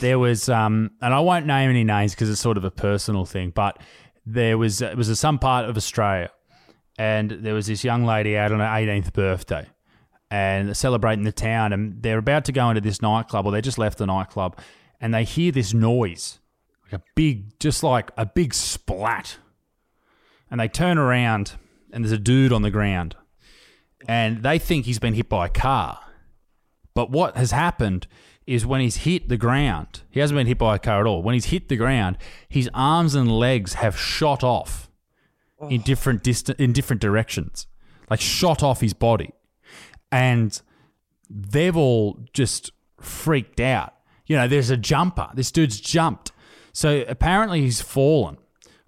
There 0.00 0.18
was 0.18 0.48
um, 0.48 0.92
and 1.00 1.12
I 1.12 1.20
won't 1.20 1.46
name 1.46 1.70
any 1.70 1.84
names 1.84 2.14
because 2.14 2.30
it's 2.30 2.40
sort 2.40 2.56
of 2.56 2.64
a 2.64 2.70
personal 2.70 3.24
thing, 3.24 3.50
but 3.50 3.78
there 4.26 4.56
was 4.58 4.80
it 4.82 4.96
was 4.96 5.08
a, 5.08 5.16
some 5.16 5.38
part 5.38 5.68
of 5.68 5.76
Australia, 5.76 6.30
and 6.98 7.30
there 7.30 7.54
was 7.54 7.66
this 7.66 7.84
young 7.84 8.04
lady 8.04 8.36
out 8.36 8.52
on 8.52 8.60
her 8.60 8.66
18th 8.66 9.12
birthday, 9.12 9.66
and 10.30 10.76
celebrating 10.76 11.24
the 11.24 11.32
town, 11.32 11.72
and 11.72 12.02
they're 12.02 12.18
about 12.18 12.44
to 12.46 12.52
go 12.52 12.70
into 12.70 12.80
this 12.80 13.02
nightclub, 13.02 13.46
or 13.46 13.52
they 13.52 13.60
just 13.60 13.78
left 13.78 13.98
the 13.98 14.06
nightclub, 14.06 14.58
and 15.00 15.12
they 15.12 15.24
hear 15.24 15.50
this 15.50 15.74
noise, 15.74 16.38
like 16.84 17.00
a 17.00 17.04
big, 17.14 17.58
just 17.58 17.82
like 17.82 18.10
a 18.16 18.26
big 18.26 18.54
splat. 18.54 19.38
And 20.50 20.58
they 20.60 20.68
turn 20.68 20.98
around, 20.98 21.52
and 21.92 22.04
there's 22.04 22.12
a 22.12 22.18
dude 22.18 22.52
on 22.52 22.62
the 22.62 22.70
ground, 22.70 23.16
and 24.08 24.42
they 24.42 24.58
think 24.58 24.86
he's 24.86 24.98
been 24.98 25.14
hit 25.14 25.28
by 25.28 25.46
a 25.46 25.50
car. 25.50 26.00
But 26.94 27.10
what 27.10 27.36
has 27.36 27.50
happened 27.52 28.06
is 28.46 28.66
when 28.66 28.80
he's 28.80 28.96
hit 28.98 29.28
the 29.28 29.36
ground, 29.36 30.02
he 30.10 30.20
hasn't 30.20 30.36
been 30.36 30.46
hit 30.46 30.58
by 30.58 30.74
a 30.76 30.78
car 30.78 31.00
at 31.00 31.06
all. 31.06 31.22
When 31.22 31.34
he's 31.34 31.46
hit 31.46 31.68
the 31.68 31.76
ground, 31.76 32.18
his 32.48 32.68
arms 32.74 33.14
and 33.14 33.30
legs 33.30 33.74
have 33.74 33.98
shot 33.98 34.42
off 34.42 34.90
in 35.68 35.82
different 35.82 36.22
distant 36.22 36.58
in 36.58 36.72
different 36.72 37.02
directions, 37.02 37.66
like 38.08 38.20
shot 38.20 38.62
off 38.62 38.80
his 38.80 38.94
body, 38.94 39.30
and 40.10 40.60
they've 41.28 41.76
all 41.76 42.18
just 42.32 42.72
freaked 43.00 43.60
out. 43.60 43.94
You 44.26 44.36
know, 44.36 44.48
there's 44.48 44.70
a 44.70 44.76
jumper. 44.76 45.28
This 45.34 45.52
dude's 45.52 45.80
jumped, 45.80 46.32
so 46.72 47.04
apparently 47.06 47.60
he's 47.60 47.80
fallen 47.80 48.38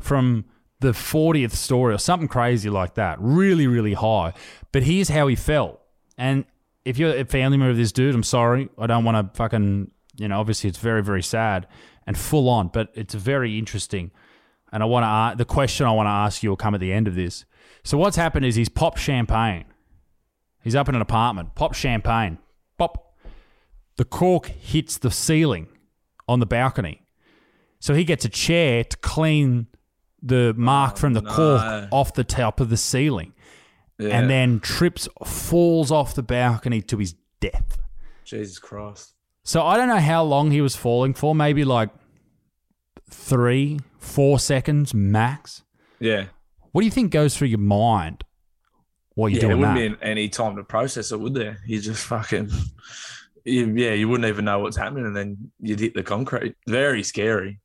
from 0.00 0.46
the 0.82 0.92
40th 0.92 1.52
story 1.52 1.94
or 1.94 1.98
something 1.98 2.28
crazy 2.28 2.68
like 2.68 2.94
that, 2.94 3.16
really, 3.20 3.66
really 3.66 3.94
high. 3.94 4.34
But 4.70 4.82
here's 4.82 5.08
how 5.08 5.26
he 5.26 5.36
fell, 5.36 5.80
and 6.18 6.44
if 6.84 6.98
you're 6.98 7.16
a 7.16 7.24
family 7.24 7.56
member 7.56 7.70
of 7.70 7.76
this 7.76 7.92
dude, 7.92 8.14
I'm 8.14 8.22
sorry. 8.22 8.68
I 8.78 8.86
don't 8.86 9.04
want 9.04 9.32
to 9.32 9.36
fucking, 9.36 9.90
you 10.16 10.28
know, 10.28 10.40
obviously 10.40 10.68
it's 10.68 10.78
very, 10.78 11.02
very 11.02 11.22
sad 11.22 11.68
and 12.06 12.18
full 12.18 12.48
on, 12.48 12.68
but 12.68 12.90
it's 12.94 13.14
very 13.14 13.58
interesting. 13.58 14.10
And 14.72 14.82
I 14.82 14.86
want 14.86 15.04
to, 15.04 15.38
the 15.38 15.44
question 15.44 15.86
I 15.86 15.92
want 15.92 16.06
to 16.06 16.10
ask 16.10 16.42
you 16.42 16.50
will 16.50 16.56
come 16.56 16.74
at 16.74 16.80
the 16.80 16.92
end 16.92 17.06
of 17.06 17.14
this. 17.14 17.44
So 17.84 17.98
what's 17.98 18.16
happened 18.16 18.46
is 18.46 18.56
he's 18.56 18.68
popped 18.68 18.98
champagne. 18.98 19.64
He's 20.64 20.74
up 20.74 20.88
in 20.88 20.94
an 20.94 21.02
apartment, 21.02 21.54
pop 21.54 21.74
champagne, 21.74 22.38
pop. 22.78 23.16
The 23.96 24.04
cork 24.04 24.46
hits 24.46 24.98
the 24.98 25.10
ceiling 25.10 25.68
on 26.26 26.40
the 26.40 26.46
balcony. 26.46 27.02
So 27.78 27.94
he 27.94 28.04
gets 28.04 28.24
a 28.24 28.28
chair 28.28 28.84
to 28.84 28.96
clean 28.98 29.66
the 30.22 30.54
mark 30.56 30.96
from 30.96 31.14
the 31.14 31.20
oh, 31.20 31.24
no. 31.24 31.34
cork 31.34 31.88
off 31.90 32.14
the 32.14 32.24
top 32.24 32.60
of 32.60 32.70
the 32.70 32.76
ceiling 32.76 33.32
Yeah. 33.98 34.18
and 34.18 34.30
then 34.30 34.60
trips, 34.60 35.08
falls 35.24 35.90
off 35.90 36.14
the 36.14 36.22
balcony 36.22 36.80
to 36.82 36.98
his 36.98 37.14
death. 37.40 37.78
Jesus 38.24 38.58
Christ. 38.58 39.14
So 39.44 39.64
I 39.66 39.76
don't 39.76 39.88
know 39.88 39.96
how 39.96 40.22
long 40.22 40.52
he 40.52 40.60
was 40.60 40.76
falling 40.76 41.14
for, 41.14 41.34
maybe 41.34 41.64
like 41.64 41.90
three, 43.10 43.80
four 43.98 44.38
seconds 44.38 44.94
max. 44.94 45.62
Yeah. 45.98 46.26
What 46.70 46.82
do 46.82 46.84
you 46.86 46.90
think 46.90 47.10
goes 47.10 47.36
through 47.36 47.48
your 47.48 47.58
mind 47.58 48.24
while 49.14 49.28
you're 49.28 49.36
yeah, 49.36 49.48
there 49.48 49.56
doing 49.56 49.60
wouldn't 49.74 50.00
that? 50.00 50.04
be 50.04 50.10
any 50.10 50.28
time 50.28 50.56
to 50.56 50.64
process 50.64 51.12
it, 51.12 51.20
would 51.20 51.34
there? 51.34 51.58
You 51.66 51.80
just 51.80 52.04
fucking, 52.06 52.50
you, 53.44 53.74
yeah, 53.74 53.92
you 53.92 54.08
wouldn't 54.08 54.28
even 54.28 54.44
know 54.44 54.60
what's 54.60 54.76
happening, 54.76 55.06
and 55.06 55.16
then 55.16 55.50
you'd 55.60 55.80
hit 55.80 55.94
the 55.94 56.02
concrete. 56.02 56.54
Very 56.66 57.02
scary. 57.02 57.60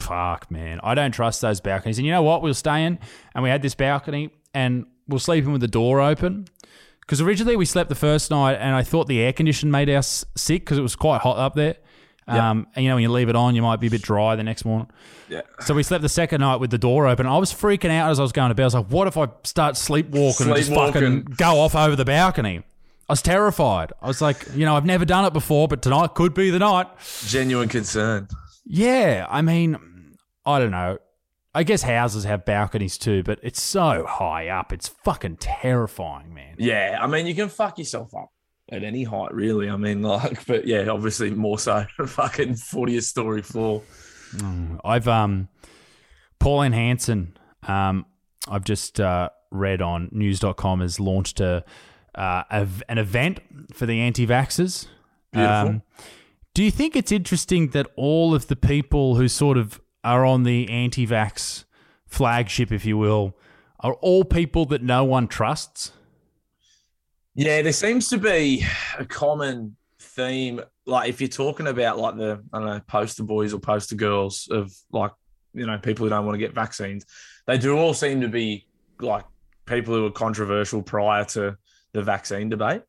Fuck, 0.00 0.50
man. 0.50 0.80
I 0.82 0.94
don't 0.94 1.12
trust 1.12 1.40
those 1.40 1.60
balconies. 1.60 1.98
And 1.98 2.06
you 2.06 2.12
know 2.12 2.22
what? 2.22 2.42
We 2.42 2.50
were 2.50 2.54
staying 2.54 2.98
and 3.34 3.44
we 3.44 3.50
had 3.50 3.62
this 3.62 3.74
balcony 3.74 4.30
and 4.54 4.84
we 5.06 5.14
we're 5.14 5.18
sleeping 5.18 5.52
with 5.52 5.60
the 5.60 5.68
door 5.68 6.00
open. 6.00 6.46
Because 7.00 7.20
originally 7.20 7.56
we 7.56 7.64
slept 7.64 7.88
the 7.88 7.96
first 7.96 8.30
night 8.30 8.54
and 8.54 8.74
I 8.74 8.82
thought 8.82 9.08
the 9.08 9.20
air 9.20 9.32
condition 9.32 9.70
made 9.70 9.90
us 9.90 10.24
sick 10.36 10.62
because 10.62 10.78
it 10.78 10.82
was 10.82 10.96
quite 10.96 11.20
hot 11.20 11.38
up 11.38 11.54
there. 11.54 11.76
Yeah. 12.28 12.50
Um, 12.50 12.68
and 12.76 12.84
you 12.84 12.88
know, 12.88 12.94
when 12.94 13.02
you 13.02 13.10
leave 13.10 13.28
it 13.28 13.34
on, 13.34 13.56
you 13.56 13.62
might 13.62 13.80
be 13.80 13.88
a 13.88 13.90
bit 13.90 14.02
dry 14.02 14.36
the 14.36 14.44
next 14.44 14.64
morning. 14.64 14.88
Yeah. 15.28 15.42
So 15.60 15.74
we 15.74 15.82
slept 15.82 16.02
the 16.02 16.08
second 16.08 16.40
night 16.40 16.56
with 16.56 16.70
the 16.70 16.78
door 16.78 17.08
open. 17.08 17.26
I 17.26 17.38
was 17.38 17.52
freaking 17.52 17.90
out 17.90 18.10
as 18.10 18.20
I 18.20 18.22
was 18.22 18.32
going 18.32 18.50
to 18.50 18.54
bed. 18.54 18.62
I 18.62 18.66
was 18.66 18.74
like, 18.74 18.86
what 18.86 19.08
if 19.08 19.16
I 19.16 19.28
start 19.42 19.76
sleepwalking 19.76 20.46
and 20.46 20.56
just 20.56 20.72
fucking 20.72 21.22
go 21.36 21.60
off 21.60 21.74
over 21.74 21.96
the 21.96 22.04
balcony? 22.04 22.62
I 23.08 23.12
was 23.12 23.22
terrified. 23.22 23.92
I 24.00 24.06
was 24.06 24.20
like, 24.20 24.46
you 24.54 24.64
know, 24.64 24.76
I've 24.76 24.86
never 24.86 25.04
done 25.04 25.24
it 25.24 25.32
before, 25.32 25.66
but 25.66 25.82
tonight 25.82 26.14
could 26.14 26.32
be 26.32 26.50
the 26.50 26.60
night. 26.60 26.86
Genuine 27.26 27.68
concern. 27.68 28.28
Yeah, 28.64 29.26
I 29.28 29.42
mean, 29.42 29.76
I 30.44 30.58
don't 30.58 30.70
know. 30.70 30.98
I 31.52 31.64
guess 31.64 31.82
houses 31.82 32.24
have 32.24 32.44
balconies 32.44 32.96
too, 32.96 33.22
but 33.24 33.40
it's 33.42 33.60
so 33.60 34.06
high 34.06 34.48
up. 34.48 34.72
It's 34.72 34.88
fucking 34.88 35.38
terrifying, 35.38 36.32
man. 36.32 36.54
Yeah, 36.58 36.98
I 37.00 37.06
mean, 37.08 37.26
you 37.26 37.34
can 37.34 37.48
fuck 37.48 37.78
yourself 37.78 38.14
up 38.14 38.30
at 38.70 38.84
any 38.84 39.02
height, 39.02 39.34
really. 39.34 39.68
I 39.68 39.76
mean, 39.76 40.02
like, 40.02 40.46
but 40.46 40.66
yeah, 40.66 40.88
obviously 40.88 41.30
more 41.30 41.58
so 41.58 41.84
a 41.98 42.06
fucking 42.06 42.54
40th 42.54 43.02
story 43.02 43.42
floor. 43.42 43.82
I've 44.84 45.08
um 45.08 45.48
Pauline 46.38 46.72
Hanson, 46.72 47.36
um, 47.66 48.06
I've 48.48 48.64
just 48.64 49.00
uh, 49.00 49.30
read 49.50 49.82
on 49.82 50.08
news.com 50.12 50.80
has 50.80 51.00
launched 51.00 51.40
a, 51.40 51.64
uh, 52.14 52.44
a 52.50 52.66
an 52.88 52.98
event 52.98 53.40
for 53.72 53.86
the 53.86 54.00
anti-vaxxers. 54.00 54.86
Beautiful. 55.32 55.82
do 56.54 56.64
you 56.64 56.72
think 56.72 56.96
it's 56.96 57.12
interesting 57.12 57.68
that 57.68 57.86
all 57.94 58.34
of 58.34 58.48
the 58.48 58.56
people 58.56 59.14
who 59.14 59.28
sort 59.28 59.56
of 59.56 59.80
are 60.04 60.24
on 60.24 60.42
the 60.44 60.68
anti-vax 60.68 61.64
flagship, 62.06 62.72
if 62.72 62.84
you 62.84 62.98
will, 62.98 63.36
are 63.80 63.94
all 63.94 64.24
people 64.24 64.66
that 64.66 64.82
no 64.82 65.04
one 65.04 65.26
trusts? 65.26 65.92
Yeah, 67.34 67.62
there 67.62 67.72
seems 67.72 68.08
to 68.08 68.18
be 68.18 68.64
a 68.98 69.04
common 69.04 69.76
theme. 69.98 70.60
Like 70.86 71.08
if 71.08 71.20
you're 71.20 71.28
talking 71.28 71.68
about 71.68 71.98
like 71.98 72.16
the 72.16 72.42
I 72.52 72.58
don't 72.58 72.66
know 72.66 72.80
poster 72.86 73.22
boys 73.22 73.54
or 73.54 73.60
poster 73.60 73.94
girls 73.94 74.48
of 74.50 74.72
like 74.92 75.12
you 75.54 75.66
know 75.66 75.78
people 75.78 76.04
who 76.04 76.10
don't 76.10 76.26
want 76.26 76.34
to 76.34 76.38
get 76.38 76.54
vaccines, 76.54 77.06
they 77.46 77.56
do 77.56 77.78
all 77.78 77.94
seem 77.94 78.20
to 78.20 78.28
be 78.28 78.66
like 79.00 79.24
people 79.66 79.94
who 79.94 80.02
were 80.02 80.10
controversial 80.10 80.82
prior 80.82 81.24
to 81.24 81.56
the 81.92 82.02
vaccine 82.02 82.48
debate. 82.48 82.82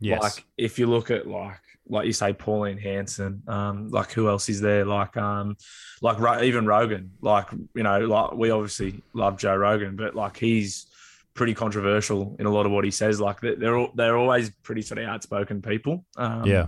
Yes. 0.00 0.22
Like 0.22 0.44
if 0.56 0.78
you 0.78 0.86
look 0.86 1.10
at 1.10 1.26
like 1.26 1.60
like 1.88 2.06
you 2.06 2.12
say 2.12 2.32
Pauline 2.32 2.78
Hanson, 2.78 3.42
um, 3.48 3.88
like 3.90 4.12
who 4.12 4.28
else 4.28 4.48
is 4.48 4.60
there? 4.60 4.84
Like 4.84 5.16
um, 5.16 5.56
like 6.02 6.18
Ro- 6.18 6.42
even 6.42 6.66
Rogan. 6.66 7.12
Like 7.20 7.46
you 7.74 7.82
know, 7.82 8.00
like 8.00 8.32
we 8.34 8.50
obviously 8.50 9.02
love 9.12 9.38
Joe 9.38 9.56
Rogan, 9.56 9.96
but 9.96 10.14
like 10.14 10.36
he's 10.36 10.86
pretty 11.34 11.54
controversial 11.54 12.36
in 12.38 12.46
a 12.46 12.50
lot 12.50 12.66
of 12.66 12.72
what 12.72 12.84
he 12.84 12.90
says. 12.90 13.20
Like 13.20 13.40
they're 13.40 13.56
they're, 13.56 13.76
all, 13.76 13.90
they're 13.94 14.16
always 14.16 14.50
pretty 14.62 14.82
sort 14.82 14.98
of 14.98 15.08
outspoken 15.08 15.62
people. 15.62 16.04
Um, 16.16 16.44
Yeah. 16.44 16.66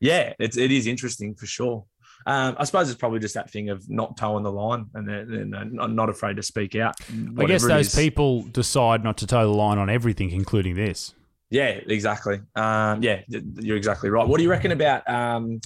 yeah, 0.00 0.32
it's 0.38 0.56
it 0.56 0.70
is 0.72 0.86
interesting 0.86 1.34
for 1.34 1.46
sure. 1.46 1.84
Um, 2.26 2.56
I 2.58 2.64
suppose 2.64 2.88
it's 2.88 2.98
probably 2.98 3.18
just 3.18 3.34
that 3.34 3.50
thing 3.50 3.68
of 3.68 3.88
not 3.90 4.16
toeing 4.16 4.44
the 4.44 4.52
line 4.52 4.86
and 4.94 5.06
they're, 5.06 5.64
not 5.88 6.08
afraid 6.08 6.36
to 6.36 6.42
speak 6.42 6.74
out. 6.74 6.94
I 7.38 7.44
guess 7.44 7.66
those 7.66 7.94
people 7.94 8.44
decide 8.44 9.04
not 9.04 9.18
to 9.18 9.26
toe 9.26 9.46
the 9.46 9.52
line 9.54 9.76
on 9.76 9.90
everything, 9.90 10.30
including 10.30 10.74
this. 10.74 11.14
Yeah, 11.50 11.78
exactly. 11.86 12.40
Um, 12.56 13.02
yeah, 13.02 13.20
you're 13.28 13.76
exactly 13.76 14.10
right. 14.10 14.26
What 14.26 14.38
do 14.38 14.42
you 14.42 14.50
reckon 14.50 14.72
about 14.72 15.08
um, 15.08 15.60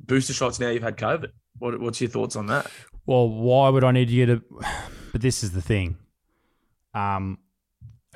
booster 0.00 0.32
shots 0.32 0.58
now 0.58 0.70
you've 0.70 0.82
had 0.82 0.96
COVID? 0.96 1.28
What, 1.58 1.78
what's 1.80 2.00
your 2.00 2.10
thoughts 2.10 2.34
on 2.36 2.46
that? 2.46 2.70
Well, 3.06 3.28
why 3.28 3.68
would 3.68 3.84
I 3.84 3.92
need 3.92 4.10
you 4.10 4.26
to? 4.26 4.42
But 5.12 5.20
this 5.22 5.42
is 5.42 5.52
the 5.52 5.62
thing. 5.62 5.96
Um, 6.94 7.38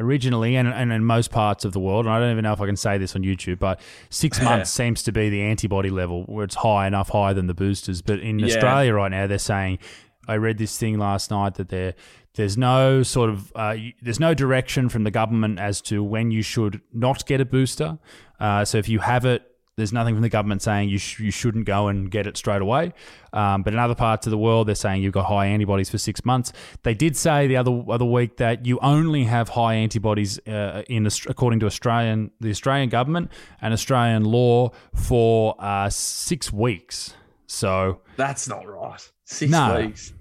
originally, 0.01 0.57
and, 0.57 0.69
and 0.69 0.93
in 0.93 1.05
most 1.05 1.31
parts 1.31 1.65
of 1.65 1.73
the 1.73 1.81
world, 1.81 2.07
and 2.07 2.15
I 2.15 2.19
don't 2.19 2.33
even 2.33 2.43
know 2.43 2.53
if 2.53 2.61
I 2.61 2.67
can 2.67 2.77
say 2.77 2.99
this 2.99 3.15
on 3.15 3.23
YouTube, 3.23 3.59
but 3.59 3.81
six 4.11 4.41
months 4.43 4.71
seems 4.71 5.03
to 5.05 5.13
be 5.13 5.31
the 5.31 5.43
antibody 5.43 5.91
level 5.91 6.25
where 6.25 6.45
it's 6.45 6.57
high 6.57 6.87
enough, 6.87 7.11
higher 7.11 7.35
than 7.35 7.47
the 7.47 7.55
boosters. 7.55 8.03
But 8.03 8.19
in 8.21 8.39
Yeah. 8.39 8.47
Australia 8.47 8.95
right 8.95 9.11
now, 9.11 9.27
they're 9.27 9.39
saying. 9.39 9.79
I 10.29 10.37
read 10.37 10.57
this 10.57 10.79
thing 10.79 11.01
last 11.01 11.33
night 11.33 11.55
that 11.55 11.69
there, 11.69 11.95
there's 12.35 12.57
no 12.57 13.03
sort 13.03 13.31
of, 13.31 13.53
uh, 13.55 13.77
there's 14.01 14.21
no 14.21 14.35
direction 14.35 14.89
from 14.89 15.05
the 15.05 15.11
government 15.11 15.59
as 15.59 15.81
to 15.83 16.03
when 16.03 16.31
you 16.31 16.43
should 16.43 16.81
not 16.93 17.27
get 17.27 17.41
a 17.41 17.45
booster. 17.45 17.99
Uh, 18.41 18.65
so 18.65 18.79
if 18.79 18.89
you 18.89 19.01
have 19.01 19.25
it, 19.25 19.49
there's 19.77 19.93
nothing 19.93 20.15
from 20.15 20.21
the 20.23 20.29
government 20.29 20.61
saying 20.61 20.91
you 20.91 20.99
sh- 20.99 21.19
you 21.21 21.31
shouldn't 21.31 21.65
go 21.65 21.89
and 21.89 22.11
get 22.11 22.27
it 22.27 22.37
straight 22.37 22.61
away. 22.61 22.93
Um, 23.33 23.63
but 23.63 23.73
in 23.73 23.79
other 23.79 23.95
parts 23.95 24.27
of 24.27 24.31
the 24.31 24.37
world, 24.37 24.69
they're 24.69 24.75
saying 24.75 25.03
you've 25.03 25.15
got 25.15 25.25
high 25.25 25.47
antibodies 25.47 25.89
for 25.89 25.97
six 25.97 26.27
months. 26.27 26.53
They 26.83 26.93
did 26.93 27.17
say 27.17 27.47
the 27.47 27.57
other 27.57 27.83
other 27.89 28.05
week 28.05 28.37
that 28.37 28.67
you 28.67 28.79
only 28.83 29.25
have 29.25 29.49
high 29.49 29.75
antibodies 29.75 30.39
uh, 30.47 30.83
in 30.91 31.09
according 31.27 31.61
to 31.61 31.67
Australian 31.67 32.33
the 32.39 32.51
Australian 32.51 32.91
government 32.91 33.31
and 33.63 33.73
Australian 33.73 34.25
law 34.25 34.73
for 34.95 35.55
uh, 35.59 35.89
six 35.89 36.53
weeks. 36.53 37.15
So 37.47 38.01
That's 38.17 38.47
not 38.49 38.67
right. 38.69 39.01
Six 39.25 39.51
No. 39.51 39.81
weeks. 39.81 40.13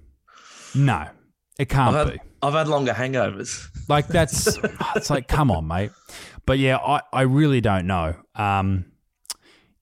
no, 0.74 1.08
it 1.58 1.68
can't 1.68 1.94
I've 1.94 2.06
be. 2.06 2.12
had, 2.12 2.20
I've 2.42 2.54
had 2.54 2.68
longer 2.68 2.92
hangovers. 2.92 3.68
Like 3.88 4.08
that's 4.08 4.58
it's 4.96 5.10
like 5.10 5.28
come 5.28 5.50
on, 5.50 5.66
mate. 5.66 5.90
But 6.46 6.58
yeah, 6.58 6.76
I, 6.78 7.00
I 7.12 7.22
really 7.22 7.60
don't 7.60 7.86
know. 7.86 8.14
Um, 8.34 8.86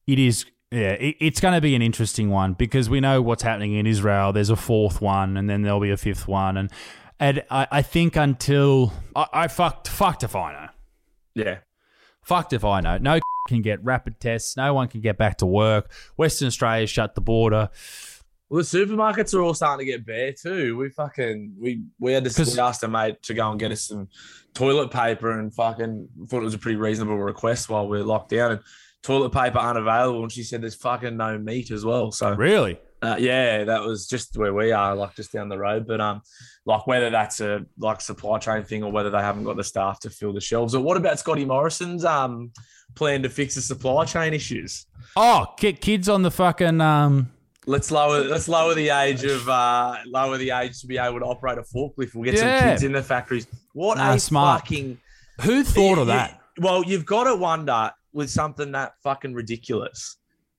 it 0.07 0.19
is 0.19 0.45
yeah, 0.71 0.93
it, 0.93 1.17
it's 1.21 1.41
going 1.41 1.55
to 1.55 1.61
be 1.61 1.75
an 1.75 1.83
interesting 1.83 2.31
one 2.31 2.53
because 2.53 2.89
we 2.91 3.01
know 3.01 3.21
what's 3.23 3.43
happening 3.43 3.75
in 3.75 3.87
Israel. 3.87 4.33
There's 4.33 4.51
a 4.51 4.57
fourth 4.57 5.01
one, 5.01 5.37
and 5.37 5.49
then 5.51 5.63
there'll 5.63 5.81
be 5.81 5.91
a 5.91 5.97
fifth 5.97 6.29
one, 6.29 6.57
and 6.57 6.71
and 7.19 7.43
I, 7.51 7.67
I 7.71 7.83
think 7.83 8.17
until 8.17 8.93
I, 9.17 9.27
I 9.33 9.49
fucked 9.49 9.89
fucked 9.89 10.23
if 10.23 10.35
I 10.37 10.53
know, 10.53 10.69
Yeah. 11.35 11.59
fucked 12.23 12.53
if 12.53 12.65
I 12.65 12.81
know. 12.81 12.99
No 12.99 13.19
can 13.49 13.63
get 13.63 13.83
rapid 13.85 14.21
tests. 14.21 14.57
No 14.57 14.75
one 14.75 14.87
can 14.89 15.01
get 15.01 15.17
back 15.19 15.39
to 15.39 15.47
work. 15.47 15.91
Western 16.17 16.47
Australia 16.49 16.87
shut 16.87 17.15
the 17.15 17.21
border. 17.21 17.71
Well, 18.51 18.59
the 18.59 18.65
supermarkets 18.65 19.33
are 19.33 19.41
all 19.43 19.55
starting 19.55 19.87
to 19.87 19.93
get 19.93 20.05
bare 20.05 20.33
too. 20.33 20.77
We 20.77 20.91
fucking 20.91 21.55
we 21.59 21.85
we 22.01 22.13
had 22.13 22.25
to 22.25 22.45
we 22.45 22.59
asked 22.59 22.83
a 22.83 22.89
mate 22.89 23.23
to 23.23 23.35
go 23.35 23.49
and 23.51 23.61
get 23.61 23.71
us 23.71 23.83
some 23.83 24.09
toilet 24.55 24.91
paper 24.91 25.39
and 25.39 25.55
fucking 25.55 26.09
thought 26.27 26.41
it 26.41 26.45
was 26.45 26.55
a 26.55 26.59
pretty 26.59 26.77
reasonable 26.77 27.17
request 27.17 27.69
while 27.69 27.87
we 27.89 28.01
are 28.01 28.05
locked 28.05 28.31
down. 28.31 28.51
And 28.53 28.61
toilet 29.03 29.31
paper 29.31 29.59
unavailable, 29.59 30.23
and 30.25 30.33
she 30.33 30.43
said 30.43 30.63
there's 30.63 30.75
fucking 30.75 31.17
no 31.17 31.39
meat 31.39 31.71
as 31.71 31.85
well. 31.85 32.11
So 32.11 32.35
Really? 32.35 32.81
uh, 33.03 33.17
yeah, 33.21 33.63
that 33.65 33.83
was 33.83 34.07
just 34.09 34.37
where 34.37 34.53
we 34.53 34.73
are, 34.73 34.95
like 34.97 35.15
just 35.15 35.33
down 35.33 35.49
the 35.49 35.57
road. 35.57 35.87
But 35.87 36.01
um, 36.01 36.21
like 36.67 36.89
whether 36.89 37.09
that's 37.09 37.41
a 37.41 37.65
like 37.79 38.01
supply 38.01 38.39
chain 38.41 38.65
thing 38.65 38.83
or 38.83 38.91
whether 38.91 39.11
they 39.11 39.21
haven't 39.21 39.45
got 39.45 39.57
the 39.59 39.65
staff 39.65 40.01
to 40.01 40.11
fill 40.11 40.33
the 40.33 40.41
shelves, 40.41 40.75
or 40.75 40.83
what 40.83 40.97
about 40.97 41.21
Scotty 41.21 41.45
Morrison's 41.45 42.05
um 42.05 42.51
plan 42.97 43.23
to 43.23 43.29
fix 43.31 43.55
the 43.55 43.61
supply 43.63 44.05
chain 44.07 44.35
issues? 44.35 44.87
Oh, 45.15 45.47
get 45.57 45.81
kids 45.81 46.09
on 46.09 46.23
the 46.23 46.33
fucking 46.33 46.81
um. 46.81 47.31
Let's 47.67 47.91
lower 47.91 48.25
let's 48.25 48.49
lower 48.49 48.75
the 48.75 48.89
age 48.89 49.23
of 49.25 49.47
uh 49.49 49.97
lower 50.07 50.39
the 50.39 50.51
age 50.51 50.81
to 50.81 50.87
be 50.87 50.97
able 50.97 51.19
to 51.21 51.27
operate 51.27 51.59
a 51.59 51.63
forklift. 51.63 52.15
We'll 52.15 52.25
get 52.25 52.35
Yeah. 52.35 52.59
some 52.61 52.69
kids 52.71 52.83
in 52.85 52.93
the 52.93 53.03
factories. 53.03 53.47
What 53.75 53.99
Nah, 53.99 54.15
a 54.15 54.19
smart. 54.21 54.63
fucking 54.63 54.99
Who 55.43 55.63
thought 55.65 55.99
of 55.99 56.07
that? 56.09 56.41
Well, 56.59 56.83
you've 56.85 57.07
got 57.07 57.25
to 57.25 57.35
wonder 57.37 57.91
with 58.13 58.31
something 58.31 58.73
that 58.73 58.93
fucking 59.03 59.35
ridiculous. 59.35 60.17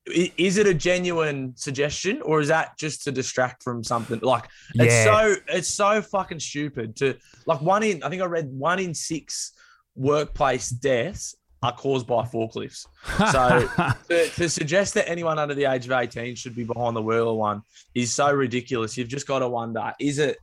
Is 0.07 0.57
it 0.57 0.65
a 0.67 0.73
genuine 0.73 1.53
suggestion 1.55 2.21
or 2.23 2.39
is 2.39 2.47
that 2.47 2.77
just 2.77 3.03
to 3.03 3.11
distract 3.11 3.61
from 3.63 3.83
something? 3.83 4.19
Like 4.21 4.45
it's 4.75 4.93
Yeah. 4.93 5.03
so 5.05 5.35
it's 5.47 5.69
so 5.69 6.01
fucking 6.03 6.39
stupid 6.39 6.95
to 6.97 7.17
like 7.47 7.61
one 7.61 7.81
in 7.83 8.03
I 8.03 8.09
think 8.09 8.21
I 8.21 8.25
read 8.25 8.47
one 8.51 8.77
in 8.79 8.93
six 8.93 9.53
workplace 9.95 10.69
deaths 10.69 11.35
are 11.63 11.71
caused 11.71 12.07
by 12.07 12.23
forklifts. 12.23 12.87
So 13.31 13.67
to, 14.09 14.29
to 14.29 14.49
suggest 14.49 14.93
that 14.95 15.07
anyone 15.09 15.37
under 15.37 15.53
the 15.53 15.65
age 15.65 15.85
of 15.85 15.91
18 15.91 16.35
should 16.35 16.55
be 16.55 16.63
behind 16.63 16.95
the 16.95 17.01
wheel 17.01 17.29
of 17.29 17.37
one 17.37 17.61
is 17.93 18.11
so 18.11 18.31
ridiculous. 18.31 18.97
You've 18.97 19.09
just 19.09 19.27
got 19.27 19.39
to 19.39 19.47
wonder, 19.47 19.93
is 19.99 20.19
it 20.19 20.37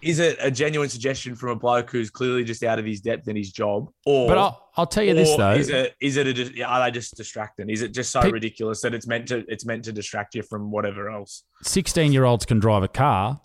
is 0.00 0.18
it 0.18 0.36
a 0.40 0.50
genuine 0.50 0.88
suggestion 0.88 1.34
from 1.34 1.50
a 1.50 1.56
bloke 1.56 1.90
who's 1.90 2.10
clearly 2.10 2.42
just 2.44 2.62
out 2.64 2.78
of 2.78 2.84
his 2.84 3.00
depth 3.00 3.28
in 3.28 3.36
his 3.36 3.52
job? 3.52 3.88
Or 4.04 4.28
but 4.28 4.36
I'll, 4.38 4.68
I'll 4.76 4.86
tell 4.86 5.04
you 5.04 5.14
this 5.14 5.36
though. 5.36 5.52
Is 5.52 5.68
it 5.68 5.94
is 6.00 6.16
it 6.16 6.26
a, 6.26 6.62
are 6.64 6.84
they 6.84 6.90
just 6.90 7.16
distracting? 7.16 7.70
Is 7.70 7.82
it 7.82 7.94
just 7.94 8.10
so 8.10 8.20
Pe- 8.22 8.30
ridiculous 8.30 8.80
that 8.82 8.94
it's 8.94 9.06
meant 9.06 9.28
to 9.28 9.44
it's 9.48 9.64
meant 9.64 9.84
to 9.84 9.92
distract 9.92 10.34
you 10.34 10.42
from 10.42 10.70
whatever 10.70 11.08
else? 11.08 11.44
16 11.62 12.12
year 12.12 12.24
olds 12.24 12.44
can 12.44 12.58
drive 12.58 12.82
a 12.82 12.88
car. 12.88 13.40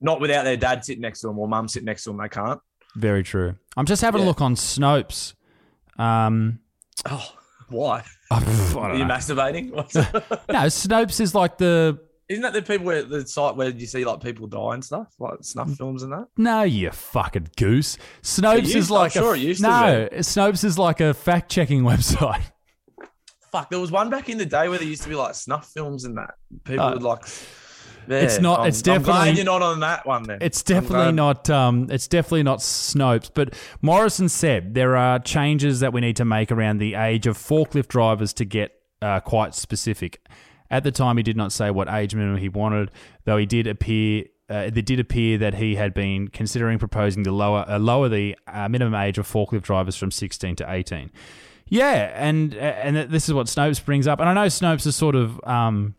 Not 0.00 0.20
without 0.20 0.44
their 0.44 0.56
dad 0.56 0.84
sitting 0.84 1.02
next 1.02 1.20
to 1.22 1.26
them 1.26 1.38
or 1.38 1.48
mum 1.48 1.66
sitting 1.66 1.86
next 1.86 2.04
to 2.04 2.10
them, 2.10 2.18
they 2.18 2.28
can't. 2.28 2.60
Very 2.94 3.24
true. 3.24 3.56
I'm 3.76 3.86
just 3.86 4.00
having 4.00 4.22
a 4.22 4.24
look 4.24 4.40
on 4.40 4.54
Snopes. 4.54 5.34
Um, 5.98 6.60
Oh, 7.06 7.32
why? 7.68 8.04
Are 8.30 8.40
you 8.96 9.04
know. 9.04 9.14
masturbating? 9.14 9.70
No, 10.48 10.60
Snopes 10.66 11.20
is 11.20 11.34
like 11.34 11.58
the 11.58 11.98
Isn't 12.28 12.42
that 12.42 12.52
the 12.52 12.62
people 12.62 12.86
where 12.86 13.02
the 13.02 13.26
site 13.26 13.56
where 13.56 13.68
you 13.70 13.86
see 13.86 14.04
like 14.04 14.20
people 14.20 14.46
die 14.46 14.74
and 14.74 14.84
stuff, 14.84 15.08
like 15.18 15.38
snuff 15.42 15.70
films 15.74 16.02
and 16.02 16.12
that? 16.12 16.26
no, 16.36 16.62
you 16.62 16.90
fucking 16.90 17.48
goose. 17.56 17.96
Snopes 18.22 18.74
is 18.74 18.90
like 18.90 19.16
I'm 19.16 19.22
sure 19.22 19.34
a 19.34 19.36
it 19.36 19.42
used 19.42 19.62
to 19.62 19.68
no. 19.68 20.08
Snopes 20.18 20.64
is 20.64 20.78
like 20.78 21.00
a 21.00 21.14
fact 21.14 21.50
checking 21.50 21.82
website. 21.82 22.42
Fuck, 23.52 23.70
there 23.70 23.80
was 23.80 23.90
one 23.90 24.10
back 24.10 24.28
in 24.28 24.36
the 24.36 24.44
day 24.44 24.68
where 24.68 24.78
there 24.78 24.86
used 24.86 25.02
to 25.04 25.08
be 25.08 25.14
like 25.14 25.34
snuff 25.34 25.70
films 25.72 26.04
and 26.04 26.18
that. 26.18 26.34
People 26.64 26.84
Uh, 26.84 26.92
would 26.94 27.02
like. 27.02 27.22
It's 28.08 28.40
not- 28.40 28.60
I'm- 28.60 28.68
it's 28.68 28.86
I'm 28.88 29.02
glad 29.02 29.14
definitely- 29.14 29.36
you're 29.36 29.44
not 29.44 29.62
on 29.62 29.80
that 29.80 30.06
one 30.06 30.22
then. 30.24 30.38
It's 30.40 30.62
definitely 30.62 31.12
not. 31.12 31.48
Um, 31.50 31.86
it's 31.90 32.08
definitely 32.08 32.42
not 32.42 32.58
Snopes. 32.60 33.30
But 33.32 33.54
Morrison 33.82 34.28
said 34.28 34.74
there 34.74 34.96
are 34.96 35.18
changes 35.18 35.80
that 35.80 35.92
we 35.92 36.00
need 36.00 36.16
to 36.16 36.24
make 36.24 36.50
around 36.52 36.78
the 36.78 36.94
age 36.94 37.26
of 37.26 37.36
forklift 37.38 37.88
drivers 37.88 38.32
to 38.34 38.44
get 38.44 38.72
uh, 39.02 39.20
quite 39.20 39.54
specific. 39.54 40.20
At 40.70 40.82
the 40.84 40.90
time, 40.90 41.16
he 41.16 41.22
did 41.22 41.36
not 41.36 41.52
say 41.52 41.70
what 41.70 41.88
age 41.88 42.14
minimum 42.14 42.38
he 42.38 42.48
wanted, 42.48 42.90
though 43.24 43.36
he 43.36 43.46
did 43.46 43.66
appear. 43.66 44.24
Uh, 44.50 44.70
it 44.74 44.84
did 44.86 44.98
appear 44.98 45.36
that 45.38 45.54
he 45.54 45.74
had 45.76 45.92
been 45.94 46.28
considering 46.28 46.78
proposing 46.78 47.22
to 47.24 47.30
lower 47.30 47.64
uh, 47.68 47.78
lower 47.78 48.08
the 48.08 48.34
uh, 48.46 48.68
minimum 48.68 48.94
age 48.94 49.18
of 49.18 49.26
forklift 49.30 49.62
drivers 49.62 49.94
from 49.96 50.10
16 50.10 50.56
to 50.56 50.70
18. 50.72 51.10
Yeah, 51.68 52.10
and 52.14 52.54
and 52.54 53.10
this 53.10 53.28
is 53.28 53.34
what 53.34 53.46
Snopes 53.46 53.84
brings 53.84 54.06
up. 54.06 54.20
And 54.20 54.28
I 54.28 54.32
know 54.34 54.46
Snopes 54.46 54.86
is 54.86 54.96
sort 54.96 55.14
of 55.14 55.38
um, 55.44 55.94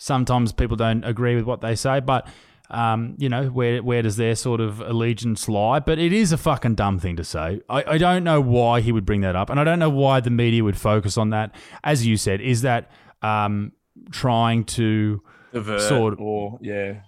sometimes 0.00 0.50
people 0.50 0.76
don't 0.76 1.04
agree 1.04 1.36
with 1.36 1.44
what 1.44 1.60
they 1.60 1.74
say, 1.74 2.00
but 2.00 2.26
um, 2.70 3.16
you 3.18 3.28
know, 3.28 3.46
where 3.48 3.82
where 3.82 4.00
does 4.00 4.16
their 4.16 4.34
sort 4.34 4.60
of 4.60 4.80
allegiance 4.80 5.48
lie? 5.48 5.80
But 5.80 5.98
it 5.98 6.12
is 6.12 6.32
a 6.32 6.38
fucking 6.38 6.76
dumb 6.76 6.98
thing 6.98 7.16
to 7.16 7.24
say. 7.24 7.60
I, 7.68 7.84
I 7.94 7.98
don't 7.98 8.24
know 8.24 8.40
why 8.40 8.80
he 8.80 8.92
would 8.92 9.04
bring 9.04 9.20
that 9.22 9.36
up, 9.36 9.50
and 9.50 9.60
I 9.60 9.64
don't 9.64 9.78
know 9.78 9.90
why 9.90 10.20
the 10.20 10.30
media 10.30 10.64
would 10.64 10.78
focus 10.78 11.18
on 11.18 11.30
that. 11.30 11.54
As 11.84 12.06
you 12.06 12.16
said, 12.16 12.40
is 12.40 12.62
that 12.62 12.90
um, 13.22 13.72
trying 14.10 14.64
to 14.64 15.20
Divert 15.52 15.80
sort 15.80 16.12
of- 16.14 16.20
or 16.20 16.58
yeah. 16.62 17.00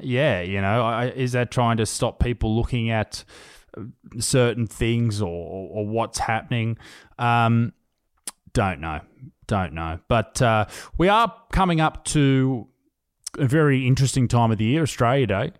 yeah, 0.00 0.40
you 0.40 0.60
know, 0.60 0.82
I, 0.82 1.06
is 1.10 1.32
that 1.32 1.50
trying 1.50 1.76
to 1.76 1.86
stop 1.86 2.18
people 2.18 2.56
looking 2.56 2.90
at 2.90 3.24
uh, 3.76 3.82
certain 4.18 4.66
things 4.66 5.20
or, 5.20 5.28
or 5.70 5.86
what's 5.86 6.18
happening? 6.18 6.78
Um, 7.18 7.74
don't 8.54 8.80
know, 8.80 9.00
don't 9.56 9.72
know. 9.74 9.98
But 10.08 10.40
uh, 10.42 10.66
we 10.98 11.08
are 11.08 11.32
coming 11.52 11.80
up 11.80 12.04
to 12.06 12.66
a 13.38 13.46
very 13.46 13.86
interesting 13.86 14.26
time 14.28 14.50
of 14.50 14.58
the 14.58 14.64
year, 14.64 14.82
Australia 14.82 15.26
Day. 15.26 15.52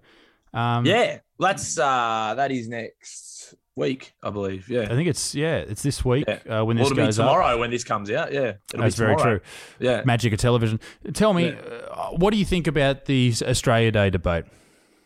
Um, 0.53 0.84
Yeah, 0.86 1.18
that's 1.38 1.78
uh 1.78 2.34
that 2.36 2.51
is 2.53 2.68
next 2.68 3.55
week, 3.76 4.14
I 4.22 4.30
believe. 4.30 4.68
Yeah. 4.68 4.82
I 4.82 4.95
think 4.97 5.09
it's 5.09 5.34
yeah, 5.34 5.57
it's 5.57 5.82
this 5.82 6.05
week 6.05 6.24
Yeah. 6.28 6.34
uh, 6.61 6.64
when 6.64 6.76
Well, 6.76 6.84
this 6.84 6.92
it'll 6.92 6.97
be 7.03 7.07
goes 7.07 7.18
up. 7.18 7.26
tomorrow 7.28 7.59
when 7.59 7.70
this 7.70 7.84
comes 7.84 8.11
out. 8.11 8.32
Yeah, 8.32 8.53
it'll 8.72 8.82
That's 8.84 8.97
be 8.97 9.05
very 9.05 9.16
true. 9.16 9.40
Yeah. 9.80 10.03
Magic 10.05 10.32
of 10.32 10.38
television. 10.38 10.78
Tell 11.12 11.32
me, 11.34 11.47
Yeah. 11.51 11.61
uh, 11.90 12.11
what 12.11 12.30
do 12.32 12.36
you 12.38 12.45
think 12.45 12.66
about 12.66 13.05
the 13.07 13.32
Australia 13.42 13.90
Day 13.90 14.11
debate? 14.11 14.45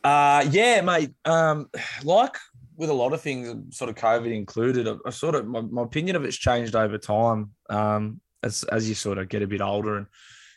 Uh, 0.05 0.45
yeah, 0.51 0.81
mate. 0.83 1.13
Um, 1.25 1.69
like 2.05 2.37
with 2.77 2.91
a 2.91 2.95
lot 2.95 3.13
of 3.15 3.21
things, 3.21 3.77
sort 3.77 3.89
of 3.91 3.97
COVID 3.97 4.33
included, 4.33 4.87
I, 4.87 4.95
I 5.07 5.11
sort 5.11 5.35
of 5.35 5.47
my, 5.47 5.63
my 5.63 5.83
opinion 5.83 6.15
of 6.17 6.25
it's 6.25 6.37
changed 6.37 6.77
over 6.77 6.99
time. 6.99 7.51
Um, 7.71 8.21
as 8.43 8.65
as 8.65 8.89
you 8.89 8.95
sort 8.95 9.19
of 9.19 9.29
get 9.29 9.43
a 9.43 9.47
bit 9.47 9.61
older 9.61 9.97
and 9.97 10.07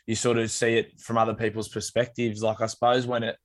you 0.06 0.14
sort 0.14 0.38
of 0.38 0.50
see 0.50 0.74
it 0.76 1.00
from 1.00 1.18
other 1.18 1.34
people's 1.34 1.68
perspectives. 1.68 2.42
Like 2.42 2.60
I 2.60 2.66
suppose 2.66 3.06
when 3.06 3.22
it 3.22 3.36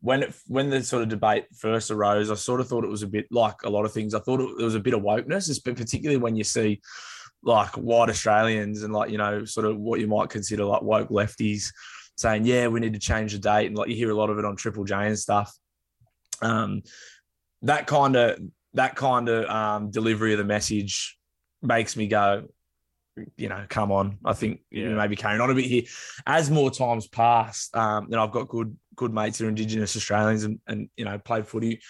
when 0.00 0.22
it 0.22 0.34
when 0.46 0.70
the 0.70 0.82
sort 0.82 1.02
of 1.02 1.08
debate 1.08 1.46
first 1.56 1.90
arose, 1.90 2.30
I 2.30 2.34
sort 2.34 2.60
of 2.60 2.68
thought 2.68 2.84
it 2.84 2.90
was 2.90 3.02
a 3.02 3.08
bit 3.08 3.26
like 3.30 3.62
a 3.64 3.70
lot 3.70 3.84
of 3.84 3.92
things. 3.92 4.14
I 4.14 4.20
thought 4.20 4.40
it, 4.40 4.48
there 4.56 4.66
was 4.66 4.74
a 4.74 4.80
bit 4.80 4.94
of 4.94 5.02
wokeness, 5.02 5.60
but 5.64 5.76
particularly 5.76 6.18
when 6.18 6.36
you 6.36 6.44
see 6.44 6.80
like 7.42 7.76
white 7.76 8.08
Australians 8.08 8.82
and 8.82 8.92
like 8.92 9.10
you 9.10 9.18
know 9.18 9.44
sort 9.44 9.66
of 9.66 9.78
what 9.78 10.00
you 10.00 10.06
might 10.06 10.30
consider 10.30 10.64
like 10.64 10.82
woke 10.82 11.08
lefties 11.08 11.70
saying, 12.16 12.44
yeah, 12.44 12.68
we 12.68 12.80
need 12.80 12.92
to 12.92 12.98
change 12.98 13.32
the 13.32 13.38
date, 13.38 13.66
and 13.66 13.76
like 13.76 13.88
you 13.88 13.96
hear 13.96 14.10
a 14.10 14.16
lot 14.16 14.30
of 14.30 14.38
it 14.38 14.44
on 14.44 14.56
Triple 14.56 14.84
J 14.84 14.94
and 15.06 15.18
stuff. 15.18 15.52
Um, 16.42 16.82
that 17.62 17.86
kind 17.86 18.16
of 18.16 18.38
that 18.74 18.96
kind 18.96 19.28
of 19.28 19.48
um, 19.48 19.90
delivery 19.90 20.32
of 20.32 20.38
the 20.38 20.44
message 20.44 21.16
makes 21.62 21.96
me 21.96 22.08
go, 22.08 22.44
you 23.36 23.48
know, 23.48 23.64
come 23.68 23.92
on. 23.92 24.18
I 24.24 24.32
think 24.32 24.60
you 24.70 24.88
Yeah. 24.88 24.94
maybe 24.94 25.16
carrying 25.16 25.40
on 25.40 25.50
a 25.50 25.54
bit 25.54 25.66
here. 25.66 25.82
As 26.26 26.50
more 26.50 26.70
times 26.70 27.06
pass, 27.06 27.70
um, 27.74 28.06
and 28.06 28.16
I've 28.16 28.32
got 28.32 28.48
good 28.48 28.76
good 28.96 29.12
mates 29.12 29.38
who 29.38 29.46
are 29.46 29.48
Indigenous 29.48 29.96
Australians 29.96 30.44
and 30.44 30.58
and 30.66 30.88
you 30.96 31.04
know 31.04 31.18
played 31.18 31.46
footy, 31.46 31.80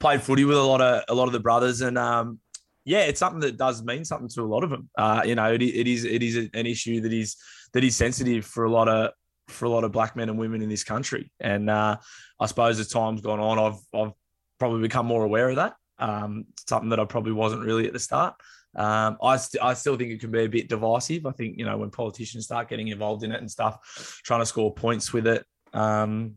played 0.00 0.22
footy 0.22 0.44
with 0.44 0.56
a 0.56 0.62
lot 0.62 0.80
of 0.80 1.02
a 1.08 1.14
lot 1.14 1.26
of 1.26 1.32
the 1.32 1.40
brothers, 1.40 1.80
and 1.80 1.98
um, 1.98 2.38
yeah, 2.84 3.00
it's 3.00 3.18
something 3.20 3.40
that 3.40 3.56
does 3.56 3.82
mean 3.82 4.04
something 4.04 4.28
to 4.28 4.42
a 4.42 4.44
lot 4.44 4.64
of 4.64 4.70
them. 4.70 4.88
Uh, 4.96 5.22
you 5.24 5.34
know, 5.34 5.52
it, 5.52 5.62
it 5.62 5.86
is 5.86 6.04
it 6.04 6.22
is 6.22 6.36
an 6.36 6.66
issue 6.66 7.00
that 7.00 7.12
is 7.12 7.36
that 7.72 7.84
is 7.84 7.96
sensitive 7.96 8.44
for 8.46 8.64
a 8.64 8.70
lot 8.70 8.88
of 8.88 9.10
for 9.48 9.64
a 9.64 9.68
lot 9.70 9.82
of 9.84 9.92
black 9.92 10.14
men 10.14 10.28
and 10.28 10.38
women 10.38 10.62
in 10.62 10.68
this 10.68 10.84
country. 10.84 11.30
And 11.40 11.70
uh, 11.70 11.96
I 12.38 12.46
suppose 12.46 12.78
as 12.78 12.88
time's 12.88 13.20
gone 13.20 13.40
on, 13.40 13.58
I've 13.58 13.80
I've 13.98 14.12
probably 14.58 14.82
become 14.82 15.06
more 15.06 15.24
aware 15.24 15.48
of 15.48 15.56
that. 15.56 15.74
Um, 15.98 16.44
something 16.68 16.90
that 16.90 17.00
I 17.00 17.04
probably 17.04 17.32
wasn't 17.32 17.62
really 17.64 17.86
at 17.86 17.92
the 17.92 17.98
start. 17.98 18.34
Um, 18.76 19.16
I 19.22 19.36
st- 19.36 19.62
I 19.62 19.74
still 19.74 19.96
think 19.96 20.10
it 20.10 20.20
can 20.20 20.30
be 20.30 20.44
a 20.44 20.48
bit 20.48 20.68
divisive. 20.68 21.26
I 21.26 21.32
think 21.32 21.58
you 21.58 21.64
know 21.64 21.76
when 21.78 21.90
politicians 21.90 22.44
start 22.44 22.68
getting 22.68 22.88
involved 22.88 23.24
in 23.24 23.32
it 23.32 23.40
and 23.40 23.50
stuff, 23.50 24.20
trying 24.24 24.40
to 24.40 24.46
score 24.46 24.72
points 24.72 25.12
with 25.12 25.26
it. 25.26 25.44
Um, 25.72 26.34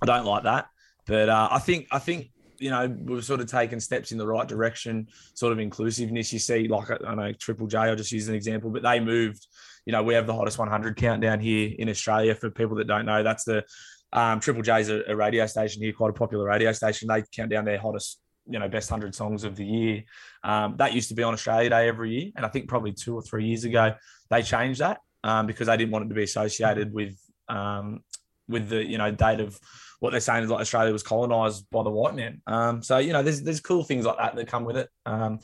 I 0.00 0.06
don't 0.06 0.24
like 0.24 0.44
that. 0.44 0.66
But 1.06 1.28
uh, 1.28 1.48
I 1.50 1.58
think 1.58 1.88
I 1.90 1.98
think 1.98 2.30
you 2.58 2.70
know 2.70 2.86
we've 2.86 3.24
sort 3.24 3.40
of 3.40 3.46
taken 3.46 3.80
steps 3.80 4.12
in 4.12 4.18
the 4.18 4.26
right 4.26 4.46
direction. 4.46 5.08
Sort 5.34 5.52
of 5.52 5.58
inclusiveness. 5.58 6.32
You 6.32 6.38
see, 6.38 6.68
like 6.68 6.88
I 7.04 7.14
know 7.14 7.32
Triple 7.32 7.66
J, 7.66 7.78
I'll 7.78 7.96
just 7.96 8.12
use 8.12 8.28
an 8.28 8.34
example, 8.34 8.70
but 8.70 8.82
they 8.82 9.00
moved. 9.00 9.46
You 9.84 9.92
know, 9.92 10.02
we 10.02 10.14
have 10.14 10.28
the 10.28 10.34
hottest 10.34 10.58
100 10.58 10.96
countdown 10.96 11.40
here 11.40 11.72
in 11.76 11.88
Australia. 11.88 12.36
For 12.36 12.50
people 12.50 12.76
that 12.76 12.86
don't 12.86 13.04
know, 13.04 13.24
that's 13.24 13.42
the 13.42 13.64
um, 14.12 14.40
Triple 14.40 14.62
J's 14.62 14.88
a, 14.88 15.02
a 15.08 15.16
radio 15.16 15.46
station 15.46 15.82
here, 15.82 15.92
quite 15.92 16.10
a 16.10 16.14
popular 16.14 16.44
radio 16.44 16.72
station. 16.72 17.08
They 17.08 17.24
count 17.34 17.50
down 17.50 17.64
their 17.64 17.78
hottest, 17.78 18.20
you 18.46 18.58
know, 18.58 18.68
best 18.68 18.90
100 18.90 19.14
songs 19.14 19.44
of 19.44 19.56
the 19.56 19.64
year. 19.64 20.04
Um, 20.42 20.76
that 20.78 20.92
used 20.92 21.08
to 21.08 21.14
be 21.14 21.22
on 21.22 21.32
Australia 21.32 21.70
Day 21.70 21.88
every 21.88 22.12
year. 22.12 22.30
And 22.36 22.44
I 22.44 22.48
think 22.48 22.68
probably 22.68 22.92
two 22.92 23.14
or 23.14 23.22
three 23.22 23.46
years 23.46 23.64
ago, 23.64 23.94
they 24.30 24.42
changed 24.42 24.80
that 24.80 24.98
um, 25.24 25.46
because 25.46 25.68
they 25.68 25.76
didn't 25.76 25.92
want 25.92 26.06
it 26.06 26.08
to 26.08 26.14
be 26.14 26.24
associated 26.24 26.92
with, 26.92 27.16
um, 27.48 28.00
with 28.48 28.68
the, 28.68 28.84
you 28.84 28.98
know, 28.98 29.10
date 29.10 29.40
of 29.40 29.58
what 30.00 30.10
they're 30.10 30.20
saying 30.20 30.44
is 30.44 30.50
like 30.50 30.60
Australia 30.60 30.92
was 30.92 31.02
colonized 31.02 31.64
by 31.70 31.82
the 31.82 31.90
white 31.90 32.14
man. 32.14 32.42
Um, 32.46 32.82
so, 32.82 32.98
you 32.98 33.12
know, 33.12 33.22
there's, 33.22 33.42
there's 33.42 33.60
cool 33.60 33.84
things 33.84 34.04
like 34.04 34.18
that 34.18 34.34
that 34.34 34.48
come 34.48 34.64
with 34.64 34.76
it. 34.76 34.88
Um, 35.06 35.38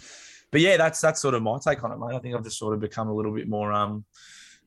but 0.51 0.61
yeah, 0.61 0.76
that's, 0.76 1.01
that's 1.01 1.20
sort 1.20 1.34
of 1.34 1.42
my 1.42 1.59
take 1.64 1.84
on 1.84 1.92
it, 1.92 1.99
mate. 1.99 2.16
I 2.16 2.18
think 2.18 2.34
I've 2.34 2.44
just 2.44 2.59
sort 2.59 2.74
of 2.74 2.80
become 2.80 3.09
a 3.09 3.14
little 3.14 3.34
bit 3.34 3.49
more, 3.49 3.72
um, 3.72 4.05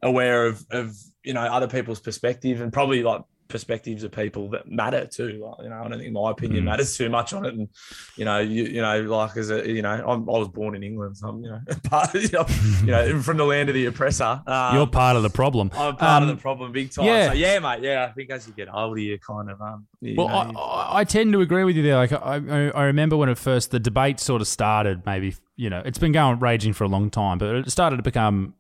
aware 0.01 0.47
of, 0.47 0.65
of, 0.71 0.95
you 1.23 1.34
know, 1.34 1.41
other 1.41 1.67
people's 1.67 1.99
perspective 1.99 2.61
and 2.61 2.71
probably 2.71 3.03
like 3.03 3.21
perspectives 3.51 4.03
of 4.03 4.11
people 4.11 4.49
that 4.49 4.69
matter 4.71 5.05
too. 5.05 5.43
Like, 5.45 5.63
you 5.63 5.69
know, 5.69 5.83
I 5.83 5.87
don't 5.87 5.99
think 5.99 6.11
my 6.13 6.31
opinion 6.31 6.63
Mm. 6.63 6.65
matters 6.65 6.97
too 6.97 7.09
much 7.09 7.33
on 7.33 7.45
it. 7.45 7.53
And 7.53 7.69
you 8.17 8.25
know, 8.25 8.39
you 8.39 8.63
you 8.63 8.81
know, 8.81 9.01
like 9.01 9.37
as 9.37 9.51
a 9.51 9.67
you 9.69 9.81
know, 9.81 9.91
I'm, 9.91 10.27
I 10.29 10.37
was 10.39 10.47
born 10.47 10.75
in 10.75 10.83
England, 10.83 11.17
so 11.17 11.27
I'm 11.29 11.43
you 11.43 11.49
know, 11.51 11.59
part 11.83 12.15
of, 12.15 12.23
you 12.23 12.29
know, 12.31 12.45
you 12.81 12.85
know, 13.13 13.21
from 13.21 13.37
the 13.37 13.45
land 13.45 13.69
of 13.69 13.75
the 13.75 13.85
oppressor. 13.85 14.41
Um, 14.47 14.75
You're 14.75 14.87
part 14.87 15.15
of 15.17 15.23
the 15.23 15.29
problem. 15.29 15.69
I'm 15.75 15.95
part 15.95 16.23
Um, 16.23 16.29
of 16.29 16.35
the 16.35 16.41
problem, 16.41 16.71
big 16.71 16.91
time. 16.91 17.05
yeah. 17.05 17.27
So 17.27 17.33
yeah, 17.33 17.59
mate. 17.59 17.83
Yeah, 17.83 18.07
I 18.09 18.11
think 18.13 18.29
as 18.31 18.47
you 18.47 18.53
get 18.53 18.73
older, 18.73 18.99
you 18.99 19.19
kind 19.19 19.49
of 19.49 19.61
um. 19.61 19.85
Well, 20.01 20.27
know, 20.27 20.59
I, 20.59 21.01
I- 21.01 21.03
tend 21.03 21.33
to 21.33 21.41
agree 21.41 21.63
with 21.63 21.75
you 21.75 21.83
there. 21.83 21.95
Like, 21.97 22.11
I, 22.13 22.35
I 22.49 22.69
I 22.69 22.83
remember 22.85 23.17
when 23.17 23.29
it 23.29 23.37
first 23.37 23.71
the 23.71 23.79
debate 23.79 24.19
sort 24.19 24.41
of 24.41 24.47
started. 24.47 25.05
Maybe 25.05 25.35
you 25.57 25.69
know 25.69 25.81
it's 25.85 25.99
been 25.99 26.11
going 26.11 26.39
raging 26.39 26.73
for 26.73 26.85
a 26.85 26.87
long 26.87 27.09
time, 27.09 27.37
but 27.37 27.55
it 27.55 27.69
started 27.71 27.97
to 27.97 28.03
become, 28.03 28.55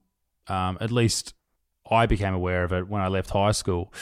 um, 0.47 0.77
at 0.81 0.91
least 0.91 1.33
I 1.91 2.05
became 2.05 2.33
aware 2.33 2.63
of 2.63 2.71
it 2.71 2.87
when 2.87 3.01
I 3.01 3.07
left 3.07 3.31
high 3.31 3.51
school. 3.51 3.93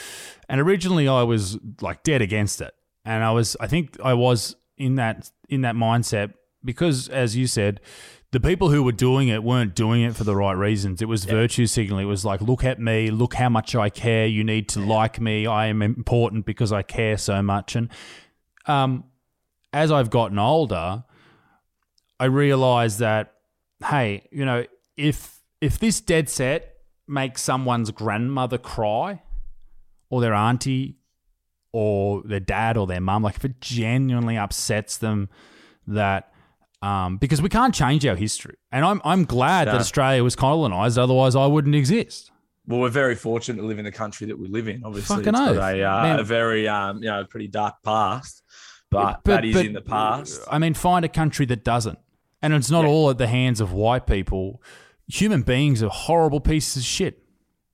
And 0.48 0.60
originally, 0.60 1.08
I 1.08 1.22
was 1.22 1.58
like 1.80 2.02
dead 2.02 2.22
against 2.22 2.60
it, 2.60 2.74
and 3.04 3.24
I 3.24 3.32
was 3.32 3.56
I 3.60 3.66
think 3.66 3.98
I 4.02 4.14
was 4.14 4.56
in 4.76 4.94
that 4.96 5.30
in 5.48 5.62
that 5.62 5.74
mindset 5.74 6.34
because, 6.64 7.08
as 7.08 7.36
you 7.36 7.46
said. 7.46 7.80
The 8.32 8.38
people 8.38 8.70
who 8.70 8.84
were 8.84 8.92
doing 8.92 9.26
it 9.26 9.42
weren't 9.42 9.74
doing 9.74 10.02
it 10.02 10.14
for 10.14 10.22
the 10.22 10.36
right 10.36 10.52
reasons. 10.52 11.02
It 11.02 11.08
was 11.08 11.24
virtue 11.24 11.66
signaling. 11.66 12.06
It 12.06 12.08
was 12.08 12.24
like, 12.24 12.40
look 12.40 12.62
at 12.62 12.78
me, 12.78 13.10
look 13.10 13.34
how 13.34 13.48
much 13.48 13.74
I 13.74 13.90
care. 13.90 14.24
You 14.24 14.44
need 14.44 14.68
to 14.68 14.78
like 14.78 15.20
me. 15.20 15.48
I 15.48 15.66
am 15.66 15.82
important 15.82 16.46
because 16.46 16.72
I 16.72 16.82
care 16.82 17.18
so 17.18 17.42
much. 17.42 17.74
And 17.74 17.88
um, 18.66 19.02
as 19.72 19.90
I've 19.90 20.10
gotten 20.10 20.38
older, 20.38 21.02
I 22.20 22.26
realize 22.26 22.98
that 22.98 23.34
hey, 23.84 24.28
you 24.30 24.44
know, 24.44 24.64
if 24.96 25.40
if 25.60 25.78
this 25.78 26.00
dead 26.00 26.28
set 26.28 26.69
makes 27.10 27.42
someone's 27.42 27.90
grandmother 27.90 28.58
cry, 28.58 29.22
or 30.08 30.20
their 30.20 30.34
auntie, 30.34 30.96
or 31.72 32.22
their 32.24 32.40
dad, 32.40 32.76
or 32.76 32.86
their 32.86 33.00
mum, 33.00 33.22
like 33.22 33.36
if 33.36 33.44
it 33.44 33.60
genuinely 33.60 34.36
upsets 34.36 34.96
them, 34.96 35.28
that 35.86 36.32
um, 36.82 37.18
because 37.18 37.42
we 37.42 37.48
can't 37.48 37.74
change 37.74 38.06
our 38.06 38.16
history, 38.16 38.56
and 38.72 38.84
I'm 38.84 39.00
I'm 39.04 39.24
glad 39.24 39.66
No. 39.66 39.72
that 39.72 39.80
Australia 39.80 40.24
was 40.24 40.34
colonized. 40.36 40.98
Otherwise, 40.98 41.36
I 41.36 41.46
wouldn't 41.46 41.74
exist. 41.74 42.30
well, 42.66 42.80
we're 42.80 42.88
very 42.88 43.14
fortunate 43.16 43.60
to 43.60 43.66
live 43.66 43.78
in 43.78 43.84
the 43.84 43.92
country 43.92 44.26
that 44.28 44.38
we 44.38 44.48
live 44.48 44.68
in. 44.68 44.82
Obviously, 44.84 45.16
Fucking 45.16 45.28
it's 45.34 45.56
got 45.58 45.74
a, 45.74 45.82
uh, 45.82 46.20
a 46.20 46.24
very 46.24 46.66
um, 46.68 46.98
you 47.02 47.08
know, 47.10 47.24
pretty 47.24 47.48
dark 47.48 47.76
past, 47.84 48.42
but, 48.90 49.20
But- 49.24 49.30
that 49.36 49.44
is 49.44 49.54
but, 49.54 49.66
in 49.66 49.72
the 49.72 49.80
past. 49.80 50.40
I 50.50 50.58
mean, 50.58 50.74
find 50.74 51.04
a 51.04 51.08
country 51.08 51.46
that 51.46 51.64
doesn't. 51.64 51.98
And 52.42 52.54
it's 52.54 52.70
not 52.70 52.84
Yeah. 52.84 52.90
all 52.90 53.10
at 53.10 53.18
the 53.18 53.26
hands 53.26 53.60
of 53.60 53.72
white 53.72 54.06
people. 54.06 54.62
Human 55.12 55.42
beings 55.42 55.82
are 55.82 55.88
horrible 55.88 56.40
pieces 56.40 56.76
of 56.78 56.82
shit. 56.84 57.22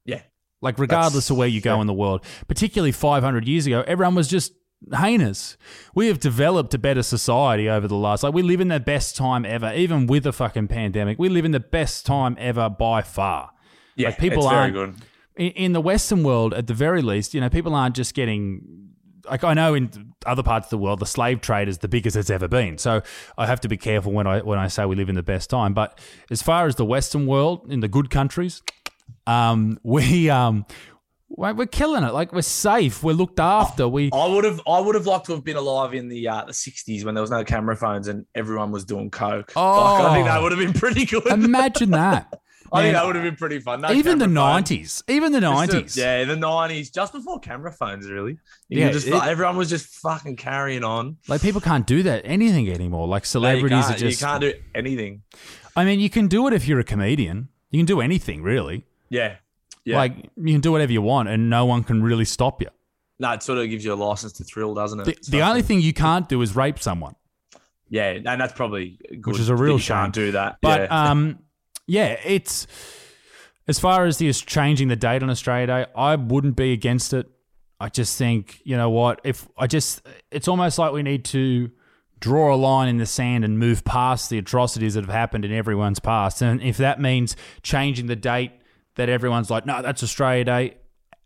Yeah, 0.04 0.22
Like, 0.60 0.78
regardless 0.78 1.30
of 1.30 1.36
where 1.36 1.48
you 1.48 1.60
go 1.60 1.74
yeah. 1.76 1.80
in 1.80 1.86
the 1.86 1.92
world, 1.94 2.24
particularly 2.48 2.92
500 2.92 3.46
years 3.46 3.66
ago, 3.66 3.82
everyone 3.86 4.14
was 4.14 4.28
just 4.28 4.52
heinous. 4.94 5.56
We 5.94 6.06
have 6.08 6.20
developed 6.20 6.74
a 6.74 6.78
better 6.78 7.02
society 7.02 7.68
over 7.68 7.88
the 7.88 7.96
last, 7.96 8.22
like, 8.22 8.34
we 8.34 8.42
live 8.42 8.60
in 8.60 8.68
the 8.68 8.80
best 8.80 9.16
time 9.16 9.44
ever, 9.44 9.72
even 9.74 10.06
with 10.06 10.22
the 10.24 10.32
fucking 10.32 10.68
pandemic. 10.68 11.18
We 11.18 11.28
live 11.28 11.44
in 11.44 11.50
the 11.52 11.60
best 11.60 12.06
time 12.06 12.36
ever 12.38 12.68
by 12.70 13.02
far. 13.02 13.50
yeah, 13.96 14.08
Like, 14.08 14.18
people 14.18 14.46
aren't- 14.46 14.76
in, 15.36 15.50
in 15.52 15.72
the 15.72 15.80
Western 15.80 16.22
world, 16.22 16.54
at 16.54 16.66
the 16.66 16.74
very 16.74 17.02
least, 17.02 17.34
you 17.34 17.40
know, 17.40 17.48
people 17.50 17.74
aren't 17.74 17.96
just 17.96 18.14
getting. 18.14 18.85
Like 19.28 19.44
I 19.44 19.54
know 19.54 19.74
in 19.74 20.12
other 20.24 20.42
parts 20.42 20.66
of 20.66 20.70
the 20.70 20.78
world, 20.78 21.00
the 21.00 21.06
slave 21.06 21.40
trade 21.40 21.68
is 21.68 21.78
the 21.78 21.88
biggest 21.88 22.16
it's 22.16 22.30
ever 22.30 22.48
been. 22.48 22.78
So 22.78 23.02
I 23.36 23.46
have 23.46 23.60
to 23.62 23.68
be 23.68 23.76
careful 23.76 24.12
when 24.12 24.26
I 24.26 24.40
when 24.40 24.58
I 24.58 24.68
say 24.68 24.84
we 24.86 24.96
live 24.96 25.08
in 25.08 25.14
the 25.14 25.22
best 25.22 25.50
time. 25.50 25.74
But 25.74 25.98
as 26.30 26.42
far 26.42 26.66
as 26.66 26.76
the 26.76 26.84
Western 26.84 27.26
world, 27.26 27.66
in 27.70 27.80
the 27.80 27.88
good 27.88 28.10
countries, 28.10 28.62
um, 29.26 29.78
we 29.84 30.30
um, 30.30 30.64
we're 31.28 31.66
killing 31.66 32.04
it. 32.04 32.12
Like 32.14 32.32
we're 32.32 32.42
safe. 32.42 33.02
We're 33.02 33.12
looked 33.14 33.40
after. 33.40 33.88
We 33.88 34.10
I 34.12 34.26
would 34.26 34.44
have, 34.44 34.60
I 34.66 34.80
would 34.80 34.94
have 34.94 35.06
liked 35.06 35.26
to 35.26 35.32
have 35.32 35.44
been 35.44 35.56
alive 35.56 35.92
in 35.94 36.08
the 36.08 36.28
uh, 36.28 36.44
the 36.44 36.52
'60s 36.52 37.04
when 37.04 37.14
there 37.14 37.22
was 37.22 37.30
no 37.30 37.44
camera 37.44 37.76
phones 37.76 38.08
and 38.08 38.26
everyone 38.34 38.70
was 38.70 38.84
doing 38.84 39.10
coke. 39.10 39.54
Like, 39.56 39.64
I 40.04 40.14
think 40.14 40.26
that 40.28 40.38
Oh. 40.38 40.42
would 40.42 40.52
have 40.52 40.60
been 40.60 40.72
pretty 40.72 41.04
good. 41.04 41.26
imagine 41.26 41.90
that. 42.02 42.40
I 42.72 42.82
think 42.82 42.94
that 42.94 43.06
would 43.06 43.14
have 43.16 43.24
been 43.24 43.36
pretty 43.36 43.60
fun. 43.60 43.80
No 43.80 43.92
even 43.92 44.18
the 44.18 44.26
nineties, 44.26 45.02
even 45.08 45.32
the 45.32 45.40
nineties. 45.40 45.96
yeah, 45.96 46.24
the 46.24 46.36
nineties, 46.36 46.90
just 46.90 47.12
before 47.12 47.38
camera 47.40 47.72
phones, 47.72 48.08
really. 48.10 48.38
You 48.68 48.80
Yeah, 48.80 48.90
just 48.92 49.06
it- 49.06 49.14
everyone 49.14 49.56
was 49.56 49.68
just 49.70 49.86
fucking 50.00 50.36
carrying 50.36 50.84
on. 50.84 51.16
Like 51.28 51.42
people 51.42 51.60
can't 51.60 51.86
do 51.86 52.02
that 52.04 52.22
anything 52.24 52.68
anymore. 52.70 53.06
Like 53.08 53.24
celebrities 53.26 53.84
can't- 53.86 53.96
are 53.96 53.98
just. 53.98 54.20
you 54.20 54.26
can't 54.26 54.40
do 54.40 54.54
anything. 54.74 55.22
I 55.76 55.84
mean, 55.84 56.00
you 56.00 56.10
can 56.10 56.26
do 56.28 56.46
it 56.46 56.52
if 56.52 56.66
you're 56.66 56.80
a 56.80 56.84
comedian. 56.84 57.48
You 57.70 57.78
can 57.80 57.86
do 57.86 58.00
anything, 58.00 58.42
really. 58.42 58.84
Yeah, 59.10 59.36
yeah. 59.84 59.96
Like 59.98 60.12
you 60.36 60.52
can 60.52 60.60
do 60.60 60.72
whatever 60.72 60.92
you 60.92 61.02
want, 61.02 61.28
and 61.28 61.50
no 61.50 61.66
one 61.66 61.84
can 61.84 62.02
really 62.02 62.24
stop 62.24 62.60
you. 62.62 62.68
no, 63.18 63.32
it 63.32 63.42
sort 63.42 63.58
of 63.58 63.68
gives 63.70 63.84
you 63.84 63.92
a 63.92 63.94
license 63.94 64.32
to 64.34 64.44
thrill, 64.44 64.74
doesn't 64.74 65.00
it? 65.00 65.04
The, 65.24 65.30
the 65.30 65.42
only 65.42 65.62
thing 65.62 65.80
you 65.80 65.92
can't 65.92 66.28
do 66.28 66.42
is 66.42 66.54
rape 66.56 66.78
someone. 66.78 67.14
yeah, 67.88 68.10
and 68.10 68.40
that's 68.40 68.52
probably 68.52 68.98
good 69.20 69.36
is 69.38 69.48
a 69.48 69.54
real 69.56 69.78
you 69.78 69.84
can't 69.84 70.14
shame. 70.14 70.26
do 70.26 70.32
that. 70.32 70.56
But 70.60 70.82
yeah. 70.82 71.10
um, 71.10 71.38
yeah, 71.86 72.18
it's 72.24 72.66
as 73.68 73.78
far 73.78 74.06
as 74.06 74.18
the 74.18 74.32
changing 74.32 74.88
the 74.88 74.96
date 74.96 75.22
on 75.22 75.30
Australia 75.30 75.66
Day, 75.66 75.86
I 75.96 76.16
wouldn't 76.16 76.56
be 76.56 76.72
against 76.72 77.12
it. 77.12 77.28
I 77.78 77.88
just 77.88 78.16
think 78.16 78.60
you 78.64 78.76
know 78.76 78.90
what 78.90 79.20
if 79.24 79.48
I 79.56 79.66
just 79.66 80.06
it's 80.30 80.48
almost 80.48 80.78
like 80.78 80.92
we 80.92 81.02
need 81.02 81.24
to 81.26 81.70
draw 82.18 82.54
a 82.54 82.56
line 82.56 82.88
in 82.88 82.96
the 82.96 83.06
sand 83.06 83.44
and 83.44 83.58
move 83.58 83.84
past 83.84 84.30
the 84.30 84.38
atrocities 84.38 84.94
that 84.94 85.04
have 85.04 85.12
happened 85.12 85.44
in 85.44 85.52
everyone's 85.52 86.00
past, 86.00 86.42
and 86.42 86.62
if 86.62 86.76
that 86.78 87.00
means 87.00 87.36
changing 87.62 88.06
the 88.06 88.16
date 88.16 88.52
that 88.96 89.08
everyone's 89.08 89.50
like, 89.50 89.66
no, 89.66 89.82
that's 89.82 90.02
Australia 90.02 90.44
Day. 90.44 90.76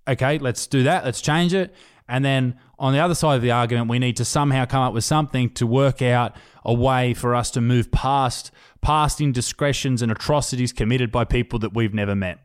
Okay, 0.09 0.39
let's 0.39 0.67
do 0.67 0.83
that. 0.83 1.05
Let's 1.05 1.21
change 1.21 1.55
it. 1.55 1.73
And 2.09 2.25
then 2.25 2.59
on 2.79 2.93
the 2.93 2.99
other 2.99 3.15
side 3.15 3.37
of 3.37 3.43
the 3.43 3.53
argument, 3.53 3.89
we 3.89 4.01
need 4.01 4.17
to 4.17 4.25
somehow 4.25 4.65
come 4.65 4.83
up 4.83 4.93
with 4.93 5.05
something 5.05 5.51
to 5.51 5.67
work 5.67 6.03
out 6.03 6.35
a 6.65 6.75
way 6.75 7.15
for 7.15 7.35
us 7.35 7.51
to 7.53 7.61
move 7.61 7.91
past 7.93 8.51
past 8.83 9.21
indiscretions 9.21 10.03
and 10.03 10.11
atrocities 10.11 10.73
committed 10.73 11.11
by 11.13 11.25
people 11.25 11.59
that 11.59 11.75
we've 11.75 11.95
never 11.95 12.15
met. 12.15 12.39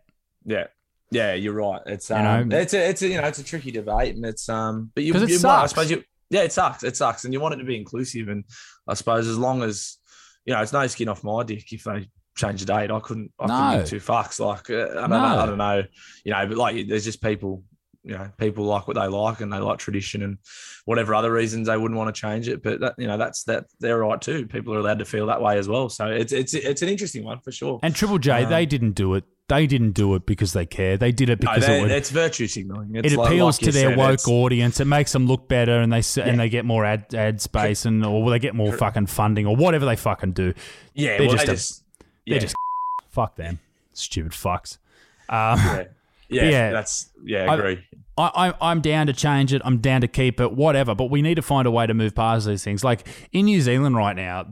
Yeah. 0.46 0.68
Yeah, 1.12 1.34
you're 1.34 1.54
right. 1.54 1.82
It's 1.86 2.10
You 2.10 2.16
um, 2.18 2.50
know? 2.50 2.58
it's 2.58 2.74
a, 2.74 2.90
it's 2.90 3.02
a, 3.02 3.08
you 3.08 3.22
know, 3.22 3.28
it's 3.28 3.40
a 3.40 3.44
tricky 3.44 3.72
debate, 3.72 4.16
and 4.16 4.26
it's 4.26 4.50
um, 4.50 4.92
but 4.96 5.04
you, 5.04 5.14
it 5.14 5.30
you 5.30 5.48
I 5.48 5.66
suppose 5.68 5.90
you, 5.92 6.04
yeah, 6.30 6.42
it 6.42 6.52
sucks. 6.52 6.84
It 6.84 6.98
sucks, 6.98 7.24
and 7.26 7.34
you 7.34 7.40
want 7.40 7.54
it 7.54 7.58
to 7.58 7.64
be 7.64 7.78
inclusive, 7.78 8.28
and 8.28 8.44
I 8.88 8.96
suppose 8.96 9.28
as 9.28 9.38
long 9.38 9.62
as 9.64 9.98
you 10.46 10.54
know, 10.54 10.62
it's 10.62 10.74
no 10.74 10.86
skin 10.88 11.08
off 11.08 11.24
my 11.24 11.44
dick 11.44 11.72
if 11.72 11.84
they 11.84 12.10
change 12.36 12.60
the 12.60 12.66
date. 12.66 12.92
I 12.92 13.00
couldn't, 13.00 13.32
I 13.40 13.46
couldn't 13.46 13.72
No. 13.72 13.78
give 13.78 13.88
two 13.88 14.00
fucks. 14.00 14.40
Like, 14.40 14.70
uh, 14.70 14.98
I 14.98 15.02
don't 15.02 15.10
No. 15.12 15.20
know, 15.20 15.40
I 15.40 15.46
don't 15.46 15.58
know, 15.58 15.84
you 16.26 16.32
know, 16.34 16.48
but 16.48 16.58
like, 16.58 16.88
there's 16.88 17.06
just 17.06 17.22
people, 17.22 17.64
you 18.06 18.12
know, 18.18 18.30
people 18.38 18.66
like 18.66 18.88
what 18.88 18.96
they 18.96 19.08
like, 19.08 19.42
and 19.42 19.52
they 19.52 19.58
like 19.58 19.80
tradition, 19.80 20.22
and 20.24 20.38
whatever 20.86 21.16
other 21.16 21.32
reasons 21.32 21.68
they 21.68 21.76
wouldn't 21.78 21.98
want 21.98 22.14
to 22.16 22.20
change 22.22 22.48
it. 22.48 22.62
But 22.62 22.80
that, 22.82 22.94
you 22.98 23.08
know, 23.08 23.18
that's 23.18 23.44
that 23.46 23.66
they're 23.80 23.98
right 24.00 24.22
too. 24.22 24.46
People 24.46 24.74
are 24.76 24.80
allowed 24.80 25.00
to 25.00 25.06
feel 25.06 25.26
that 25.28 25.42
way 25.42 25.58
as 25.58 25.68
well. 25.68 25.90
So 25.90 26.06
it's 26.08 26.32
it's 26.32 26.54
it's 26.54 26.82
an 26.82 26.90
interesting 26.90 27.24
one 27.24 27.40
for 27.40 27.52
sure. 27.52 27.80
And 27.84 27.96
Triple 27.96 28.20
J, 28.20 28.44
Um, 28.44 28.50
they 28.52 28.66
didn't 28.66 28.92
do 28.94 29.16
it. 29.16 29.24
They 29.48 29.68
didn't 29.68 29.92
do 29.92 30.16
it 30.16 30.26
because 30.26 30.54
they 30.54 30.66
care. 30.66 30.98
They 30.98 31.12
did 31.12 31.30
it 31.30 31.42
No, 31.44 31.52
because 31.52 31.68
they- 31.68 31.78
it 31.80 31.82
would. 31.84 31.92
it's 31.92 32.10
virtue 32.10 32.48
signaling. 32.48 32.96
It 32.96 33.06
It's 33.06 33.16
like- 33.16 33.28
appeals 33.30 33.62
like 33.62 33.66
to 33.66 33.72
their 33.80 33.90
said, 33.90 33.98
woke 33.98 34.28
audience. 34.28 34.80
It 34.80 34.86
makes 34.86 35.12
them 35.12 35.28
look 35.28 35.48
better, 35.48 35.80
and 35.82 35.94
they 35.94 36.00
s 36.00 36.18
and 36.18 36.40
they 36.40 36.50
get 36.50 36.66
more 36.66 36.84
ad 36.86 37.14
ad 37.14 37.42
space, 37.42 37.86
and 37.86 38.04
or 38.06 38.30
they 38.32 38.40
get 38.40 38.56
more 38.56 38.74
fucking 38.74 39.06
funding, 39.08 39.46
or 39.46 39.56
whatever 39.56 39.86
they 39.86 39.96
fucking 39.96 40.32
do. 40.34 40.54
Yeah, 40.96 41.18
They're 41.18 41.28
well, 41.28 41.36
just 41.36 41.46
they 41.46 41.52
a- 41.52 41.56
just, 41.56 41.84
They're 42.26 42.36
yeah, 42.36 42.40
just 42.42 42.56
fuck 43.10 43.36
them, 43.36 43.60
stupid 43.94 44.32
fucks. 44.32 44.78
Um, 45.30 45.60
yeah, 45.60 45.84
yeah, 46.30 46.44
yeah. 46.50 46.72
That's 46.72 47.12
yeah, 47.24 47.52
I- 47.52 47.56
agree. 47.56 47.84
I, 48.18 48.32
I, 48.62 48.72
I'm 48.72 48.80
down 48.80 49.08
to 49.08 49.14
change 49.14 49.52
it. 49.54 49.62
I'm 49.66 49.80
down 49.80 50.00
to 50.02 50.08
keep 50.08 50.40
it, 50.40 50.54
whatever. 50.54 50.96
But 50.96 51.10
we 51.10 51.22
need 51.22 51.36
to 51.36 51.42
find 51.42 51.68
a 51.68 51.72
way 51.72 51.86
to 51.86 51.94
move 51.94 52.16
past 52.16 52.48
these 52.48 52.64
things. 52.64 52.82
Like 52.82 53.06
in 53.34 53.46
New 53.46 53.60
Zealand 53.60 53.98
right 53.98 54.16
now, 54.16 54.46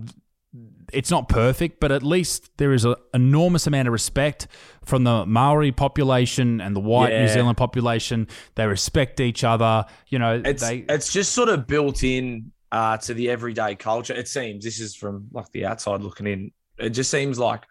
it's 0.92 1.10
not 1.10 1.30
perfect, 1.30 1.80
but 1.80 1.92
at 1.92 2.04
least 2.04 2.52
there 2.58 2.74
is 2.74 2.84
an 2.86 2.96
enormous 3.14 3.66
amount 3.66 3.88
of 3.88 3.94
respect 3.94 4.48
from 4.84 5.06
the 5.06 5.26
Maori 5.26 5.72
population 5.72 6.60
and 6.62 6.76
the 6.76 6.82
white 6.82 7.14
New 7.14 7.28
Zealand 7.30 7.58
population. 7.58 8.28
They 8.56 8.68
respect 8.68 9.20
each 9.22 9.44
other. 9.46 9.86
You 10.10 10.20
know, 10.20 10.42
It's 10.44 10.62
they. 10.68 10.86
it's 10.90 11.12
just 11.12 11.32
sort 11.32 11.48
of 11.50 11.66
built 11.66 12.04
in 12.04 12.52
uh, 12.72 12.98
to 12.98 13.14
the 13.14 13.30
everyday 13.30 13.76
culture. 13.76 14.14
It 14.14 14.28
seems 14.28 14.64
this 14.66 14.80
is 14.82 14.94
from 14.94 15.28
like 15.32 15.50
the 15.52 15.66
outside 15.66 16.02
looking 16.02 16.28
in. 16.28 16.52
It 16.78 16.90
just 16.90 17.10
seems 17.10 17.40
like 17.40 17.64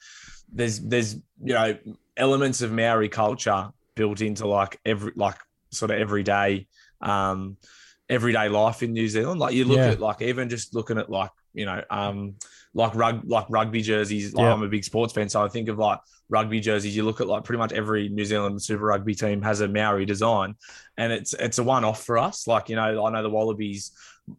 there's 0.50 0.80
there's 0.80 1.14
you 1.14 1.54
know 1.54 1.76
elements 2.16 2.62
of 2.62 2.72
Maori 2.72 3.08
culture 3.08 3.70
built 3.94 4.20
into 4.20 4.46
like 4.46 4.78
every 4.84 5.12
like 5.16 5.36
sort 5.70 5.90
of 5.90 5.98
everyday 5.98 6.66
um 7.00 7.56
everyday 8.08 8.48
life 8.48 8.82
in 8.82 8.92
New 8.92 9.08
Zealand. 9.08 9.40
Like 9.40 9.54
you 9.54 9.64
look 9.64 9.78
Yeah. 9.78 9.90
at 9.92 10.00
like 10.00 10.22
even 10.22 10.48
just 10.48 10.74
looking 10.74 10.98
at 10.98 11.10
like 11.10 11.30
you 11.54 11.66
know 11.66 11.82
um 11.90 12.34
like 12.74 12.94
rug 12.94 13.22
like 13.24 13.46
rugby 13.50 13.82
jerseys. 13.82 14.34
Like 14.34 14.44
Yeah. 14.44 14.52
I'm 14.52 14.62
a 14.62 14.68
big 14.68 14.84
sports 14.84 15.12
fan, 15.12 15.28
so 15.28 15.42
I 15.44 15.48
think 15.48 15.68
of 15.68 15.78
like 15.78 15.98
rugby 16.28 16.60
jerseys. 16.60 16.96
You 16.96 17.04
look 17.04 17.20
at 17.20 17.26
like 17.26 17.44
pretty 17.44 17.58
much 17.58 17.72
every 17.72 18.08
New 18.08 18.24
Zealand 18.24 18.62
Super 18.62 18.84
Rugby 18.84 19.14
team 19.14 19.42
has 19.42 19.60
a 19.60 19.68
Maori 19.68 20.04
design, 20.06 20.54
and 20.96 21.12
it's 21.12 21.34
it's 21.34 21.58
a 21.58 21.62
one 21.64 21.84
off 21.84 22.04
for 22.04 22.18
us. 22.18 22.46
Like 22.46 22.68
you 22.68 22.76
know, 22.76 23.04
I 23.04 23.10
know 23.10 23.22
the 23.22 23.30
Wallabies 23.30 23.92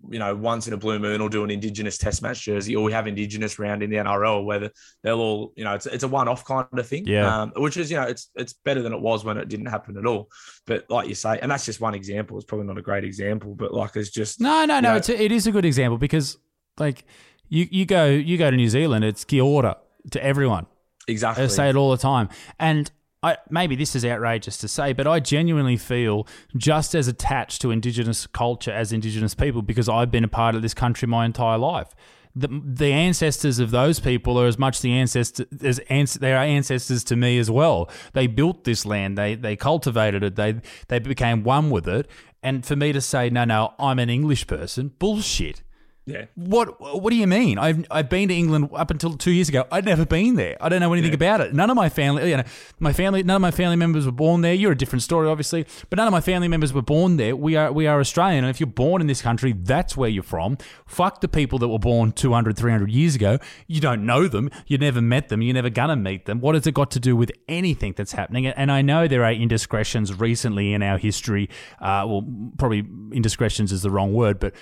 you 0.09 0.17
know, 0.19 0.33
once 0.35 0.67
in 0.67 0.73
a 0.73 0.77
blue 0.77 0.97
moon, 0.97 1.21
will 1.21 1.29
do 1.29 1.43
an 1.43 1.51
Indigenous 1.51 1.97
Test 1.97 2.21
match 2.21 2.41
jersey, 2.41 2.75
or 2.75 2.83
we 2.83 2.91
have 2.93 3.05
Indigenous 3.05 3.59
round 3.59 3.83
in 3.83 3.89
the 3.89 3.97
NRL, 3.97 4.45
where 4.45 4.71
they'll 5.03 5.19
all, 5.19 5.53
you 5.55 5.63
know, 5.63 5.73
it's 5.73 5.85
it's 5.85 6.03
a 6.03 6.07
one-off 6.07 6.45
kind 6.45 6.67
of 6.71 6.87
thing. 6.87 7.05
Yeah. 7.05 7.41
Um, 7.41 7.53
which 7.57 7.77
is, 7.77 7.91
you 7.91 7.97
know, 7.97 8.03
it's 8.03 8.29
it's 8.35 8.53
better 8.53 8.81
than 8.81 8.93
it 8.93 9.01
was 9.01 9.25
when 9.25 9.37
it 9.37 9.49
didn't 9.49 9.65
happen 9.67 9.97
at 9.97 10.05
all. 10.05 10.29
But 10.65 10.89
like 10.89 11.09
you 11.09 11.15
say, 11.15 11.39
and 11.41 11.51
that's 11.51 11.65
just 11.65 11.81
one 11.81 11.93
example. 11.95 12.37
It's 12.37 12.45
probably 12.45 12.67
not 12.67 12.77
a 12.77 12.81
great 12.81 13.03
example, 13.03 13.55
but 13.55 13.73
like 13.73 13.95
it's 13.95 14.09
just 14.09 14.39
No, 14.39 14.65
no, 14.65 14.79
no. 14.79 14.91
know, 14.91 14.95
It's 14.95 15.09
a, 15.09 15.21
it 15.21 15.31
is 15.31 15.47
a 15.47 15.51
good 15.51 15.65
example 15.65 15.97
because 15.97 16.37
like 16.79 17.05
you 17.49 17.67
you 17.69 17.85
go 17.85 18.05
you 18.05 18.37
go 18.37 18.49
to 18.49 18.55
New 18.57 18.69
Zealand, 18.69 19.03
it's 19.03 19.25
kia 19.25 19.43
ora 19.43 19.77
to 20.11 20.23
everyone. 20.23 20.65
exactly. 21.07 21.43
I 21.43 21.47
say 21.47 21.69
it 21.69 21.75
all 21.75 21.91
the 21.91 21.97
time. 21.97 22.29
And 22.59 22.89
I, 23.23 23.37
maybe 23.49 23.75
this 23.75 23.95
is 23.95 24.03
outrageous 24.03 24.57
to 24.57 24.67
say, 24.67 24.91
but 24.91 25.07
I 25.07 25.21
genuinely 25.21 25.77
feel 25.77 26.27
just 26.57 26.93
as 26.93 27.07
attached 27.07 27.61
to 27.61 27.71
Indigenous 27.71 28.27
culture 28.27 28.71
as 28.71 28.91
Indigenous 28.91 29.33
people 29.33 29.61
because 29.61 29.87
I've 29.87 30.11
been 30.11 30.25
a 30.25 30.29
part 30.29 30.55
of 30.55 30.61
this 30.61 30.73
country 30.73 31.07
my 31.07 31.25
entire 31.25 31.57
life. 31.57 31.95
The, 32.35 32.49
the 32.63 32.91
ancestors 32.91 33.59
of 33.59 33.71
those 33.71 33.99
people 33.99 34.39
are 34.39 34.47
as 34.47 34.57
much 34.57 34.81
the 34.81 34.91
ancestors 34.91 35.45
as 35.61 35.79
ans- 35.89 36.15
they 36.15 36.33
are 36.33 36.43
ancestors 36.43 37.03
to 37.05 37.15
me 37.15 37.37
as 37.37 37.49
well. 37.49 37.89
They 38.13 38.27
built 38.27 38.63
this 38.63 38.85
land, 38.87 39.17
they 39.17 39.35
they 39.35 39.55
cultivated 39.55 40.23
it, 40.23 40.35
they 40.35 40.59
they 40.87 40.97
became 40.97 41.43
one 41.43 41.69
with 41.69 41.87
it. 41.87 42.09
And 42.41 42.65
for 42.65 42.75
me 42.75 42.91
to 42.91 43.01
say 43.01 43.29
no, 43.29 43.45
no, 43.45 43.75
I'm 43.77 43.99
an 43.99 44.09
English 44.09 44.47
person, 44.47 44.93
bullshit. 44.97 45.61
Yeah. 46.05 46.25
What 46.35 46.81
What 46.81 47.11
do 47.11 47.15
you 47.15 47.27
mean? 47.27 47.57
I've 47.57 47.85
I've 47.89 48.09
been 48.09 48.27
to 48.27 48.35
England 48.35 48.69
up 48.73 48.91
until 48.91 49.13
two 49.13 49.31
years 49.31 49.47
ago. 49.47 49.65
I'd 49.71 49.85
never 49.85 50.05
been 50.05 50.35
there. 50.35 50.57
I 50.59 50.67
don't 50.67 50.81
know 50.81 50.91
anything 50.91 51.13
about 51.13 51.39
it. 51.39 51.53
None 51.53 51.69
of 51.69 51.77
my 51.77 51.87
family, 51.87 52.29
you 52.29 52.37
know, 52.37 52.43
my 52.79 52.91
family, 52.91 53.23
none 53.23 53.37
of 53.37 53.41
my 53.41 53.51
family 53.51 53.77
members 53.77 54.05
were 54.05 54.11
born 54.11 54.41
there. 54.41 54.53
You're 54.53 54.73
a 54.73 54.77
different 54.77 55.01
story, 55.01 55.29
obviously, 55.29 55.65
but 55.89 55.95
none 55.95 56.07
of 56.07 56.11
my 56.11 56.19
family 56.19 56.49
members 56.49 56.73
were 56.73 56.81
born 56.81 57.15
there. 57.15 57.37
We 57.37 57.55
are 57.55 57.71
we 57.71 57.87
are 57.87 58.01
Australian, 58.01 58.43
and 58.43 58.49
if 58.49 58.59
you're 58.59 58.67
born 58.67 58.99
in 58.99 59.07
this 59.07 59.21
country, 59.21 59.53
that's 59.53 59.95
where 59.95 60.09
you're 60.09 60.23
from. 60.23 60.57
Fuck 60.85 61.21
the 61.21 61.29
people 61.29 61.57
that 61.59 61.69
were 61.69 61.79
born 61.79 62.11
200, 62.11 62.57
300 62.57 62.91
years 62.91 63.15
ago. 63.15 63.39
You 63.67 63.79
don't 63.79 64.05
know 64.05 64.27
them. 64.27 64.49
You 64.67 64.77
never 64.77 65.01
met 65.01 65.29
them. 65.29 65.41
You're 65.41 65.53
never 65.53 65.69
gonna 65.69 65.95
meet 65.95 66.25
them. 66.25 66.41
What 66.41 66.55
has 66.55 66.67
it 66.67 66.73
got 66.73 66.91
to 66.91 66.99
do 66.99 67.15
with 67.15 67.31
anything 67.47 67.93
that's 67.95 68.11
happening? 68.11 68.47
And 68.47 68.69
I 68.73 68.81
know 68.81 69.07
there 69.07 69.23
are 69.23 69.31
indiscretions 69.31 70.13
recently 70.19 70.73
in 70.73 70.83
our 70.83 70.97
history. 70.97 71.49
Uh, 71.79 72.03
well, 72.07 72.27
probably 72.57 72.79
indiscretions 73.13 73.71
is 73.71 73.83
the 73.83 73.89
wrong 73.89 74.13
word, 74.13 74.39
but 74.39 74.53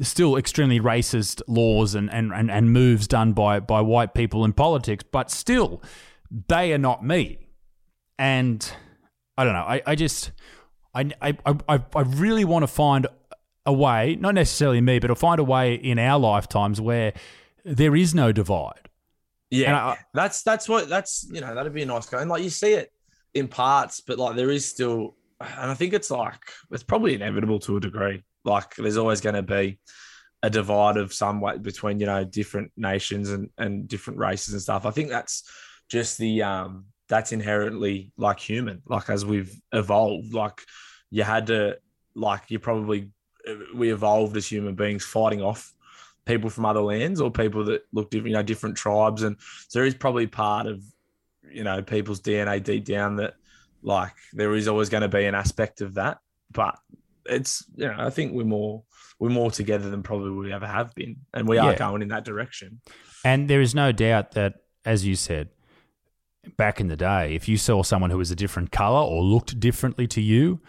still 0.00 0.36
extremely 0.36 0.78
racist 0.90 1.42
laws 1.46 1.94
and, 1.94 2.12
and, 2.12 2.32
and, 2.32 2.50
and 2.50 2.72
moves 2.72 3.06
done 3.06 3.32
by, 3.32 3.60
by 3.60 3.80
white 3.80 4.14
people 4.14 4.44
in 4.44 4.52
politics. 4.52 5.04
But 5.10 5.30
still, 5.30 5.82
they 6.48 6.72
are 6.72 6.78
not 6.78 7.04
me. 7.04 7.38
And 8.18 8.70
I 9.36 9.44
don't 9.44 9.54
know. 9.54 9.60
I, 9.60 9.82
I 9.86 9.94
just, 9.94 10.32
I, 10.94 11.10
I, 11.22 11.36
I, 11.68 11.84
I 11.94 12.00
really 12.02 12.44
want 12.44 12.62
to 12.64 12.66
find 12.66 13.06
a 13.66 13.72
way, 13.72 14.16
not 14.20 14.34
necessarily 14.34 14.80
me, 14.80 14.98
but 14.98 15.08
to 15.08 15.14
find 15.14 15.38
a 15.38 15.44
way 15.44 15.74
in 15.74 15.98
our 15.98 16.18
lifetimes 16.18 16.80
where 16.80 17.12
there 17.64 17.94
is 17.94 18.14
no 18.14 18.32
divide. 18.32 18.88
Yeah, 19.50 19.76
I- 19.76 19.92
uh, 19.92 19.96
that's 20.14 20.42
that's 20.42 20.68
what 20.68 20.88
that's 20.88 21.28
you 21.32 21.40
know 21.40 21.54
that'd 21.54 21.74
be 21.74 21.82
a 21.82 21.86
nice 21.86 22.06
go. 22.06 22.18
And 22.18 22.30
like 22.30 22.42
you 22.42 22.50
see 22.50 22.72
it 22.74 22.92
in 23.34 23.48
parts, 23.48 24.00
but 24.00 24.18
like 24.18 24.36
there 24.36 24.50
is 24.50 24.64
still, 24.64 25.16
and 25.40 25.70
I 25.70 25.74
think 25.74 25.92
it's 25.92 26.10
like 26.10 26.40
it's 26.70 26.84
probably 26.84 27.14
inevitable 27.14 27.58
to 27.60 27.76
a 27.76 27.80
degree. 27.80 28.22
Like 28.44 28.76
there's 28.76 28.96
always 28.96 29.20
going 29.20 29.34
to 29.34 29.42
be 29.42 29.78
a 30.42 30.50
divide 30.50 30.96
of 30.96 31.12
some 31.12 31.40
way 31.40 31.58
between 31.58 32.00
you 32.00 32.06
know 32.06 32.24
different 32.24 32.72
nations 32.76 33.30
and 33.30 33.50
and 33.58 33.88
different 33.88 34.18
races 34.18 34.54
and 34.54 34.62
stuff. 34.62 34.86
I 34.86 34.90
think 34.90 35.08
that's 35.08 35.48
just 35.88 36.18
the 36.18 36.42
um 36.42 36.86
that's 37.08 37.32
inherently 37.32 38.12
like 38.16 38.38
human. 38.38 38.82
Like 38.86 39.10
as 39.10 39.24
we've 39.24 39.54
evolved, 39.72 40.32
like 40.32 40.60
you 41.10 41.24
had 41.24 41.48
to 41.48 41.78
like 42.14 42.50
you 42.50 42.58
probably 42.58 43.10
we 43.74 43.92
evolved 43.92 44.36
as 44.36 44.50
human 44.50 44.74
beings 44.74 45.04
fighting 45.04 45.42
off 45.42 45.74
people 46.24 46.50
from 46.50 46.64
other 46.64 46.80
lands 46.80 47.20
or 47.20 47.30
people 47.30 47.64
that 47.64 47.82
look 47.92 48.10
different, 48.10 48.28
you 48.28 48.34
know, 48.34 48.42
different 48.42 48.76
tribes. 48.76 49.22
And 49.22 49.36
so 49.68 49.78
there 49.78 49.86
is 49.86 49.94
probably 49.94 50.26
part 50.26 50.66
of, 50.66 50.82
you 51.50 51.64
know, 51.64 51.82
people's 51.82 52.20
DNA 52.20 52.62
deep 52.62 52.84
down 52.84 53.16
that 53.16 53.34
like 53.82 54.14
there 54.32 54.54
is 54.54 54.68
always 54.68 54.88
going 54.88 55.02
to 55.02 55.08
be 55.08 55.24
an 55.24 55.34
aspect 55.34 55.80
of 55.80 55.94
that. 55.94 56.18
But 56.52 56.78
it's, 57.30 57.64
you 57.76 57.86
know, 57.86 57.94
I 57.98 58.10
think 58.10 58.32
we're 58.32 58.44
more, 58.44 58.82
we're 59.18 59.30
more 59.30 59.50
together 59.50 59.90
than 59.90 60.02
probably 60.02 60.30
we 60.30 60.52
ever 60.52 60.66
have 60.66 60.94
been. 60.94 61.16
And 61.34 61.48
we 61.48 61.58
are 61.58 61.72
Yeah. 61.72 61.78
going 61.78 62.02
in 62.02 62.08
that 62.08 62.24
direction. 62.24 62.80
And 63.24 63.48
there 63.48 63.60
is 63.60 63.74
no 63.74 63.92
doubt 63.92 64.32
that, 64.32 64.54
as 64.84 65.06
you 65.06 65.14
said, 65.14 65.48
back 66.56 66.80
in 66.80 66.88
the 66.88 66.96
day, 66.96 67.34
if 67.34 67.48
you 67.48 67.56
saw 67.56 67.82
someone 67.82 68.10
who 68.10 68.18
was 68.18 68.30
a 68.30 68.36
different 68.36 68.72
color 68.72 69.00
or 69.06 69.22
looked 69.22 69.60
differently 69.60 70.06
to 70.08 70.20
you, 70.20 70.60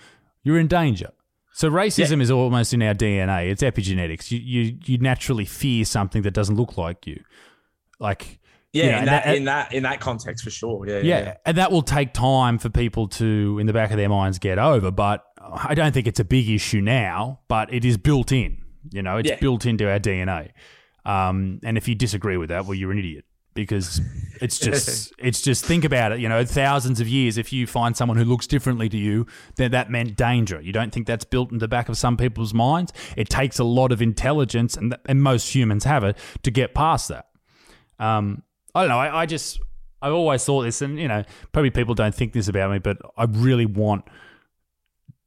you're 0.43 0.59
in 0.59 0.67
danger. 0.67 1.11
So 1.53 1.69
racism 1.69 2.21
is 2.21 2.31
almost 2.31 2.73
in 2.73 2.81
our 2.81 2.93
DNA. 2.93 3.49
It's 3.51 3.61
epigenetics. 3.63 4.31
You, 4.31 4.39
you 4.39 4.77
you 4.85 4.97
naturally 4.97 5.45
fear 5.45 5.83
something 5.85 6.21
that 6.23 6.31
doesn't 6.31 6.55
look 6.55 6.77
like 6.77 7.05
you. 7.05 7.21
Like 7.99 8.39
Yeah. 8.73 8.83
you 8.85 8.91
know, 8.91 8.97
in, 8.99 9.05
that, 9.05 9.25
that- 9.25 9.35
in 9.37 9.43
that, 9.45 9.73
in 9.73 9.83
that 9.83 9.99
context 9.99 10.43
for 10.43 10.49
sure. 10.49 10.87
Yeah. 10.87 10.99
yeah, 10.99 11.33
and 11.45 11.57
that 11.57 11.71
will 11.71 11.81
take 11.81 12.13
time 12.13 12.57
for 12.57 12.69
people 12.69 13.07
to, 13.09 13.57
in 13.59 13.67
the 13.67 13.73
back 13.73 13.91
of 13.91 13.97
their 13.97 14.09
minds, 14.09 14.39
get 14.39 14.57
over. 14.59 14.91
But 14.91 15.23
I 15.41 15.73
don't 15.75 15.93
think 15.93 16.07
it's 16.07 16.19
a 16.19 16.25
big 16.25 16.49
issue 16.49 16.81
now. 16.81 17.39
But 17.47 17.73
it 17.73 17.83
is 17.85 17.97
built 17.97 18.31
in. 18.31 18.59
You 18.91 19.01
know, 19.01 19.17
it's 19.17 19.29
Yeah. 19.29 19.39
built 19.39 19.65
into 19.65 19.89
our 19.89 19.99
DNA. 19.99 20.51
Um, 21.05 21.59
and 21.63 21.77
if 21.77 21.87
you 21.87 21.95
disagree 21.95 22.37
with 22.37 22.49
that, 22.49 22.65
well, 22.65 22.73
you're 22.75 22.91
an 22.91 22.99
idiot 22.99 23.25
because 23.53 23.99
it's 24.39 24.57
just 24.67 25.11
it's 25.19 25.41
just 25.41 25.65
think 25.65 25.83
about 25.83 26.11
it. 26.13 26.19
You 26.19 26.29
know, 26.29 26.45
thousands 26.45 26.99
of 27.01 27.07
years. 27.07 27.37
If 27.37 27.51
you 27.51 27.67
find 27.67 27.97
someone 27.97 28.17
who 28.17 28.23
looks 28.23 28.47
differently 28.47 28.87
to 28.89 28.97
you, 28.97 29.25
then 29.57 29.71
that 29.71 29.89
meant 29.91 30.15
danger. 30.15 30.61
You 30.61 30.71
don't 30.71 30.93
think 30.93 31.07
that's 31.07 31.25
built 31.25 31.51
in 31.51 31.57
the 31.57 31.67
back 31.67 31.89
of 31.89 31.97
some 31.97 32.17
people's 32.17 32.53
minds? 32.53 32.93
It 33.17 33.29
takes 33.29 33.59
a 33.59 33.63
lot 33.63 33.91
of 33.91 34.01
intelligence, 34.01 34.77
and 34.77 34.95
and 35.07 35.21
most 35.21 35.53
humans 35.53 35.83
have 35.83 36.03
it 36.03 36.17
to 36.43 36.51
get 36.51 36.73
past 36.73 37.09
that. 37.09 37.25
Um, 37.99 38.43
I 38.75 38.81
don't 38.81 38.89
know. 38.89 38.99
I, 38.99 39.21
I 39.21 39.25
just 39.25 39.59
I've 40.01 40.13
always 40.13 40.43
thought 40.43 40.63
this, 40.63 40.81
and 40.81 40.99
you 40.99 41.07
know, 41.07 41.23
probably 41.51 41.69
people 41.69 41.93
don't 41.93 42.15
think 42.15 42.33
this 42.33 42.47
about 42.47 42.71
me, 42.71 42.79
but 42.79 42.97
I 43.17 43.25
really 43.25 43.65
want 43.65 44.05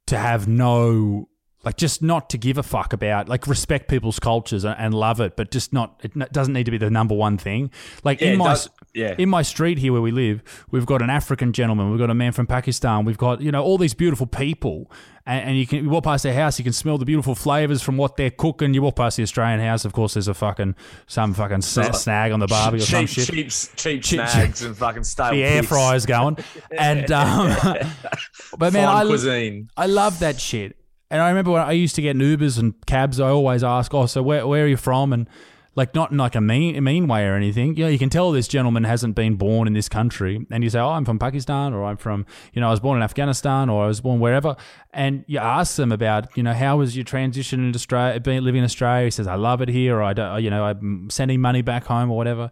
to 0.07 0.17
have 0.17 0.47
no 0.47 1.29
like 1.65 1.77
just 1.77 2.01
not 2.03 2.29
to 2.29 2.37
give 2.37 2.57
a 2.59 2.63
fuck 2.63 2.93
about 2.93 3.27
like 3.27 3.47
respect 3.47 3.89
people's 3.89 4.19
cultures 4.19 4.63
and, 4.63 4.93
love 4.93 5.19
it, 5.19 5.35
but 5.35 5.49
just 5.51 5.73
not 5.73 5.99
it 6.03 6.31
doesn't 6.31 6.53
need 6.53 6.65
to 6.65 6.71
be 6.71 6.77
the 6.77 6.89
number 6.91 7.15
one 7.15 7.37
thing. 7.37 7.71
Like 8.03 8.21
Yeah, 8.21 8.27
in 8.33 8.37
my 8.37 8.45
does- 8.49 8.69
yeah. 8.93 9.15
in 9.17 9.27
my 9.29 9.41
street 9.41 9.79
here 9.79 9.91
where 9.91 10.01
we 10.01 10.11
live, 10.11 10.43
we've 10.71 10.85
got 10.85 11.01
an 11.01 11.09
African 11.09 11.51
gentleman, 11.51 11.89
we've 11.89 11.99
got 11.99 12.09
a 12.11 12.13
man 12.13 12.31
from 12.31 12.45
Pakistan, 12.47 13.03
we've 13.03 13.17
got 13.17 13.41
you 13.41 13.51
know 13.51 13.63
all 13.63 13.77
these 13.79 13.95
beautiful 13.95 14.27
people, 14.27 14.91
and, 15.25 15.49
and 15.49 15.57
you 15.57 15.65
can 15.65 15.83
you 15.83 15.89
walk 15.89 16.03
past 16.03 16.21
their 16.23 16.35
house, 16.35 16.59
you 16.59 16.63
can 16.63 16.71
smell 16.71 16.97
the 16.99 17.05
beautiful 17.05 17.33
flavors 17.33 17.81
from 17.81 17.97
what 17.97 18.15
they're 18.15 18.29
cooking. 18.29 18.73
You 18.75 18.83
walk 18.83 18.97
past 18.97 19.17
the 19.17 19.23
Australian 19.23 19.59
house, 19.59 19.85
of 19.85 19.91
course, 19.91 20.13
there's 20.13 20.27
a 20.27 20.33
fucking 20.35 20.75
some 21.07 21.33
fucking 21.33 21.57
sna- 21.57 21.95
snag 21.95 22.31
on 22.31 22.39
the 22.39 22.47
barbie 22.47 22.77
or 22.77 22.81
some 22.81 23.07
cheap, 23.07 23.25
shit 23.25 23.49
cheap, 23.49 23.75
cheap 23.75 24.03
Cheap- 24.03 24.29
snags 24.29 24.61
and 24.61 24.77
fucking 24.77 25.03
stale 25.03 25.31
the 25.31 25.43
air 25.43 25.63
fryer's 25.63 26.05
going. 26.05 26.37
And 26.77 27.11
um, 27.11 27.47
but 28.57 28.71
man, 28.71 28.85
Fine 28.87 28.87
I 28.87 29.05
cuisine. 29.05 29.69
I 29.75 29.87
love 29.87 30.19
that 30.19 30.39
shit. 30.39 30.77
And 31.15 31.23
I 31.23 31.29
remember 31.29 31.51
when 31.51 31.61
I 31.61 31.71
used 31.71 31.95
to 31.95 32.01
get 32.01 32.17
Ubers 32.17 32.59
and 32.59 32.73
cabs, 32.87 33.21
I 33.21 33.29
always 33.29 33.63
ask, 33.63 33.93
"Oh, 33.93 34.05
so 34.05 34.21
where 34.21 34.45
where 34.45 34.65
are 34.65 34.67
you 34.67 34.75
from?" 34.75 35.13
And 35.13 35.29
like 35.73 35.95
not 35.95 36.11
in 36.11 36.17
like 36.17 36.35
a 36.35 36.41
mean 36.41 36.83
mean 36.83 37.07
way 37.07 37.25
or 37.25 37.35
anything. 37.35 37.77
You 37.77 37.85
know, 37.85 37.89
you 37.89 37.97
can 37.97 38.09
tell 38.09 38.33
this 38.33 38.49
gentleman 38.49 38.83
hasn't 38.83 39.15
been 39.15 39.35
born 39.35 39.65
in 39.65 39.73
this 39.73 39.87
country, 39.87 40.45
and 40.51 40.61
you 40.61 40.69
say, 40.69 40.79
"Oh, 40.79 40.89
I'm 40.89 41.05
from 41.05 41.17
Pakistan," 41.17 41.73
or 41.73 41.85
"I'm 41.85 41.95
from 41.95 42.25
you 42.51 42.59
know 42.59 42.67
I 42.67 42.71
was 42.71 42.81
born 42.81 42.97
in 42.97 43.03
Afghanistan," 43.03 43.69
or 43.69 43.85
"I 43.85 43.87
was 43.87 44.01
born 44.01 44.19
wherever," 44.19 44.57
and 44.93 45.23
you 45.25 45.39
ask 45.39 45.77
them 45.77 45.93
about 45.93 46.35
you 46.35 46.43
know 46.43 46.53
how 46.53 46.75
was 46.75 46.97
your 46.97 47.05
transition 47.05 47.65
into 47.65 47.77
Australia, 47.77 48.19
being 48.19 48.43
living 48.43 48.59
in 48.59 48.65
Australia. 48.65 49.05
He 49.05 49.11
says, 49.11 49.25
"I 49.25 49.35
love 49.35 49.61
it 49.61 49.69
here," 49.69 49.95
or 49.95 50.03
"I 50.03 50.11
don't," 50.11 50.43
you 50.43 50.49
know, 50.49 50.65
I'm 50.65 51.09
sending 51.09 51.39
money 51.39 51.61
back 51.61 51.85
home 51.85 52.11
or 52.11 52.17
whatever 52.17 52.51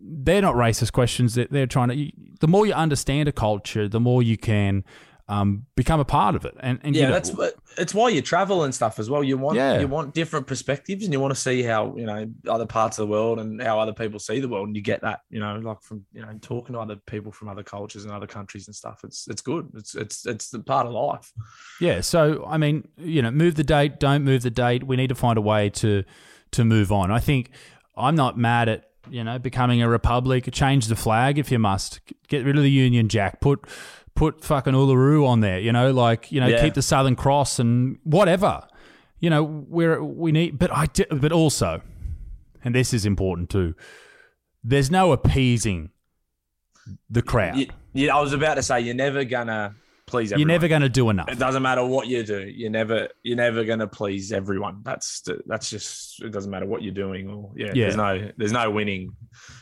they're 0.00 0.40
not 0.40 0.54
racist 0.54 0.92
questions. 0.92 1.34
They're, 1.34 1.48
they're 1.50 1.66
trying 1.66 1.88
to. 1.88 2.12
The 2.38 2.46
more 2.46 2.64
you 2.66 2.72
understand 2.72 3.28
a 3.28 3.32
culture, 3.32 3.88
the 3.88 3.98
more 3.98 4.22
you 4.22 4.36
can 4.36 4.84
um, 5.30 5.66
become 5.76 6.00
a 6.00 6.04
part 6.06 6.34
of 6.34 6.44
it. 6.46 6.54
And, 6.60 6.80
and 6.82 6.94
you 6.96 7.02
Yeah, 7.02 7.08
know, 7.08 7.12
that's 7.14 7.30
what 7.32 7.54
it's 7.76 7.92
why 7.94 8.08
you 8.08 8.22
travel 8.22 8.64
and 8.64 8.74
stuff 8.74 8.98
as 8.98 9.10
well. 9.10 9.22
You 9.22 9.36
want 9.36 9.56
Yeah. 9.56 9.78
you 9.78 9.86
want 9.86 10.14
different 10.14 10.46
perspectives 10.46 11.04
and 11.04 11.12
you 11.12 11.20
want 11.20 11.34
to 11.34 11.40
see 11.40 11.62
how, 11.62 11.94
you 11.96 12.06
know, 12.06 12.26
other 12.48 12.64
parts 12.64 12.98
of 12.98 13.06
the 13.06 13.12
world 13.12 13.38
and 13.38 13.60
how 13.62 13.78
other 13.78 13.92
people 13.92 14.18
see 14.18 14.40
the 14.40 14.48
world. 14.48 14.68
And 14.68 14.76
you 14.76 14.80
get 14.82 15.02
that, 15.02 15.20
you 15.28 15.38
know, 15.38 15.56
like 15.56 15.82
from, 15.82 16.06
you 16.14 16.22
know, 16.22 16.32
talking 16.40 16.72
to 16.74 16.80
other 16.80 16.96
people 16.96 17.30
from 17.30 17.48
other 17.48 17.62
cultures 17.62 18.04
and 18.04 18.12
other 18.12 18.26
countries 18.26 18.68
and 18.68 18.74
stuff. 18.74 19.00
It's 19.04 19.28
it's 19.28 19.42
good. 19.42 19.68
It's 19.74 19.94
it's 19.94 20.24
it's 20.24 20.48
the 20.50 20.60
part 20.60 20.86
of 20.86 20.92
life. 20.92 21.30
Yeah. 21.80 22.00
So 22.00 22.44
I 22.48 22.56
mean, 22.56 22.88
you 22.96 23.20
know, 23.20 23.30
move 23.30 23.56
the 23.56 23.64
date. 23.64 24.00
Don't 24.00 24.24
move 24.24 24.42
the 24.42 24.50
date. 24.50 24.84
We 24.84 24.96
need 24.96 25.08
to 25.08 25.14
find 25.14 25.36
a 25.36 25.42
way 25.42 25.68
to 25.70 26.04
to 26.52 26.64
move 26.64 26.90
on. 26.90 27.10
I 27.10 27.20
think 27.20 27.50
I'm 27.98 28.14
not 28.16 28.38
mad 28.38 28.70
at 28.70 28.84
you 29.10 29.22
know 29.24 29.38
becoming 29.38 29.82
a 29.82 29.88
republic. 29.90 30.48
Change 30.52 30.86
the 30.86 30.96
flag 30.96 31.38
if 31.38 31.52
you 31.52 31.58
must. 31.58 32.00
Get 32.28 32.46
rid 32.46 32.56
of 32.56 32.62
the 32.62 32.70
Union 32.70 33.08
Jack. 33.08 33.40
Put 33.42 33.66
put 34.18 34.44
fucking 34.44 34.74
Uluru 34.74 35.26
on 35.26 35.40
there. 35.40 35.58
You 35.60 35.72
know, 35.72 35.90
like 35.92 36.30
you 36.32 36.40
know, 36.40 36.48
Yeah. 36.48 36.60
keep 36.62 36.74
the 36.74 36.82
Southern 36.82 37.16
Cross 37.16 37.58
and 37.58 37.98
whatever. 38.04 38.66
You 39.20 39.30
know, 39.30 39.42
we're 39.42 40.02
we 40.02 40.32
need. 40.32 40.58
But 40.58 40.70
I 40.72 40.86
di- 40.86 41.06
but 41.10 41.32
also, 41.32 41.82
and 42.64 42.74
this 42.74 42.92
is 42.92 43.06
important 43.06 43.48
too. 43.50 43.74
There's 44.62 44.90
no 44.90 45.12
appeasing 45.12 45.90
the 47.08 47.22
crowd. 47.22 47.56
You, 47.56 47.66
yeah, 47.92 48.16
I 48.16 48.20
was 48.20 48.32
about 48.32 48.54
to 48.56 48.62
say 48.62 48.80
you're 48.80 48.94
never 48.94 49.24
gonna 49.24 49.74
please. 50.08 50.32
You're 50.32 50.46
never 50.46 50.68
going 50.68 50.82
to 50.82 50.88
do 50.88 51.10
enough. 51.10 51.28
It 51.28 51.38
doesn't 51.38 51.62
matter 51.62 51.84
what 51.84 52.08
you 52.08 52.22
do. 52.22 52.40
You're 52.40 52.70
never 52.70 53.08
you're 53.22 53.36
never 53.36 53.64
gonna 53.64 53.86
please 53.86 54.32
everyone. 54.32 54.80
That's 54.82 55.22
that's 55.46 55.70
just 55.70 56.22
it 56.22 56.30
doesn't 56.32 56.50
matter 56.50 56.66
what 56.66 56.82
you're 56.82 56.94
doing 56.94 57.28
or 57.28 57.52
yeah. 57.54 57.72
Yeah. 57.74 57.84
There's 57.84 57.96
no 57.96 58.30
there's 58.36 58.52
no 58.52 58.70
winning. 58.70 59.14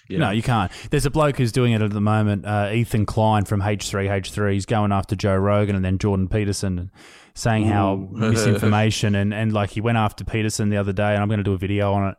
You 0.08 0.18
No, 0.18 0.30
you 0.30 0.42
can't. 0.42 0.70
There's 0.90 1.06
a 1.06 1.10
bloke 1.10 1.36
who's 1.36 1.52
doing 1.52 1.72
it 1.72 1.82
at 1.82 1.90
the 1.90 2.00
moment, 2.00 2.46
uh, 2.46 2.70
Ethan 2.72 3.06
Klein 3.06 3.44
from 3.44 3.60
H3H3. 3.60 4.52
He's 4.52 4.66
going 4.66 4.92
after 4.92 5.16
Joe 5.16 5.36
Rogan 5.36 5.76
and 5.76 5.84
then 5.84 5.98
Jordan 5.98 6.28
Peterson 6.28 6.78
and 6.78 6.90
saying 7.34 7.66
how 7.66 7.96
misinformation 8.12 9.14
and, 9.14 9.34
and 9.34 9.52
like 9.52 9.70
he 9.70 9.80
went 9.80 9.98
after 9.98 10.24
Peterson 10.24 10.70
the 10.70 10.76
other 10.76 10.92
day 10.92 11.12
and 11.12 11.22
I'm 11.22 11.28
going 11.28 11.38
to 11.38 11.44
do 11.44 11.52
a 11.52 11.58
video 11.58 11.92
on 11.92 12.10
it. 12.10 12.16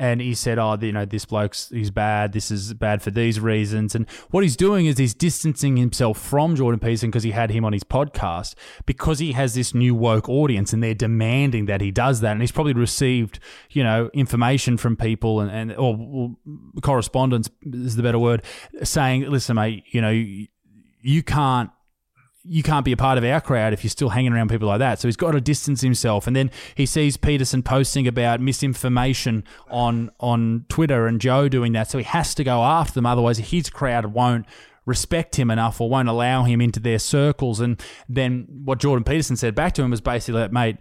And 0.00 0.20
he 0.20 0.34
said, 0.34 0.58
"Oh, 0.58 0.78
you 0.80 0.92
know, 0.92 1.04
this 1.04 1.24
bloke's 1.24 1.68
he's 1.70 1.90
bad. 1.90 2.32
This 2.32 2.50
is 2.50 2.72
bad 2.74 3.02
for 3.02 3.10
these 3.10 3.40
reasons." 3.40 3.94
And 3.94 4.08
what 4.30 4.44
he's 4.44 4.56
doing 4.56 4.86
is 4.86 4.96
he's 4.96 5.14
distancing 5.14 5.76
himself 5.76 6.18
from 6.18 6.54
Jordan 6.54 6.78
Peterson 6.78 7.10
because 7.10 7.24
he 7.24 7.32
had 7.32 7.50
him 7.50 7.64
on 7.64 7.72
his 7.72 7.82
podcast 7.82 8.54
because 8.86 9.18
he 9.18 9.32
has 9.32 9.54
this 9.54 9.74
new 9.74 9.94
woke 9.94 10.28
audience 10.28 10.72
and 10.72 10.82
they're 10.82 10.94
demanding 10.94 11.66
that 11.66 11.80
he 11.80 11.90
does 11.90 12.20
that. 12.20 12.32
And 12.32 12.40
he's 12.40 12.52
probably 12.52 12.74
received, 12.74 13.40
you 13.70 13.82
know, 13.82 14.08
information 14.14 14.76
from 14.76 14.96
people 14.96 15.40
and, 15.40 15.50
and 15.50 15.72
or, 15.72 15.98
or 15.98 16.36
correspondence 16.80 17.50
is 17.64 17.96
the 17.96 18.02
better 18.02 18.20
word, 18.20 18.44
saying, 18.84 19.28
"Listen, 19.28 19.56
mate, 19.56 19.82
you 19.90 20.00
know, 20.00 20.10
you, 20.10 20.46
you 21.02 21.22
can't." 21.24 21.70
You 22.48 22.62
can't 22.62 22.84
be 22.84 22.92
a 22.92 22.96
part 22.96 23.18
of 23.18 23.24
our 23.24 23.40
crowd 23.40 23.72
if 23.72 23.84
you're 23.84 23.90
still 23.90 24.08
hanging 24.08 24.32
around 24.32 24.48
people 24.48 24.68
like 24.68 24.78
that. 24.78 24.98
So 24.98 25.06
he's 25.06 25.16
got 25.16 25.32
to 25.32 25.40
distance 25.40 25.82
himself. 25.82 26.26
And 26.26 26.34
then 26.34 26.50
he 26.74 26.86
sees 26.86 27.16
Peterson 27.16 27.62
posting 27.62 28.08
about 28.08 28.40
misinformation 28.40 29.44
on 29.70 30.10
on 30.18 30.64
Twitter 30.68 31.06
and 31.06 31.20
Joe 31.20 31.48
doing 31.48 31.72
that. 31.72 31.90
So 31.90 31.98
he 31.98 32.04
has 32.04 32.34
to 32.36 32.44
go 32.44 32.62
after 32.62 32.94
them. 32.94 33.06
Otherwise, 33.06 33.38
his 33.38 33.68
crowd 33.68 34.06
won't 34.06 34.46
respect 34.86 35.38
him 35.38 35.50
enough 35.50 35.80
or 35.80 35.90
won't 35.90 36.08
allow 36.08 36.44
him 36.44 36.62
into 36.62 36.80
their 36.80 36.98
circles. 36.98 37.60
And 37.60 37.80
then 38.08 38.46
what 38.64 38.78
Jordan 38.78 39.04
Peterson 39.04 39.36
said 39.36 39.54
back 39.54 39.74
to 39.74 39.82
him 39.82 39.90
was 39.90 40.00
basically 40.00 40.40
like, 40.40 40.52
mate, 40.52 40.78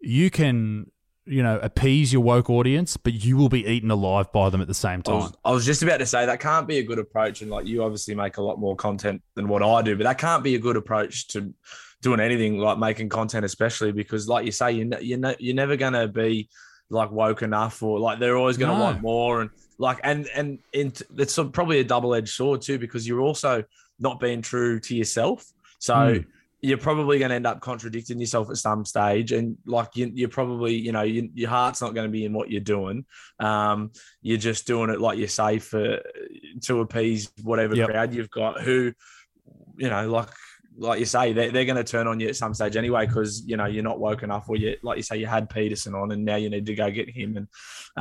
you 0.00 0.30
can, 0.30 0.90
you 1.24 1.42
know, 1.42 1.58
appease 1.62 2.12
your 2.12 2.22
woke 2.22 2.50
audience, 2.50 2.96
but 2.96 3.12
you 3.12 3.36
will 3.36 3.48
be 3.48 3.64
eaten 3.66 3.90
alive 3.90 4.32
by 4.32 4.50
them 4.50 4.60
at 4.60 4.66
the 4.66 4.74
same 4.74 5.00
I 5.00 5.02
time. 5.02 5.14
was, 5.20 5.32
I 5.44 5.52
was 5.52 5.64
just 5.64 5.82
about 5.82 5.98
to 5.98 6.06
say 6.06 6.26
that 6.26 6.40
can't 6.40 6.66
be 6.66 6.78
a 6.78 6.82
good 6.82 6.98
approach, 6.98 7.42
and 7.42 7.50
like 7.50 7.66
you 7.66 7.82
obviously 7.84 8.14
make 8.14 8.38
a 8.38 8.42
lot 8.42 8.58
more 8.58 8.74
content 8.74 9.22
than 9.34 9.46
what 9.48 9.62
I 9.62 9.82
do, 9.82 9.96
but 9.96 10.04
that 10.04 10.18
can't 10.18 10.42
be 10.42 10.54
a 10.56 10.58
good 10.58 10.76
approach 10.76 11.28
to 11.28 11.54
doing 12.00 12.18
anything 12.18 12.58
like 12.58 12.78
making 12.78 13.08
content, 13.08 13.44
especially 13.44 13.92
because, 13.92 14.26
like 14.28 14.44
you 14.44 14.52
say, 14.52 14.72
you 14.72 14.90
you 15.00 15.16
ne- 15.16 15.36
you're 15.38 15.54
never 15.54 15.76
gonna 15.76 16.08
be 16.08 16.48
like 16.90 17.10
woke 17.12 17.42
enough, 17.42 17.82
or 17.82 18.00
like 18.00 18.18
they're 18.18 18.36
always 18.36 18.56
gonna 18.56 18.76
No. 18.76 18.84
want 18.84 19.00
more, 19.00 19.42
and 19.42 19.50
like 19.78 20.00
and 20.02 20.26
and 20.34 20.58
and 20.74 21.00
it's 21.16 21.38
probably 21.52 21.78
a 21.78 21.84
double 21.84 22.14
edged 22.14 22.30
sword 22.34 22.62
too, 22.62 22.78
because 22.78 23.06
you're 23.06 23.20
also 23.20 23.62
not 24.00 24.18
being 24.18 24.42
true 24.42 24.80
to 24.80 24.96
yourself, 24.96 25.46
so. 25.78 25.94
Mm. 25.94 26.26
You're 26.62 26.78
probably 26.78 27.18
going 27.18 27.30
to 27.30 27.34
end 27.34 27.46
up 27.46 27.60
contradicting 27.60 28.20
yourself 28.20 28.48
at 28.48 28.56
some 28.56 28.84
stage, 28.84 29.32
and 29.32 29.56
like 29.66 29.96
you, 29.96 30.10
you're 30.14 30.28
probably, 30.28 30.74
you 30.74 30.92
know, 30.92 31.02
you, 31.02 31.28
your 31.34 31.50
heart's 31.50 31.80
not 31.80 31.94
going 31.94 32.06
to 32.06 32.12
be 32.12 32.24
in 32.24 32.32
what 32.32 32.50
you're 32.50 32.60
doing. 32.60 33.04
Um, 33.40 33.90
you're 34.20 34.38
just 34.38 34.66
doing 34.66 34.88
it 34.88 35.00
like 35.00 35.18
you 35.18 35.26
say 35.26 35.58
for 35.58 36.00
to 36.62 36.80
appease 36.80 37.30
whatever 37.42 37.74
Yep. 37.74 37.88
crowd 37.90 38.14
you've 38.14 38.30
got 38.30 38.60
who 38.60 38.92
you 39.76 39.88
know 39.88 40.08
like 40.08 40.28
like 40.76 40.98
you 40.98 41.04
say 41.04 41.32
they're, 41.32 41.50
they're 41.50 41.64
going 41.64 41.76
to 41.76 41.84
turn 41.84 42.06
on 42.06 42.20
you 42.20 42.28
at 42.28 42.36
some 42.36 42.54
stage 42.54 42.76
anyway 42.76 43.06
because 43.06 43.42
you 43.46 43.56
know 43.56 43.66
you're 43.66 43.82
not 43.82 43.98
woke 43.98 44.22
enough 44.22 44.48
or 44.48 44.56
you 44.56 44.76
like 44.82 44.96
you 44.96 45.02
say 45.02 45.16
you 45.16 45.26
had 45.26 45.50
peterson 45.50 45.94
on 45.94 46.12
and 46.12 46.24
now 46.24 46.36
you 46.36 46.48
need 46.48 46.64
to 46.66 46.74
go 46.74 46.90
get 46.90 47.10
him 47.10 47.36
and 47.36 47.48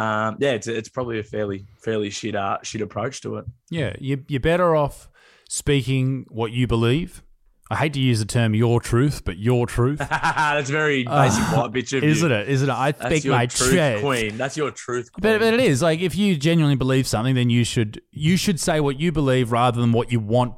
um, 0.01 0.37
yeah 0.39 0.51
it's, 0.51 0.67
it's 0.67 0.89
probably 0.89 1.19
a 1.19 1.23
fairly 1.23 1.65
fairly 1.83 2.09
shit 2.09 2.35
uh, 2.35 2.57
shit 2.63 2.81
approach 2.81 3.21
to 3.21 3.37
it 3.37 3.45
Yeah, 3.69 3.93
you, 3.99 4.23
you're 4.27 4.39
better 4.39 4.75
off 4.75 5.09
speaking 5.49 6.25
what 6.29 6.51
you 6.51 6.67
believe. 6.67 7.23
I 7.71 7.75
hate 7.75 7.93
to 7.93 7.99
use 8.01 8.19
the 8.19 8.25
term 8.25 8.53
"your 8.53 8.81
truth," 8.81 9.23
but 9.23 9.37
your 9.37 9.65
truth, 9.65 9.99
that's 10.09 10.69
very 10.69 11.03
basic 11.05 11.43
white 11.55 11.71
bitch 11.71 11.97
of 11.97 12.03
Uh, 12.03 12.07
isn't 12.07 12.29
you. 12.29 12.35
it? 12.35 12.49
Isn't 12.49 12.69
it? 12.69 12.73
I 12.73 12.91
that's 12.91 13.05
speak 13.05 13.23
your 13.23 13.35
my 13.35 13.45
truth 13.45 13.69
truth. 13.71 14.01
queen 14.01 14.37
that's 14.37 14.57
your 14.57 14.71
truth 14.71 15.11
queen. 15.11 15.21
But, 15.21 15.39
but 15.39 15.53
it 15.53 15.59
is 15.61 15.81
like 15.81 16.01
if 16.01 16.15
you 16.15 16.35
genuinely 16.35 16.75
believe 16.75 17.07
something, 17.07 17.33
then 17.33 17.49
you 17.49 17.63
should 17.63 18.01
you 18.11 18.35
should 18.37 18.59
say 18.59 18.79
what 18.81 18.99
you 18.99 19.11
believe 19.11 19.51
rather 19.51 19.79
than 19.79 19.93
what 19.93 20.11
you 20.11 20.19
want, 20.19 20.53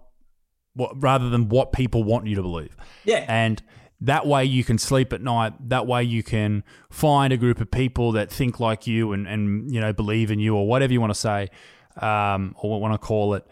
what 0.74 1.01
rather 1.01 1.30
than 1.30 1.49
what 1.49 1.72
people 1.72 2.03
want 2.03 2.26
you 2.28 2.36
to 2.36 2.41
believe. 2.41 2.76
yeah 3.05 3.26
And 3.28 3.61
that 4.01 4.26
way 4.28 4.43
you 4.43 4.64
can 4.66 4.78
sleep 4.78 5.14
at 5.14 5.22
night. 5.22 5.53
That 5.70 5.88
way 5.88 6.03
you 6.03 6.24
can 6.24 6.64
find 6.89 7.32
a 7.32 7.38
group 7.38 7.61
of 7.61 7.72
people 7.72 8.11
that 8.14 8.30
think 8.30 8.59
like 8.59 8.86
you 8.88 9.14
and, 9.14 9.28
and 9.28 9.72
you 9.74 9.80
know 9.80 9.93
believe 9.93 10.30
in 10.32 10.39
you 10.39 10.55
or 10.55 10.68
whatever 10.68 10.91
you 10.91 10.99
want 10.99 11.14
to 11.14 11.20
say, 11.20 11.49
um, 12.01 12.55
or 12.59 12.72
what 12.72 12.82
want 12.82 12.93
to 12.93 12.97
call 12.97 13.36
it. 13.36 13.45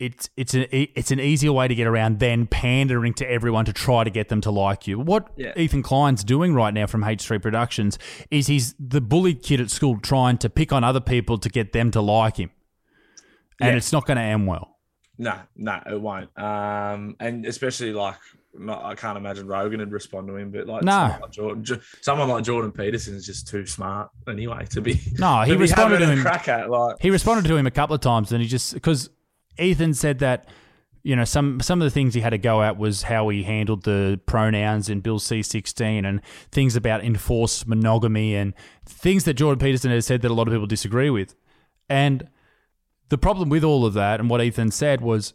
It's 0.00 0.30
it's 0.34 0.54
an 0.54 0.64
it's 0.70 1.10
an 1.10 1.20
easier 1.20 1.52
way 1.52 1.68
to 1.68 1.74
get 1.74 1.86
around 1.86 2.20
than 2.20 2.46
pandering 2.46 3.12
to 3.14 3.30
everyone 3.30 3.66
to 3.66 3.72
try 3.74 4.02
to 4.02 4.08
get 4.08 4.30
them 4.30 4.40
to 4.40 4.50
like 4.50 4.86
you. 4.86 4.98
What 4.98 5.28
Yeah. 5.36 5.52
Ethan 5.56 5.82
Klein's 5.82 6.24
doing 6.24 6.54
right 6.54 6.72
now 6.72 6.86
from 6.86 7.02
H3 7.04 7.40
Productions 7.42 7.98
is 8.30 8.46
he's 8.46 8.74
the 8.80 9.02
bullied 9.02 9.42
kid 9.42 9.60
at 9.60 9.70
school 9.70 10.00
trying 10.00 10.38
to 10.38 10.48
pick 10.48 10.72
on 10.72 10.84
other 10.84 11.00
people 11.00 11.36
to 11.36 11.50
get 11.50 11.72
them 11.74 11.90
to 11.90 12.00
like 12.00 12.38
him, 12.38 12.50
and 13.60 13.70
Yeah. 13.72 13.76
it's 13.76 13.92
not 13.92 14.06
going 14.06 14.16
to 14.16 14.22
end 14.22 14.46
well. 14.46 14.78
No, 15.18 15.34
no, 15.54 15.78
it 15.86 16.00
won't. 16.00 16.30
Um, 16.38 17.14
and 17.20 17.44
especially 17.44 17.92
like, 17.92 18.16
not, 18.58 18.82
I 18.82 18.94
can't 18.94 19.18
imagine 19.18 19.46
Rogan 19.46 19.80
would 19.80 19.92
respond 19.92 20.28
to 20.28 20.36
him, 20.36 20.50
but 20.50 20.66
like, 20.66 20.82
No. 20.82 20.92
someone 20.92 21.20
like 21.20 21.30
Jordan, 21.30 21.80
someone 22.00 22.28
like 22.30 22.44
Jordan 22.44 22.72
Peterson 22.72 23.14
is 23.16 23.26
just 23.26 23.46
too 23.48 23.66
smart 23.66 24.08
anyway 24.26 24.64
to 24.70 24.80
be. 24.80 24.98
No, 25.18 25.42
he 25.42 25.52
responded 25.56 25.98
to 25.98 26.04
a 26.04 26.12
him. 26.14 26.22
Crack 26.22 26.48
at 26.48 26.70
like, 26.70 26.96
He 27.00 27.10
responded 27.10 27.46
to 27.48 27.56
him 27.56 27.66
a 27.66 27.70
couple 27.70 27.94
of 27.94 28.00
times, 28.00 28.32
and 28.32 28.40
he 28.40 28.48
just 28.48 28.72
because 28.72 29.10
Ethan 29.60 29.94
said 29.94 30.18
that 30.20 30.48
you 31.02 31.16
know 31.16 31.24
some 31.24 31.60
some 31.60 31.80
of 31.80 31.86
the 31.86 31.90
things 31.90 32.14
he 32.14 32.20
had 32.20 32.30
to 32.30 32.38
go 32.38 32.62
at 32.62 32.76
was 32.76 33.04
how 33.04 33.28
he 33.28 33.42
handled 33.42 33.84
the 33.84 34.20
pronouns 34.26 34.88
in 34.88 35.00
Bill 35.00 35.18
C 35.18 35.42
sixteen 35.42 36.04
and 36.04 36.20
things 36.50 36.76
about 36.76 37.04
enforced 37.04 37.66
monogamy 37.66 38.34
and 38.34 38.54
things 38.84 39.24
that 39.24 39.34
Jordan 39.34 39.58
Peterson 39.58 39.90
has 39.90 40.06
said 40.06 40.22
that 40.22 40.30
a 40.30 40.34
lot 40.34 40.48
of 40.48 40.52
people 40.52 40.66
disagree 40.66 41.10
with, 41.10 41.34
and 41.88 42.28
the 43.08 43.18
problem 43.18 43.48
with 43.48 43.64
all 43.64 43.84
of 43.84 43.94
that 43.94 44.20
and 44.20 44.30
what 44.30 44.42
Ethan 44.42 44.70
said 44.70 45.00
was 45.00 45.32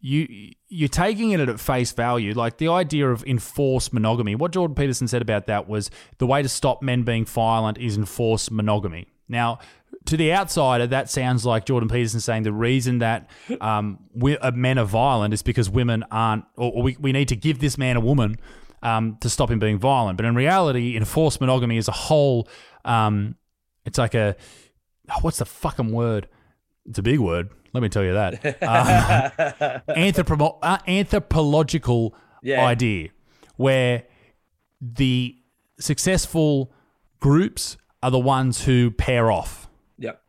you 0.00 0.52
you're 0.68 0.88
taking 0.88 1.30
it 1.30 1.40
at 1.40 1.58
face 1.58 1.92
value. 1.92 2.34
Like 2.34 2.58
the 2.58 2.68
idea 2.68 3.08
of 3.08 3.24
enforced 3.24 3.92
monogamy 3.92 4.34
what 4.34 4.52
jordan 4.52 4.74
peterson 4.74 5.08
said 5.08 5.22
about 5.22 5.46
that 5.46 5.68
was 5.68 5.90
the 6.18 6.26
way 6.26 6.42
to 6.42 6.48
stop 6.48 6.82
men 6.82 7.02
being 7.02 7.24
violent 7.24 7.78
is 7.78 7.96
enforced 7.96 8.50
monogamy 8.50 9.06
now 9.28 9.58
to 10.04 10.16
the 10.16 10.32
outsider 10.32 10.86
that 10.86 11.10
sounds 11.10 11.44
like 11.44 11.64
jordan 11.64 11.88
peterson 11.88 12.20
saying 12.20 12.42
the 12.44 12.52
reason 12.52 12.98
that 12.98 13.28
um, 13.60 13.98
we, 14.14 14.36
uh, 14.38 14.50
men 14.52 14.78
are 14.78 14.84
violent 14.84 15.34
is 15.34 15.42
because 15.42 15.68
women 15.68 16.04
aren't 16.10 16.44
or, 16.56 16.72
or 16.72 16.82
we, 16.82 16.96
we 17.00 17.12
need 17.12 17.28
to 17.28 17.36
give 17.36 17.58
this 17.58 17.76
man 17.78 17.96
a 17.96 18.00
woman 18.00 18.36
um, 18.82 19.16
to 19.20 19.28
stop 19.28 19.50
him 19.50 19.58
being 19.58 19.78
violent 19.78 20.16
but 20.16 20.24
in 20.26 20.34
reality 20.34 20.96
enforced 20.96 21.40
monogamy 21.40 21.76
is 21.76 21.88
a 21.88 21.92
whole 21.92 22.48
um, 22.84 23.34
it's 23.84 23.98
like 23.98 24.14
a 24.14 24.36
what's 25.22 25.38
the 25.38 25.44
fucking 25.46 25.90
word 25.92 26.28
it's 26.88 27.00
a 27.00 27.02
big 27.02 27.18
word. 27.18 27.48
Let 27.72 27.82
me 27.82 27.88
tell 27.88 28.04
you 28.04 28.12
that. 28.12 28.62
Uh, 28.62 29.80
anthropo- 29.92 30.58
uh, 30.62 30.78
anthropological 30.86 32.14
Yeah. 32.44 32.64
idea 32.64 33.08
where 33.56 34.04
the 34.80 35.36
successful 35.80 36.72
groups 37.18 37.76
are 38.02 38.10
the 38.10 38.18
ones 38.18 38.64
who 38.64 38.90
pair 38.90 39.30
off. 39.30 39.68
yep, 39.98 40.22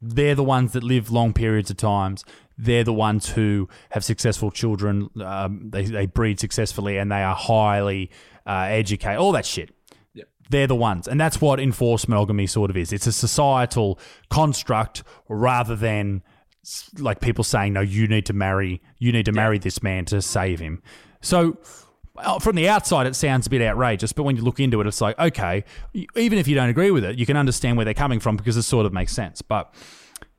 They're 0.00 0.34
the 0.34 0.44
ones 0.44 0.72
that 0.72 0.82
live 0.82 1.10
long 1.10 1.32
periods 1.32 1.70
of 1.70 1.76
times. 1.76 2.24
They're 2.58 2.84
the 2.84 2.92
ones 2.92 3.30
who 3.30 3.68
have 3.90 4.04
successful 4.04 4.50
children. 4.50 5.10
Um, 5.20 5.70
they, 5.70 5.84
they 5.84 6.06
breed 6.06 6.40
successfully 6.40 6.96
and 6.96 7.10
they 7.10 7.22
are 7.22 7.34
highly 7.34 8.10
uh, 8.46 8.66
educated. 8.70 9.18
All 9.18 9.32
that 9.32 9.44
shit 9.44 9.74
yep, 10.14 10.28
they're 10.48 10.66
the 10.66 10.74
ones. 10.74 11.06
And 11.06 11.20
that's 11.20 11.40
what 11.40 11.60
enforced 11.60 12.08
monogamy 12.08 12.46
sort 12.46 12.70
of 12.70 12.76
is. 12.76 12.92
It's 12.92 13.06
a 13.06 13.12
societal 13.12 13.98
construct 14.30 15.02
rather 15.28 15.76
than 15.76 16.22
like 16.98 17.20
people 17.20 17.44
saying, 17.44 17.74
no, 17.74 17.80
you 17.80 18.08
need 18.08 18.26
to 18.26 18.32
marry, 18.32 18.82
you 18.98 19.12
need 19.12 19.26
to 19.26 19.32
marry 19.32 19.58
this 19.58 19.82
man 19.82 20.04
to 20.06 20.20
save 20.22 20.58
him. 20.58 20.82
So 21.20 21.58
Oh, 22.24 22.38
from 22.38 22.56
the 22.56 22.68
outside, 22.68 23.06
it 23.06 23.14
sounds 23.14 23.46
a 23.46 23.50
bit 23.50 23.62
outrageous, 23.62 24.12
but 24.12 24.22
when 24.22 24.36
you 24.36 24.42
look 24.42 24.60
into 24.60 24.80
it, 24.80 24.86
it's 24.86 25.00
like, 25.00 25.18
okay, 25.18 25.64
even 25.94 26.38
if 26.38 26.48
you 26.48 26.54
don't 26.54 26.68
agree 26.68 26.90
with 26.90 27.04
it, 27.04 27.18
you 27.18 27.26
can 27.26 27.36
understand 27.36 27.76
where 27.76 27.84
they're 27.84 27.94
coming 27.94 28.20
from 28.20 28.36
because 28.36 28.56
it 28.56 28.62
sort 28.62 28.86
of 28.86 28.92
makes 28.92 29.12
sense. 29.12 29.42
But 29.42 29.72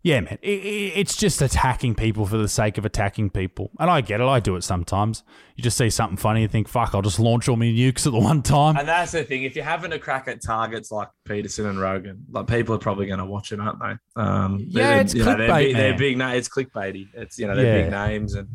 yeah, 0.07 0.21
man, 0.21 0.37
it's 0.41 1.17
just 1.17 1.41
attacking 1.41 1.93
people 1.95 2.25
for 2.25 2.37
the 2.37 2.47
sake 2.47 2.77
of 2.77 2.85
attacking 2.85 3.29
people. 3.29 3.71
And 3.79 3.89
I 3.89 3.99
get 3.99 4.21
it. 4.21 4.25
I 4.25 4.39
do 4.39 4.55
it 4.55 4.63
sometimes. 4.63 5.23
You 5.57 5.63
just 5.63 5.77
see 5.77 5.89
something 5.89 6.15
funny 6.15 6.43
and 6.43 6.51
think, 6.51 6.67
fuck, 6.69 6.95
I'll 6.95 7.01
just 7.01 7.19
launch 7.19 7.49
all 7.49 7.57
my 7.57 7.65
nukes 7.65 8.05
at 8.07 8.13
the 8.13 8.19
one 8.19 8.41
time. 8.41 8.77
and 8.77 8.87
that's 8.87 9.11
the 9.11 9.23
thing. 9.25 9.43
If 9.43 9.55
you're 9.55 9.65
having 9.65 9.91
a 9.91 9.99
crack 9.99 10.27
at 10.29 10.41
targets 10.41 10.91
like 10.91 11.09
Peterson 11.25 11.65
and 11.65 11.77
Rogan, 11.79 12.25
like 12.31 12.47
people 12.47 12.73
are 12.75 12.79
probably 12.79 13.05
going 13.07 13.19
to 13.19 13.25
watch 13.25 13.51
it, 13.51 13.59
aren't 13.59 13.79
they? 13.79 14.21
Um, 14.21 14.59
Yeah, 14.69 14.91
they're- 14.93 15.01
it's 15.01 15.13
you 15.13 15.25
know, 15.25 15.35
they're 15.35 15.49
clickbait, 15.49 15.73
they're 15.73 15.97
big. 15.97 16.17
Na- 16.17 16.31
it's 16.31 16.47
clickbaity. 16.47 17.07
It's 17.13 17.37
you 17.37 17.47
know 17.47 17.55
they're 17.55 17.83
big 17.83 17.91
names 17.91 18.33
and 18.35 18.47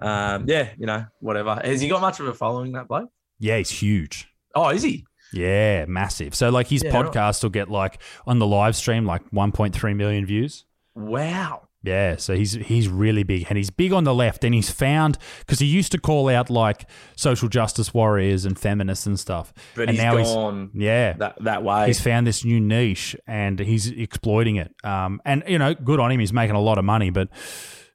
um, 0.00 0.44
yeah, 0.48 0.68
you 0.78 0.86
know 0.86 1.06
whatever. 1.20 1.58
Has 1.64 1.80
he 1.80 1.88
got 1.88 2.00
much 2.00 2.20
of 2.20 2.26
a 2.26 2.34
following 2.34 2.72
that 2.72 2.88
bloke? 2.88 3.10
Yeah, 3.38 3.56
he's 3.58 3.70
huge. 3.70 4.28
Oh, 4.54 4.68
is 4.68 4.82
he? 4.82 5.06
Yeah, 5.32 5.84
massive. 5.86 6.34
So 6.34 6.50
like 6.50 6.66
his 6.66 6.82
Yeah, 6.82 6.90
right. 6.94 7.06
podcast 7.06 7.42
will 7.42 7.50
get 7.50 7.70
like 7.70 8.02
on 8.26 8.38
the 8.38 8.46
live 8.46 8.74
stream 8.76 9.06
like 9.06 9.22
1.3 9.30 9.96
million 9.96 10.26
views. 10.26 10.64
Wow. 10.94 11.68
Yeah, 11.82 12.16
so 12.16 12.34
he's 12.34 12.52
he's 12.52 12.88
really 12.88 13.22
big, 13.22 13.46
and 13.48 13.56
he's 13.56 13.70
big 13.70 13.90
on 13.94 14.04
the 14.04 14.14
left, 14.14 14.44
and 14.44 14.54
he's 14.54 14.68
found 14.70 15.16
because 15.38 15.60
he 15.60 15.66
used 15.66 15.92
to 15.92 15.98
call 15.98 16.28
out 16.28 16.50
like 16.50 16.84
social 17.16 17.48
justice 17.48 17.94
warriors 17.94 18.44
and 18.44 18.58
feminists 18.58 19.06
and 19.06 19.18
stuff, 19.18 19.54
But 19.74 19.82
and 19.88 19.92
he's 19.92 19.98
now 20.00 20.14
gone 20.16 20.70
he's 20.74 20.82
yeah 20.82 21.14
that 21.14 21.42
that 21.42 21.62
way. 21.62 21.86
he's 21.86 21.98
found 21.98 22.26
this 22.26 22.44
new 22.44 22.60
niche 22.60 23.16
and 23.26 23.58
he's 23.58 23.90
exploiting 23.90 24.56
it. 24.56 24.74
Um, 24.84 25.22
and 25.24 25.42
you 25.48 25.58
know, 25.58 25.72
good 25.72 26.00
on 26.00 26.10
him. 26.12 26.20
He's 26.20 26.34
making 26.34 26.54
a 26.54 26.60
lot 26.60 26.76
of 26.76 26.84
money, 26.84 27.08
but 27.08 27.30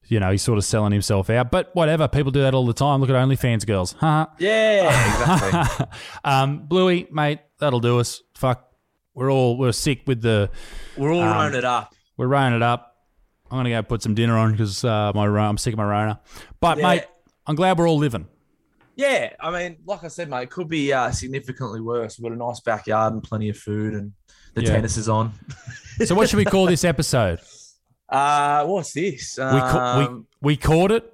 you 0.08 0.20
know, 0.20 0.32
he's 0.32 0.42
sort 0.42 0.58
of 0.58 0.64
selling 0.66 0.92
himself 0.92 1.30
out. 1.30 1.52
But 1.52 1.70
whatever, 1.76 2.08
people 2.08 2.32
do 2.32 2.42
that 2.42 2.56
all 2.56 2.66
the 2.66 2.74
time. 2.74 3.02
Look 3.02 3.10
at 3.12 3.16
OnlyFans 3.16 3.68
girls, 3.68 3.92
huh? 4.00 4.26
yeah, 4.40 5.36
exactly. 5.38 5.86
um, 6.24 6.66
Bluey, 6.66 7.08
mate, 7.12 7.40
that'll 7.60 7.80
do 7.80 8.00
us. 8.00 8.24
Fuck, 8.34 8.68
we're 9.14 9.32
all 9.32 9.58
we're 9.60 9.72
sick 9.74 10.02
with 10.08 10.22
the 10.24 10.50
We're 10.98 11.14
all 11.14 11.22
Um, 11.22 11.54
it 11.54 11.64
up. 11.64 11.94
We're 12.18 12.28
running 12.28 12.56
it 12.58 12.64
up. 12.64 12.96
I'm 13.52 13.58
gonna 13.60 13.70
go 13.70 13.82
put 13.84 14.02
some 14.02 14.16
dinner 14.16 14.38
on 14.38 14.52
because 14.52 14.84
uh, 14.84 15.12
my 15.14 15.28
I'm 15.28 15.58
sick 15.58 15.74
of 15.74 15.78
my 15.78 15.86
Rona. 15.86 16.20
But 16.60 16.78
Yeah. 16.78 16.88
mate, 16.88 17.04
I'm 17.46 17.56
glad 17.56 17.78
we're 17.78 17.88
all 17.90 17.98
living. 17.98 18.28
Yeah, 18.96 19.34
I 19.42 19.52
mean, 19.52 19.78
like 19.86 20.04
I 20.04 20.08
said, 20.08 20.30
mate, 20.30 20.44
it 20.44 20.50
could 20.52 20.70
be 20.70 20.94
uh, 20.94 21.12
significantly 21.12 21.82
worse. 21.82 22.18
We've 22.18 22.24
got 22.30 22.32
a 22.32 22.38
nice 22.38 22.62
backyard 22.62 23.14
and 23.14 23.22
plenty 23.22 23.50
of 23.50 23.58
food, 23.58 23.94
and 23.94 24.14
the 24.54 24.64
Yeah. 24.64 24.72
tennis 24.72 24.96
is 24.98 25.10
on. 25.10 25.34
So 26.06 26.16
what 26.16 26.30
should 26.30 26.38
we 26.38 26.46
call 26.46 26.66
this 26.66 26.84
episode? 26.84 27.40
Uh, 28.08 28.64
what's 28.66 28.94
this? 28.94 29.36
We 29.40 29.44
ca- 29.44 29.96
Um, 29.98 30.28
we 30.42 30.50
we 30.54 30.58
caught 30.58 30.92
it, 30.92 31.12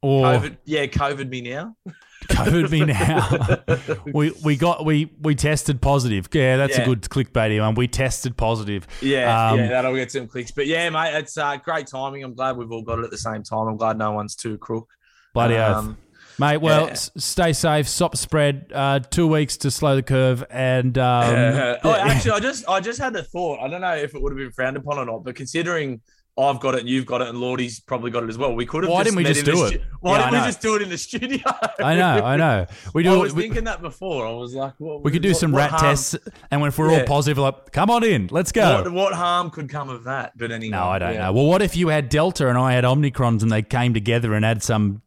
or 0.00 0.24
COVID, 0.24 0.56
yeah, 0.64 0.86
COVID 0.86 1.28
me 1.28 1.42
now. 1.42 1.76
COVID 2.30 2.70
me 2.70 2.84
now. 4.04 4.04
we 4.12 4.32
we 4.44 4.56
got 4.56 4.84
we 4.84 5.10
we 5.20 5.34
tested 5.34 5.80
positive. 5.80 6.28
Yeah, 6.32 6.56
that's 6.56 6.78
a 6.78 6.84
good 6.84 7.02
clickbaity 7.02 7.60
one. 7.60 7.74
We 7.74 7.88
tested 7.88 8.36
positive. 8.36 8.86
Yeah, 9.02 9.50
Um, 9.50 9.58
yeah, 9.58 9.68
that'll 9.68 9.94
get 9.94 10.12
some 10.12 10.26
clicks. 10.26 10.50
But 10.50 10.66
yeah, 10.66 10.88
mate, 10.90 11.14
it's 11.14 11.36
uh, 11.36 11.56
great 11.56 11.86
timing. 11.86 12.22
I'm 12.24 12.34
glad 12.34 12.56
we've 12.56 12.70
all 12.72 12.82
got 12.82 12.98
it 12.98 13.04
at 13.04 13.10
the 13.10 13.18
same 13.18 13.42
time. 13.42 13.66
I'm 13.68 13.76
glad 13.76 13.98
no 13.98 14.12
one's 14.12 14.34
too 14.34 14.58
crook. 14.58 14.88
Bloody 15.34 15.56
oath. 15.56 15.76
Um, 15.76 15.98
Mate, 16.38 16.56
well, 16.56 16.86
yeah. 16.86 16.92
s- 16.92 17.10
stay 17.18 17.52
safe, 17.52 17.86
stop 17.86 18.16
spread. 18.16 18.72
Uh, 18.74 19.00
two 19.00 19.26
weeks 19.26 19.58
to 19.58 19.70
slow 19.70 19.94
the 19.96 20.02
curve, 20.02 20.42
and 20.48 20.96
um, 20.96 21.34
oh, 21.84 21.92
actually, 21.92 22.30
I 22.30 22.40
just 22.48 22.66
I 22.66 22.80
just 22.80 22.98
had 22.98 23.14
a 23.14 23.22
thought. 23.22 23.58
I 23.60 23.68
don't 23.68 23.82
know 23.82 23.94
if 23.94 24.14
it 24.14 24.22
would 24.22 24.32
have 24.32 24.38
been 24.38 24.50
frowned 24.50 24.78
upon 24.78 24.96
or 24.98 25.04
not, 25.04 25.22
but 25.22 25.34
considering 25.34 26.00
I've 26.42 26.60
got 26.60 26.74
it 26.74 26.80
and 26.80 26.88
you've 26.88 27.06
got 27.06 27.20
it 27.22 27.28
and 27.28 27.38
Lordy's 27.38 27.80
probably 27.80 28.10
got 28.10 28.22
it 28.24 28.28
as 28.28 28.38
well, 28.38 28.54
we 28.54 28.66
could 28.66 28.84
have. 28.84 28.90
Why 28.92 29.04
just 29.04 29.06
didn't 29.06 29.16
we 29.18 29.22
met 29.24 29.34
just 29.34 29.44
do 29.46 29.64
it? 29.64 29.68
stu- 29.68 29.80
Why 30.00 30.18
Yeah, 30.18 30.30
didn't 30.30 30.40
we 30.42 30.46
just 30.48 30.60
do 30.62 30.76
it 30.76 30.82
in 30.82 30.88
the 30.88 30.98
studio? 30.98 31.38
I 31.78 31.94
know, 31.96 32.24
I 32.24 32.36
know. 32.36 32.66
We 32.94 33.02
do. 33.02 33.12
I 33.14 33.16
was 33.16 33.34
we, 33.34 33.42
thinking 33.42 33.64
that 33.64 33.82
before. 33.82 34.26
I 34.26 34.32
was 34.32 34.54
like, 34.54 34.74
what, 34.78 35.02
we 35.04 35.10
could 35.10 35.22
do 35.22 35.30
what- 35.30 35.36
some 35.38 35.52
what 35.52 35.58
rat 35.58 35.70
harm- 35.70 35.82
tests, 35.82 36.16
and 36.50 36.62
if 36.64 36.78
we're 36.78 36.90
all 36.92 37.04
positive, 37.04 37.38
like, 37.38 37.72
come 37.72 37.90
on 37.90 38.04
in, 38.04 38.28
let's 38.30 38.52
go. 38.52 38.82
What, 38.82 38.92
what 38.92 39.12
harm 39.14 39.50
could 39.50 39.68
come 39.68 39.88
of 39.88 40.04
that? 40.04 40.32
But 40.36 40.50
anyway, 40.52 40.70
no, 40.72 40.84
I 40.84 40.98
don't 40.98 41.14
yeah. 41.14 41.26
know. 41.26 41.32
Well, 41.32 41.46
what 41.46 41.62
if 41.62 41.76
you 41.76 41.88
had 41.88 42.08
Delta 42.08 42.48
and 42.48 42.56
I 42.58 42.72
had 42.72 42.84
Omicrons, 42.84 43.42
and 43.42 43.50
they 43.50 43.62
came 43.62 43.94
together 43.94 44.34
and 44.34 44.44
had 44.44 44.62
some 44.62 45.02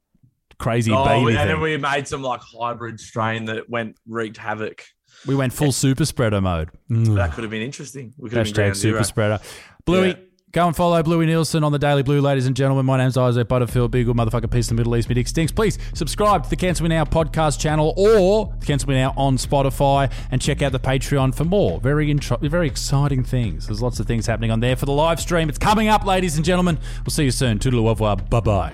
crazy 0.59 0.91
Oh, 0.91 1.03
baby 1.05 1.31
and 1.31 1.37
thing? 1.37 1.47
then 1.47 1.59
we 1.61 1.75
made 1.77 2.07
some 2.07 2.21
like 2.21 2.41
hybrid 2.41 2.99
strain 2.99 3.45
that 3.45 3.69
went 3.69 3.97
wreaked 4.07 4.37
havoc. 4.37 4.83
We 5.25 5.35
went 5.35 5.53
full 5.53 5.71
super 5.71 6.05
spreader 6.05 6.41
mode. 6.41 6.69
That 6.89 7.31
could 7.33 7.43
have 7.43 7.51
been 7.51 7.61
interesting. 7.61 8.13
We 8.17 8.29
could 8.29 8.37
have 8.39 8.53
been 8.53 8.73
super 8.73 8.73
zero. 8.73 9.03
spreader. 9.03 9.39
Bluey, 9.85 10.09
Yeah. 10.09 10.15
Go 10.53 10.67
and 10.67 10.75
follow 10.75 11.01
Bluey 11.01 11.25
Nielsen 11.25 11.63
on 11.63 11.71
the 11.71 11.79
Daily 11.79 12.03
Blue, 12.03 12.21
ladies 12.21 12.45
and 12.45 12.55
gentlemen. 12.55 12.85
My 12.85 12.97
name's 12.97 13.17
Isaac 13.17 13.47
Butterfield. 13.47 13.93
A 13.95 14.03
good 14.03 14.15
motherfucker. 14.15 14.49
Peace 14.49 14.69
in 14.69 14.75
the 14.75 14.79
Middle 14.79 14.95
East. 14.95 15.09
Mid 15.09 15.27
stinks. 15.27 15.51
Please 15.51 15.79
subscribe 15.93 16.43
to 16.43 16.49
the 16.49 16.55
Cancel 16.55 16.83
Me 16.83 16.89
Now 16.89 17.03
podcast 17.05 17.59
channel 17.59 17.93
or 17.97 18.53
the 18.59 18.65
Cancel 18.65 18.89
Me 18.89 18.95
Now 18.95 19.13
on 19.17 19.37
Spotify 19.37 20.11
and 20.31 20.39
check 20.39 20.61
out 20.61 20.71
the 20.71 20.79
Patreon 20.79 21.35
for 21.35 21.43
more 21.43 21.79
very 21.79 22.09
intro- 22.09 22.37
very 22.37 22.67
exciting 22.67 23.23
things. 23.23 23.65
There's 23.65 23.81
lots 23.81 23.99
of 23.99 24.05
things 24.05 24.27
happening 24.27 24.51
on 24.51 24.59
there 24.59 24.75
for 24.75 24.85
the 24.85 24.93
live 24.93 25.19
stream. 25.19 25.49
It's 25.49 25.57
coming 25.57 25.87
up, 25.87 26.05
ladies 26.05 26.37
and 26.37 26.45
gentlemen. 26.45 26.77
We'll 27.03 27.11
see 27.11 27.25
you 27.25 27.31
soon. 27.31 27.57
Toodaloo, 27.57 27.85
au 27.85 27.89
revoir. 27.89 28.17
Bye 28.17 28.39
bye. 28.39 28.73